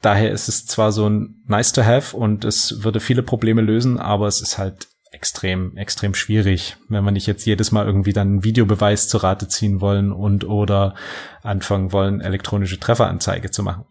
daher 0.00 0.30
ist 0.30 0.48
es 0.48 0.66
zwar 0.66 0.92
so 0.92 1.08
ein 1.08 1.42
nice 1.46 1.72
to 1.72 1.82
have 1.82 2.16
und 2.16 2.44
es 2.44 2.84
würde 2.84 3.00
viele 3.00 3.22
Probleme 3.22 3.62
lösen, 3.62 3.98
aber 3.98 4.28
es 4.28 4.40
ist 4.40 4.58
halt 4.58 4.88
extrem, 5.10 5.76
extrem 5.76 6.14
schwierig, 6.14 6.76
wenn 6.88 7.04
wir 7.04 7.10
nicht 7.10 7.26
jetzt 7.26 7.46
jedes 7.46 7.72
Mal 7.72 7.86
irgendwie 7.86 8.12
dann 8.12 8.28
einen 8.28 8.44
Videobeweis 8.44 9.08
zur 9.08 9.24
Rate 9.24 9.48
ziehen 9.48 9.80
wollen 9.80 10.12
und 10.12 10.44
oder 10.44 10.94
anfangen 11.42 11.92
wollen, 11.92 12.20
elektronische 12.20 12.78
Trefferanzeige 12.78 13.50
zu 13.50 13.62
machen. 13.62 13.84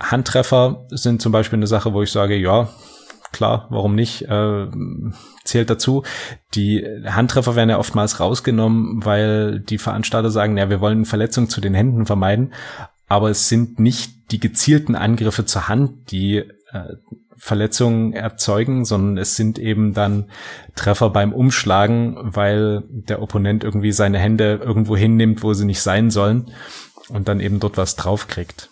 Handtreffer 0.00 0.86
sind 0.90 1.20
zum 1.20 1.32
Beispiel 1.32 1.58
eine 1.58 1.66
Sache, 1.66 1.92
wo 1.92 2.02
ich 2.02 2.12
sage, 2.12 2.36
ja, 2.36 2.68
klar, 3.32 3.66
warum 3.70 3.94
nicht, 3.94 4.22
äh, 4.22 4.66
zählt 5.44 5.70
dazu. 5.70 6.02
Die 6.54 6.84
Handtreffer 7.06 7.56
werden 7.56 7.70
ja 7.70 7.78
oftmals 7.78 8.20
rausgenommen, 8.20 9.04
weil 9.04 9.60
die 9.60 9.78
Veranstalter 9.78 10.30
sagen, 10.30 10.56
ja, 10.56 10.70
wir 10.70 10.80
wollen 10.80 11.04
Verletzungen 11.04 11.48
zu 11.48 11.60
den 11.60 11.74
Händen 11.74 12.06
vermeiden, 12.06 12.52
aber 13.08 13.30
es 13.30 13.48
sind 13.48 13.78
nicht 13.78 14.30
die 14.30 14.40
gezielten 14.40 14.94
Angriffe 14.94 15.44
zur 15.44 15.68
Hand, 15.68 16.10
die 16.10 16.36
äh, 16.36 16.94
Verletzungen 17.36 18.12
erzeugen, 18.12 18.84
sondern 18.84 19.16
es 19.16 19.36
sind 19.36 19.58
eben 19.58 19.94
dann 19.94 20.30
Treffer 20.74 21.10
beim 21.10 21.32
Umschlagen, 21.32 22.16
weil 22.18 22.82
der 22.88 23.22
Opponent 23.22 23.62
irgendwie 23.62 23.92
seine 23.92 24.18
Hände 24.18 24.60
irgendwo 24.62 24.96
hinnimmt, 24.96 25.42
wo 25.42 25.54
sie 25.54 25.64
nicht 25.64 25.80
sein 25.80 26.10
sollen 26.10 26.50
und 27.08 27.28
dann 27.28 27.40
eben 27.40 27.60
dort 27.60 27.76
was 27.76 27.96
draufkriegt. 27.96 28.70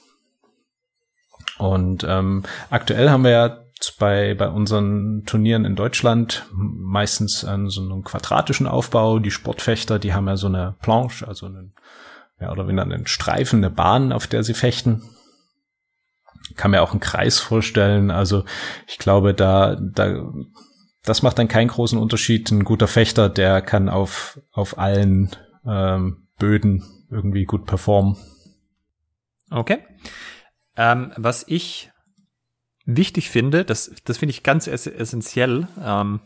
Und 1.59 2.05
ähm, 2.07 2.43
aktuell 2.69 3.09
haben 3.09 3.25
wir 3.25 3.31
ja 3.31 3.66
bei, 3.99 4.35
bei 4.35 4.49
unseren 4.49 5.25
Turnieren 5.25 5.65
in 5.65 5.77
Deutschland 5.77 6.47
meistens 6.53 7.45
an 7.45 7.69
so 7.69 7.83
einem 7.83 8.05
quadratischen 8.05 8.67
Aufbau. 8.67 9.19
Die 9.19 9.31
Sportfechter, 9.31 9.99
die 9.99 10.15
haben 10.15 10.29
ja 10.29 10.37
so 10.37 10.47
eine 10.47 10.75
Planche, 10.81 11.27
also 11.27 11.47
einen, 11.47 11.73
ja, 12.41 12.53
oder 12.53 12.67
wenn 12.67 12.77
dann 12.77 12.93
einen 12.93 13.07
Streifen, 13.07 13.61
eine 13.61 13.71
Bahn, 13.71 14.13
auf 14.13 14.27
der 14.27 14.43
sie 14.43 14.55
fechten. 14.55 15.03
Kann 16.57 16.71
mir 16.71 16.83
auch 16.83 16.93
einen 16.93 17.01
Kreis 17.01 17.39
vorstellen. 17.39 18.11
Also 18.11 18.45
ich 18.87 18.99
glaube, 18.99 19.35
da, 19.35 19.77
da, 19.77 20.33
das 21.05 21.23
macht 21.23 21.39
dann 21.39 21.49
keinen 21.49 21.69
großen 21.69 21.99
Unterschied. 21.99 22.51
Ein 22.51 22.65
guter 22.65 22.89
Fechter, 22.89 23.29
der 23.29 23.63
kann 23.63 23.89
auf, 23.89 24.41
auf 24.53 24.79
allen 24.79 25.31
ähm, 25.67 26.29
Böden 26.39 26.85
irgendwie 27.11 27.45
gut 27.45 27.67
performen. 27.67 28.17
Okay. 29.51 29.79
Ähm, 30.77 31.13
was 31.17 31.45
ich 31.49 31.91
wichtig 32.87 33.31
finde, 33.31 33.65
das, 33.65 33.93
das 34.05 34.19
finde 34.19 34.31
ich 34.31 34.43
ganz 34.43 34.67
essentiell, 34.67 35.69
ähm, 35.85 36.21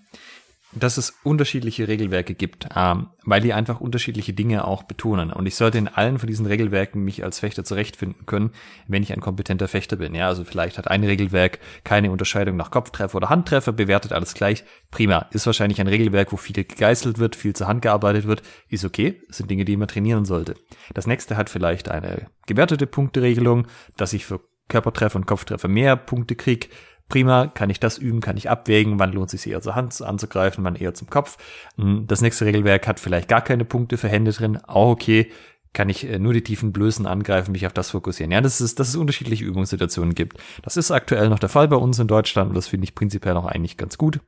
dass 0.73 0.99
es 0.99 1.15
unterschiedliche 1.25 1.89
Regelwerke 1.89 2.35
gibt, 2.35 2.69
ähm, 2.77 3.09
weil 3.25 3.41
die 3.41 3.53
einfach 3.53 3.81
unterschiedliche 3.81 4.33
Dinge 4.33 4.65
auch 4.65 4.85
betonen. 4.85 5.33
Und 5.33 5.47
ich 5.47 5.57
sollte 5.57 5.79
in 5.79 5.89
allen 5.89 6.19
von 6.19 6.29
diesen 6.29 6.47
Regelwerken 6.47 7.03
mich 7.03 7.25
als 7.25 7.41
Fechter 7.41 7.65
zurechtfinden 7.65 8.27
können, 8.27 8.53
wenn 8.87 9.03
ich 9.03 9.13
ein 9.13 9.21
kompetenter 9.21 9.67
Fechter 9.67 9.97
bin. 9.97 10.15
Ja, 10.15 10.29
also 10.29 10.45
vielleicht 10.45 10.79
hat 10.79 10.89
ein 10.89 11.03
Regelwerk 11.03 11.59
keine 11.83 12.13
Unterscheidung 12.13 12.57
nach 12.57 12.71
Kopftreffer 12.71 13.17
oder 13.17 13.31
Handtreffer, 13.31 13.73
bewertet 13.73 14.13
alles 14.13 14.35
gleich. 14.35 14.65
Prima. 14.91 15.27
Ist 15.33 15.47
wahrscheinlich 15.47 15.81
ein 15.81 15.89
Regelwerk, 15.89 16.33
wo 16.33 16.37
viel 16.37 16.55
gegeißelt 16.55 17.19
wird, 17.19 17.35
viel 17.35 17.55
zur 17.55 17.67
Hand 17.67 17.83
gearbeitet 17.83 18.27
wird. 18.27 18.43
Ist 18.69 18.85
okay. 18.85 19.21
Das 19.27 19.39
sind 19.39 19.51
Dinge, 19.51 19.65
die 19.65 19.77
man 19.77 19.89
trainieren 19.89 20.25
sollte. 20.25 20.55
Das 20.95 21.07
nächste 21.07 21.37
hat 21.37 21.51
vielleicht 21.51 21.91
eine 21.91 22.27
gewertete 22.47 22.87
Punkteregelung, 22.87 23.67
dass 23.97 24.13
ich 24.13 24.25
für 24.25 24.41
Körpertreffer 24.71 25.17
und 25.17 25.27
Kopftreffer 25.27 25.69
mehr 25.69 25.97
Punkte 25.97 26.35
krieg, 26.35 26.71
prima, 27.11 27.49
kann 27.49 27.69
ich 27.69 27.79
das 27.79 27.99
üben, 27.99 28.21
kann 28.21 28.39
ich 28.39 28.49
abwägen, 28.49 28.99
wann 28.99 29.13
lohnt 29.13 29.35
es 29.35 29.43
sich 29.43 29.53
eher 29.53 29.61
zur 29.61 29.75
Hand 29.75 30.01
anzugreifen, 30.01 30.65
wann 30.65 30.77
eher 30.77 30.95
zum 30.95 31.11
Kopf. 31.11 31.37
Hm, 31.77 32.07
das 32.07 32.23
nächste 32.23 32.47
Regelwerk 32.47 32.87
hat 32.87 32.99
vielleicht 32.99 33.29
gar 33.29 33.43
keine 33.43 33.67
Punkte 33.67 33.99
für 33.99 34.09
Hände 34.09 34.33
drin, 34.33 34.57
auch 34.57 34.93
okay, 34.93 35.31
kann 35.73 35.89
ich 35.89 36.05
äh, 36.05 36.19
nur 36.19 36.33
die 36.33 36.43
tiefen 36.43 36.73
Blößen 36.73 37.07
angreifen, 37.07 37.53
mich 37.53 37.67
auf 37.67 37.73
das 37.73 37.91
fokussieren. 37.91 38.33
Ja, 38.33 38.41
das 38.41 38.61
ist, 38.61 38.81
dass 38.81 38.89
es 38.89 38.97
unterschiedliche 38.97 39.45
Übungssituationen 39.45 40.15
gibt. 40.15 40.39
Das 40.63 40.77
ist 40.77 40.91
aktuell 40.91 41.29
noch 41.29 41.39
der 41.39 41.49
Fall 41.49 41.69
bei 41.69 41.77
uns 41.77 41.99
in 41.99 42.09
Deutschland 42.09 42.49
und 42.49 42.55
das 42.57 42.69
finde 42.69 42.85
ich 42.85 42.95
prinzipiell 42.95 43.37
auch 43.37 43.47
eigentlich 43.47 43.77
ganz 43.77 43.99
gut. 43.99 44.21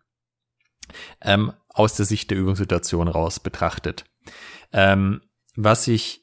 Ähm, 1.22 1.52
aus 1.68 1.96
der 1.96 2.06
Sicht 2.06 2.30
der 2.30 2.38
Übungssituation 2.38 3.08
raus 3.08 3.40
betrachtet. 3.40 4.04
Ähm, 4.72 5.22
was 5.56 5.88
ich 5.88 6.21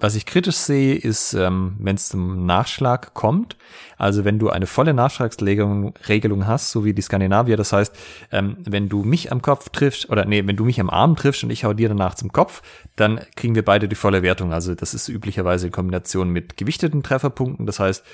was 0.00 0.14
ich 0.14 0.26
kritisch 0.26 0.56
sehe, 0.56 0.94
ist, 0.94 1.34
ähm, 1.34 1.76
wenn 1.78 1.96
es 1.96 2.08
zum 2.08 2.46
Nachschlag 2.46 3.14
kommt. 3.14 3.56
Also 3.98 4.24
wenn 4.24 4.38
du 4.38 4.50
eine 4.50 4.66
volle 4.66 4.94
Nachschlagsregelung 4.94 5.94
Regelung 6.08 6.46
hast, 6.46 6.70
so 6.70 6.84
wie 6.84 6.92
die 6.92 7.02
Skandinavier, 7.02 7.56
das 7.56 7.72
heißt, 7.72 7.94
ähm, 8.32 8.56
wenn 8.64 8.88
du 8.88 9.02
mich 9.02 9.32
am 9.32 9.42
Kopf 9.42 9.70
triffst, 9.70 10.10
oder 10.10 10.24
nee, 10.24 10.46
wenn 10.46 10.56
du 10.56 10.64
mich 10.64 10.80
am 10.80 10.90
Arm 10.90 11.16
triffst 11.16 11.44
und 11.44 11.50
ich 11.50 11.64
hau 11.64 11.72
dir 11.72 11.88
danach 11.88 12.14
zum 12.14 12.32
Kopf, 12.32 12.62
dann 12.96 13.20
kriegen 13.36 13.54
wir 13.54 13.64
beide 13.64 13.88
die 13.88 13.96
volle 13.96 14.22
Wertung. 14.22 14.52
Also 14.52 14.74
das 14.74 14.94
ist 14.94 15.08
üblicherweise 15.08 15.66
in 15.66 15.72
Kombination 15.72 16.30
mit 16.30 16.56
gewichteten 16.56 17.02
Trefferpunkten. 17.02 17.66
Das 17.66 17.80
heißt, 17.80 18.04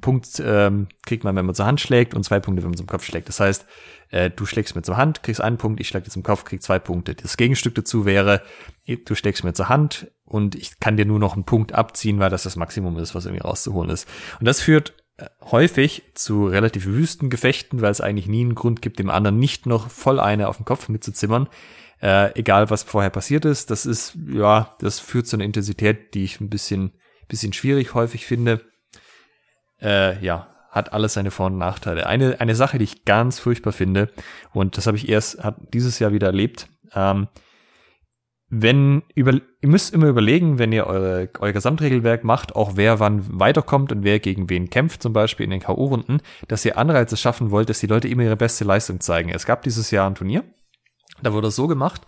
Punkt 0.00 0.42
ähm, 0.42 0.88
kriegt 1.04 1.24
man, 1.24 1.36
wenn 1.36 1.44
man 1.44 1.54
zur 1.54 1.66
Hand 1.66 1.80
schlägt 1.80 2.14
und 2.14 2.24
zwei 2.24 2.40
Punkte, 2.40 2.62
wenn 2.62 2.70
man 2.70 2.76
zum 2.76 2.86
Kopf 2.86 3.04
schlägt. 3.04 3.28
Das 3.28 3.38
heißt, 3.38 3.66
äh, 4.10 4.30
du 4.30 4.46
schlägst 4.46 4.74
mir 4.74 4.82
zur 4.82 4.96
Hand, 4.96 5.22
kriegst 5.22 5.42
einen 5.42 5.58
Punkt, 5.58 5.78
ich 5.78 5.88
schläge 5.88 6.06
dir 6.06 6.10
zum 6.10 6.22
Kopf, 6.22 6.44
krieg 6.44 6.62
zwei 6.62 6.78
Punkte. 6.78 7.14
Das 7.14 7.36
Gegenstück 7.36 7.74
dazu 7.74 8.06
wäre, 8.06 8.42
du 8.86 9.14
schlägst 9.14 9.44
mir 9.44 9.52
zur 9.52 9.68
Hand 9.68 10.10
und 10.24 10.54
ich 10.54 10.80
kann 10.80 10.96
dir 10.96 11.04
nur 11.04 11.18
noch 11.18 11.34
einen 11.34 11.44
Punkt 11.44 11.74
abziehen, 11.74 12.18
weil 12.18 12.30
das 12.30 12.44
das 12.44 12.56
Maximum 12.56 12.96
ist, 12.98 13.14
was 13.14 13.26
irgendwie 13.26 13.42
rauszuholen 13.42 13.90
ist. 13.90 14.08
Und 14.40 14.46
das 14.46 14.62
führt 14.62 14.94
äh, 15.18 15.26
häufig 15.42 16.02
zu 16.14 16.46
relativ 16.46 16.86
wüsten 16.86 17.28
Gefechten, 17.28 17.82
weil 17.82 17.90
es 17.90 18.00
eigentlich 18.00 18.26
nie 18.26 18.40
einen 18.40 18.54
Grund 18.54 18.80
gibt, 18.80 18.98
dem 18.98 19.10
anderen 19.10 19.38
nicht 19.38 19.66
noch 19.66 19.90
voll 19.90 20.18
eine 20.18 20.48
auf 20.48 20.56
den 20.56 20.64
Kopf 20.64 20.88
mitzuzimmern. 20.88 21.48
Äh, 22.00 22.38
egal, 22.38 22.70
was 22.70 22.84
vorher 22.84 23.10
passiert 23.10 23.44
ist. 23.44 23.70
Das 23.70 23.84
ist, 23.84 24.16
ja, 24.28 24.74
das 24.80 24.98
führt 24.98 25.26
zu 25.26 25.36
einer 25.36 25.44
Intensität, 25.44 26.14
die 26.14 26.24
ich 26.24 26.40
ein 26.40 26.48
bisschen, 26.48 26.94
bisschen 27.28 27.52
schwierig 27.52 27.92
häufig 27.92 28.24
finde 28.24 28.62
äh, 29.84 30.18
ja, 30.24 30.48
hat 30.70 30.92
alles 30.92 31.14
seine 31.14 31.30
Vor- 31.30 31.46
und 31.46 31.58
Nachteile. 31.58 32.06
Eine, 32.06 32.40
eine 32.40 32.56
Sache, 32.56 32.78
die 32.78 32.84
ich 32.84 33.04
ganz 33.04 33.38
furchtbar 33.38 33.72
finde, 33.72 34.10
und 34.52 34.76
das 34.76 34.86
habe 34.86 34.96
ich 34.96 35.08
erst 35.08 35.42
hat 35.42 35.56
dieses 35.72 35.98
Jahr 36.00 36.12
wieder 36.12 36.26
erlebt, 36.26 36.68
ähm, 36.94 37.28
wenn 38.50 39.02
über, 39.14 39.32
ihr 39.32 39.68
müsst 39.68 39.94
immer 39.94 40.06
überlegen, 40.06 40.58
wenn 40.58 40.72
ihr 40.72 40.86
eure, 40.86 41.28
euer 41.40 41.52
Gesamtregelwerk 41.52 42.24
macht, 42.24 42.54
auch 42.54 42.72
wer 42.76 43.00
wann 43.00 43.40
weiterkommt 43.40 43.90
und 43.90 44.04
wer 44.04 44.20
gegen 44.20 44.48
wen 44.50 44.70
kämpft, 44.70 45.02
zum 45.02 45.12
Beispiel 45.12 45.44
in 45.44 45.50
den 45.50 45.60
K.O.-Runden, 45.60 46.20
dass 46.48 46.64
ihr 46.64 46.78
Anreize 46.78 47.16
schaffen 47.16 47.50
wollt, 47.50 47.68
dass 47.68 47.80
die 47.80 47.86
Leute 47.86 48.08
immer 48.08 48.22
ihre 48.22 48.36
beste 48.36 48.64
Leistung 48.64 49.00
zeigen. 49.00 49.30
Es 49.30 49.46
gab 49.46 49.62
dieses 49.62 49.90
Jahr 49.90 50.08
ein 50.08 50.14
Turnier, 50.14 50.44
da 51.22 51.32
wurde 51.32 51.48
es 51.48 51.56
so 51.56 51.66
gemacht, 51.66 52.02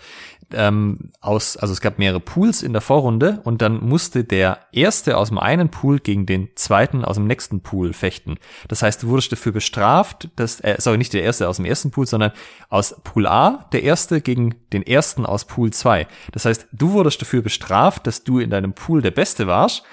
ähm, 0.53 1.11
aus, 1.21 1.57
also 1.57 1.73
es 1.73 1.81
gab 1.81 1.99
mehrere 1.99 2.21
Pools 2.21 2.63
in 2.63 2.73
der 2.73 2.83
Vorrunde 2.83 3.41
und 3.45 3.63
dann 3.63 3.85
musste 3.85 4.25
der 4.25 4.59
erste 4.73 5.17
aus 5.17 5.29
dem 5.29 5.39
einen 5.39 5.71
Pool 5.71 5.99
gegen 5.99 6.27
den 6.27 6.49
zweiten 6.55 7.05
aus 7.05 7.17
dem 7.17 7.27
nächsten 7.27 7.61
Pool 7.61 7.93
fechten. 7.93 8.37
Das 8.69 8.83
heißt, 8.83 9.03
du 9.03 9.09
wurdest 9.09 9.33
dafür 9.33 9.53
bestraft, 9.53 10.29
dass, 10.37 10.61
äh, 10.61 10.77
sorry, 10.79 10.99
nicht 10.99 11.13
der 11.13 11.23
erste 11.23 11.49
aus 11.49 11.57
dem 11.57 11.65
ersten 11.65 11.91
Pool, 11.91 12.07
sondern 12.07 12.33
aus 12.69 12.97
Pool 13.03 13.27
A, 13.27 13.69
der 13.73 13.83
erste 13.83 14.21
gegen 14.21 14.55
den 14.73 14.83
ersten 14.83 15.27
aus 15.27 15.47
Pool 15.47 15.73
2. 15.73 16.07
Das 16.33 16.45
heißt, 16.45 16.69
du 16.73 16.93
wurdest 16.93 17.21
dafür 17.21 17.43
bestraft, 17.43 18.07
dass 18.07 18.25
du 18.25 18.39
in 18.39 18.51
deinem 18.51 18.73
Pool 18.73 19.03
der 19.03 19.11
Beste 19.11 19.47
warst 19.47 19.85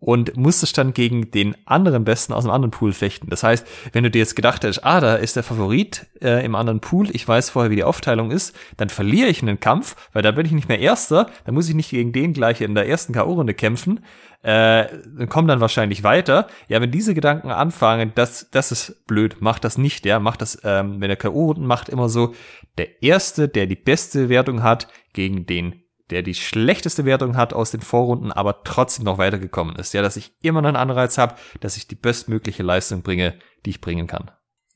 und 0.00 0.36
musstest 0.36 0.78
dann 0.78 0.94
gegen 0.94 1.30
den 1.30 1.54
anderen 1.66 2.04
Besten 2.04 2.32
aus 2.32 2.44
dem 2.44 2.50
anderen 2.50 2.70
Pool 2.70 2.92
fechten. 2.92 3.28
Das 3.28 3.42
heißt, 3.42 3.66
wenn 3.92 4.02
du 4.02 4.10
dir 4.10 4.20
jetzt 4.20 4.34
gedacht 4.34 4.64
hättest, 4.64 4.84
ah, 4.84 5.00
da 5.00 5.14
ist 5.14 5.36
der 5.36 5.42
Favorit 5.42 6.06
äh, 6.22 6.44
im 6.44 6.54
anderen 6.54 6.80
Pool, 6.80 7.08
ich 7.12 7.28
weiß 7.28 7.50
vorher, 7.50 7.70
wie 7.70 7.76
die 7.76 7.84
Aufteilung 7.84 8.30
ist, 8.30 8.56
dann 8.78 8.88
verliere 8.88 9.28
ich 9.28 9.42
einen 9.42 9.60
Kampf, 9.60 9.96
weil 10.12 10.22
da 10.22 10.30
bin 10.30 10.46
ich 10.46 10.52
nicht 10.52 10.68
mehr 10.68 10.80
Erster, 10.80 11.26
dann 11.44 11.54
muss 11.54 11.68
ich 11.68 11.74
nicht 11.74 11.90
gegen 11.90 12.12
den 12.12 12.32
gleich 12.32 12.62
in 12.62 12.74
der 12.74 12.88
ersten 12.88 13.12
K.O.-Runde 13.12 13.52
kämpfen, 13.52 14.00
äh, 14.42 14.86
dann 15.18 15.28
kommen 15.28 15.48
dann 15.48 15.60
wahrscheinlich 15.60 16.02
weiter. 16.02 16.46
Ja, 16.68 16.80
wenn 16.80 16.90
diese 16.90 17.12
Gedanken 17.12 17.50
anfangen, 17.50 18.12
das, 18.14 18.48
das 18.50 18.72
ist 18.72 19.06
blöd, 19.06 19.42
macht 19.42 19.64
das 19.64 19.76
nicht, 19.76 20.06
ja, 20.06 20.18
macht 20.18 20.40
das, 20.40 20.58
ähm, 20.64 21.00
wenn 21.00 21.08
der 21.08 21.18
K.O.-Runden 21.18 21.66
macht, 21.66 21.90
immer 21.90 22.08
so, 22.08 22.34
der 22.78 23.02
Erste, 23.02 23.48
der 23.48 23.66
die 23.66 23.76
beste 23.76 24.30
Wertung 24.30 24.62
hat, 24.62 24.88
gegen 25.12 25.44
den 25.44 25.82
der 26.10 26.22
die 26.22 26.34
schlechteste 26.34 27.04
Wertung 27.04 27.36
hat 27.36 27.52
aus 27.52 27.70
den 27.70 27.80
Vorrunden, 27.80 28.32
aber 28.32 28.62
trotzdem 28.64 29.04
noch 29.04 29.18
weitergekommen 29.18 29.76
ist. 29.76 29.94
Ja, 29.94 30.02
dass 30.02 30.16
ich 30.16 30.32
immer 30.42 30.58
einen 30.58 30.76
Anreiz 30.76 31.18
habe, 31.18 31.34
dass 31.60 31.76
ich 31.76 31.86
die 31.86 31.94
bestmögliche 31.94 32.62
Leistung 32.62 33.02
bringe, 33.02 33.38
die 33.64 33.70
ich 33.70 33.80
bringen 33.80 34.06
kann. 34.06 34.30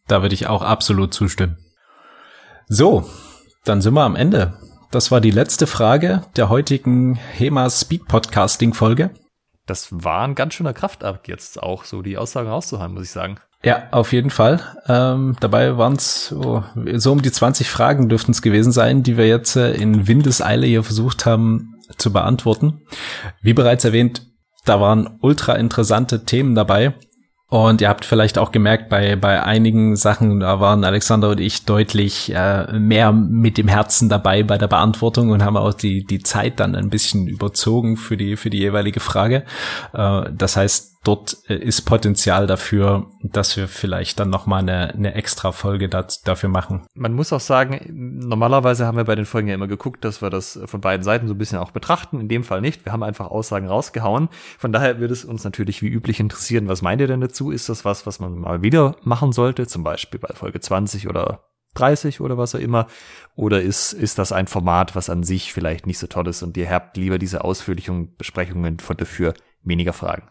Da 0.06 0.22
würde 0.22 0.34
ich 0.34 0.46
auch 0.46 0.62
absolut 0.62 1.14
zustimmen. 1.14 1.58
So, 2.66 3.08
dann 3.64 3.80
sind 3.80 3.94
wir 3.94 4.04
am 4.04 4.16
Ende. 4.16 4.58
Das 4.90 5.10
war 5.10 5.20
die 5.20 5.30
letzte 5.30 5.66
Frage 5.66 6.22
der 6.36 6.48
heutigen 6.48 7.16
HEMA 7.16 7.68
Speed 7.70 8.06
Podcasting 8.06 8.74
Folge. 8.74 9.10
Das 9.66 9.88
war 9.90 10.26
ein 10.26 10.34
ganz 10.34 10.54
schöner 10.54 10.74
Kraftakt 10.74 11.26
jetzt 11.26 11.62
auch, 11.62 11.84
so 11.84 12.02
die 12.02 12.18
Aussagen 12.18 12.48
rauszuhauen, 12.48 12.92
muss 12.92 13.04
ich 13.04 13.10
sagen. 13.10 13.40
Ja, 13.64 13.84
auf 13.92 14.12
jeden 14.12 14.30
Fall. 14.30 14.60
Ähm, 14.86 15.36
dabei 15.40 15.78
waren 15.78 15.94
es 15.94 16.28
so, 16.28 16.62
so 16.96 17.12
um 17.12 17.22
die 17.22 17.32
20 17.32 17.70
Fragen 17.70 18.10
dürften 18.10 18.32
es 18.32 18.42
gewesen 18.42 18.72
sein, 18.72 19.02
die 19.02 19.16
wir 19.16 19.26
jetzt 19.26 19.56
äh, 19.56 19.72
in 19.72 20.06
Windeseile 20.06 20.66
hier 20.66 20.82
versucht 20.82 21.24
haben 21.24 21.74
zu 21.96 22.12
beantworten. 22.12 22.82
Wie 23.40 23.54
bereits 23.54 23.84
erwähnt, 23.84 24.26
da 24.66 24.80
waren 24.80 25.18
ultra 25.22 25.54
interessante 25.54 26.24
Themen 26.24 26.54
dabei. 26.54 26.94
Und 27.48 27.80
ihr 27.80 27.88
habt 27.88 28.04
vielleicht 28.04 28.36
auch 28.36 28.52
gemerkt, 28.52 28.88
bei, 28.88 29.16
bei 29.16 29.42
einigen 29.42 29.96
Sachen, 29.96 30.40
da 30.40 30.60
waren 30.60 30.82
Alexander 30.82 31.30
und 31.30 31.40
ich 31.40 31.64
deutlich 31.64 32.34
äh, 32.34 32.72
mehr 32.72 33.12
mit 33.12 33.58
dem 33.58 33.68
Herzen 33.68 34.08
dabei 34.08 34.42
bei 34.42 34.58
der 34.58 34.66
Beantwortung 34.66 35.30
und 35.30 35.44
haben 35.44 35.56
auch 35.56 35.72
die, 35.72 36.04
die 36.04 36.20
Zeit 36.20 36.58
dann 36.58 36.74
ein 36.74 36.90
bisschen 36.90 37.28
überzogen 37.28 37.96
für 37.96 38.16
die, 38.16 38.36
für 38.36 38.50
die 38.50 38.58
jeweilige 38.58 39.00
Frage. 39.00 39.44
Äh, 39.92 40.22
das 40.32 40.56
heißt, 40.56 40.93
dort 41.04 41.38
äh, 41.48 41.56
ist 41.56 41.82
Potenzial 41.82 42.46
dafür, 42.46 43.06
dass 43.22 43.56
wir 43.56 43.68
vielleicht 43.68 44.18
dann 44.18 44.30
noch 44.30 44.46
mal 44.46 44.58
eine, 44.58 44.92
eine 44.94 45.14
extra 45.14 45.52
Folge 45.52 45.88
dat, 45.88 46.26
dafür 46.26 46.48
machen. 46.48 46.86
Man 46.94 47.12
muss 47.12 47.32
auch 47.32 47.40
sagen, 47.40 48.20
normalerweise 48.24 48.86
haben 48.86 48.96
wir 48.96 49.04
bei 49.04 49.14
den 49.14 49.26
Folgen 49.26 49.48
ja 49.48 49.54
immer 49.54 49.68
geguckt, 49.68 50.04
dass 50.04 50.22
wir 50.22 50.30
das 50.30 50.58
von 50.64 50.80
beiden 50.80 51.04
Seiten 51.04 51.28
so 51.28 51.34
ein 51.34 51.38
bisschen 51.38 51.58
auch 51.58 51.70
betrachten. 51.70 52.20
In 52.20 52.28
dem 52.28 52.44
Fall 52.44 52.60
nicht. 52.60 52.84
Wir 52.84 52.92
haben 52.92 53.02
einfach 53.02 53.30
Aussagen 53.30 53.68
rausgehauen. 53.68 54.28
Von 54.58 54.72
daher 54.72 54.98
würde 54.98 55.12
es 55.12 55.24
uns 55.24 55.44
natürlich 55.44 55.82
wie 55.82 55.88
üblich 55.88 56.20
interessieren, 56.20 56.68
was 56.68 56.82
meint 56.82 57.00
ihr 57.00 57.06
denn 57.06 57.20
dazu? 57.20 57.50
Ist 57.50 57.68
das 57.68 57.84
was, 57.84 58.06
was 58.06 58.18
man 58.18 58.38
mal 58.38 58.62
wieder 58.62 58.96
machen 59.02 59.32
sollte? 59.32 59.66
Zum 59.66 59.84
Beispiel 59.84 60.18
bei 60.18 60.34
Folge 60.34 60.60
20 60.60 61.08
oder 61.08 61.44
30 61.74 62.20
oder 62.20 62.38
was 62.38 62.54
auch 62.54 62.60
immer? 62.60 62.86
Oder 63.36 63.60
ist, 63.60 63.92
ist 63.92 64.18
das 64.18 64.32
ein 64.32 64.46
Format, 64.46 64.96
was 64.96 65.10
an 65.10 65.22
sich 65.22 65.52
vielleicht 65.52 65.86
nicht 65.86 65.98
so 65.98 66.06
toll 66.06 66.28
ist 66.28 66.42
und 66.42 66.56
ihr 66.56 66.70
habt 66.70 66.96
lieber 66.96 67.18
diese 67.18 67.44
ausführlichen 67.44 68.14
Besprechungen 68.16 68.78
von 68.78 68.96
dafür 68.96 69.34
weniger 69.62 69.92
Fragen? 69.92 70.30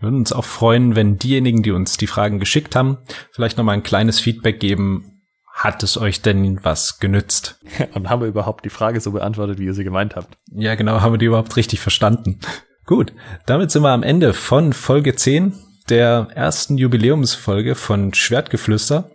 Wir 0.00 0.08
würden 0.08 0.20
uns 0.20 0.32
auch 0.32 0.44
freuen, 0.44 0.96
wenn 0.96 1.18
diejenigen, 1.18 1.62
die 1.62 1.70
uns 1.70 1.96
die 1.96 2.06
Fragen 2.06 2.38
geschickt 2.38 2.76
haben, 2.76 2.98
vielleicht 3.32 3.58
nochmal 3.58 3.74
ein 3.74 3.82
kleines 3.82 4.20
Feedback 4.20 4.60
geben. 4.60 5.22
Hat 5.52 5.82
es 5.82 5.98
euch 5.98 6.22
denn 6.22 6.60
was 6.62 7.00
genützt? 7.00 7.60
Und 7.94 8.08
haben 8.08 8.20
wir 8.22 8.28
überhaupt 8.28 8.64
die 8.64 8.70
Frage 8.70 9.00
so 9.00 9.12
beantwortet, 9.12 9.58
wie 9.58 9.64
ihr 9.64 9.74
sie 9.74 9.84
gemeint 9.84 10.14
habt? 10.14 10.38
Ja, 10.52 10.74
genau, 10.76 11.00
haben 11.00 11.14
wir 11.14 11.18
die 11.18 11.26
überhaupt 11.26 11.56
richtig 11.56 11.80
verstanden? 11.80 12.38
Gut, 12.86 13.12
damit 13.44 13.70
sind 13.70 13.82
wir 13.82 13.90
am 13.90 14.02
Ende 14.02 14.32
von 14.32 14.72
Folge 14.72 15.14
10 15.14 15.52
der 15.88 16.28
ersten 16.34 16.78
Jubiläumsfolge 16.78 17.74
von 17.74 18.14
Schwertgeflüster. 18.14 19.10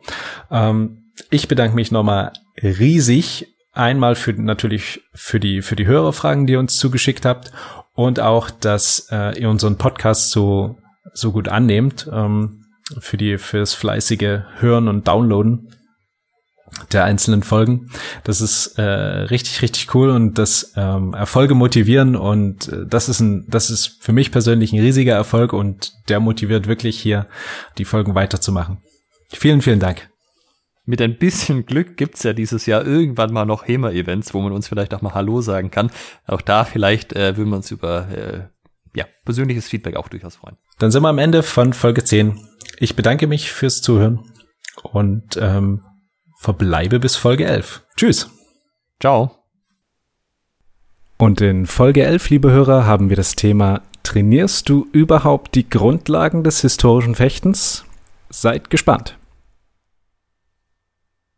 Ähm, 0.51 1.11
ich 1.29 1.47
bedanke 1.47 1.75
mich 1.75 1.91
nochmal 1.91 2.33
riesig 2.61 3.47
einmal 3.71 4.15
für 4.15 4.33
natürlich 4.33 5.01
für 5.13 5.39
die 5.39 5.61
für 5.61 5.75
die 5.75 5.87
Hörerfragen, 5.87 6.45
die 6.45 6.53
ihr 6.53 6.59
uns 6.59 6.77
zugeschickt 6.77 7.25
habt 7.25 7.51
und 7.93 8.19
auch, 8.19 8.49
dass 8.49 9.07
äh, 9.11 9.39
ihr 9.39 9.49
unseren 9.49 9.77
Podcast 9.77 10.31
so 10.31 10.77
so 11.13 11.31
gut 11.31 11.47
annehmt 11.47 12.09
ähm, 12.11 12.65
für 12.99 13.17
die 13.17 13.37
fürs 13.37 13.73
fleißige 13.73 14.41
Hören 14.59 14.87
und 14.87 15.07
Downloaden 15.07 15.69
der 16.91 17.03
einzelnen 17.03 17.43
Folgen. 17.43 17.91
Das 18.23 18.41
ist 18.41 18.79
äh, 18.79 18.83
richtig 18.83 19.61
richtig 19.61 19.93
cool 19.93 20.09
und 20.09 20.37
das 20.39 20.73
ähm, 20.75 21.13
Erfolge 21.13 21.53
motivieren 21.53 22.15
und 22.15 22.67
äh, 22.69 22.85
das 22.87 23.09
ist 23.09 23.19
ein 23.19 23.45
das 23.47 23.69
ist 23.69 23.97
für 24.01 24.13
mich 24.13 24.31
persönlich 24.31 24.73
ein 24.73 24.79
riesiger 24.79 25.13
Erfolg 25.13 25.53
und 25.53 25.93
der 26.09 26.19
motiviert 26.19 26.67
wirklich 26.67 26.99
hier 26.99 27.27
die 27.77 27.85
Folgen 27.85 28.15
weiterzumachen. 28.15 28.79
Vielen 29.29 29.61
vielen 29.61 29.79
Dank 29.79 30.12
mit 30.85 31.01
ein 31.01 31.17
bisschen 31.17 31.65
Glück 31.65 31.95
gibt's 31.97 32.23
ja 32.23 32.33
dieses 32.33 32.65
Jahr 32.65 32.85
irgendwann 32.85 33.31
mal 33.31 33.45
noch 33.45 33.67
HEMA-Events, 33.67 34.33
wo 34.33 34.41
man 34.41 34.51
uns 34.51 34.67
vielleicht 34.67 34.93
auch 34.93 35.01
mal 35.01 35.13
Hallo 35.13 35.41
sagen 35.41 35.71
kann. 35.71 35.91
Auch 36.27 36.41
da 36.41 36.65
vielleicht 36.65 37.13
äh, 37.13 37.37
würden 37.37 37.49
wir 37.49 37.55
uns 37.55 37.71
über 37.71 38.09
äh, 38.09 38.41
ja, 38.95 39.05
persönliches 39.25 39.67
Feedback 39.67 39.95
auch 39.95 40.09
durchaus 40.09 40.35
freuen. 40.35 40.57
Dann 40.79 40.91
sind 40.91 41.03
wir 41.03 41.09
am 41.09 41.19
Ende 41.19 41.43
von 41.43 41.73
Folge 41.73 42.03
10. 42.03 42.39
Ich 42.79 42.95
bedanke 42.95 43.27
mich 43.27 43.51
fürs 43.51 43.81
Zuhören 43.81 44.31
und 44.81 45.37
ähm, 45.39 45.81
verbleibe 46.37 46.99
bis 46.99 47.15
Folge 47.15 47.45
11. 47.45 47.83
Tschüss. 47.95 48.29
Ciao. 48.99 49.43
Und 51.17 51.39
in 51.39 51.65
Folge 51.65 52.03
11, 52.03 52.29
liebe 52.29 52.51
Hörer, 52.51 52.85
haben 52.85 53.09
wir 53.09 53.15
das 53.15 53.35
Thema 53.35 53.81
Trainierst 54.03 54.67
du 54.67 54.85
überhaupt 54.91 55.55
die 55.55 55.69
Grundlagen 55.69 56.43
des 56.43 56.59
historischen 56.61 57.15
Fechtens? 57.15 57.85
Seid 58.29 58.69
gespannt. 58.69 59.17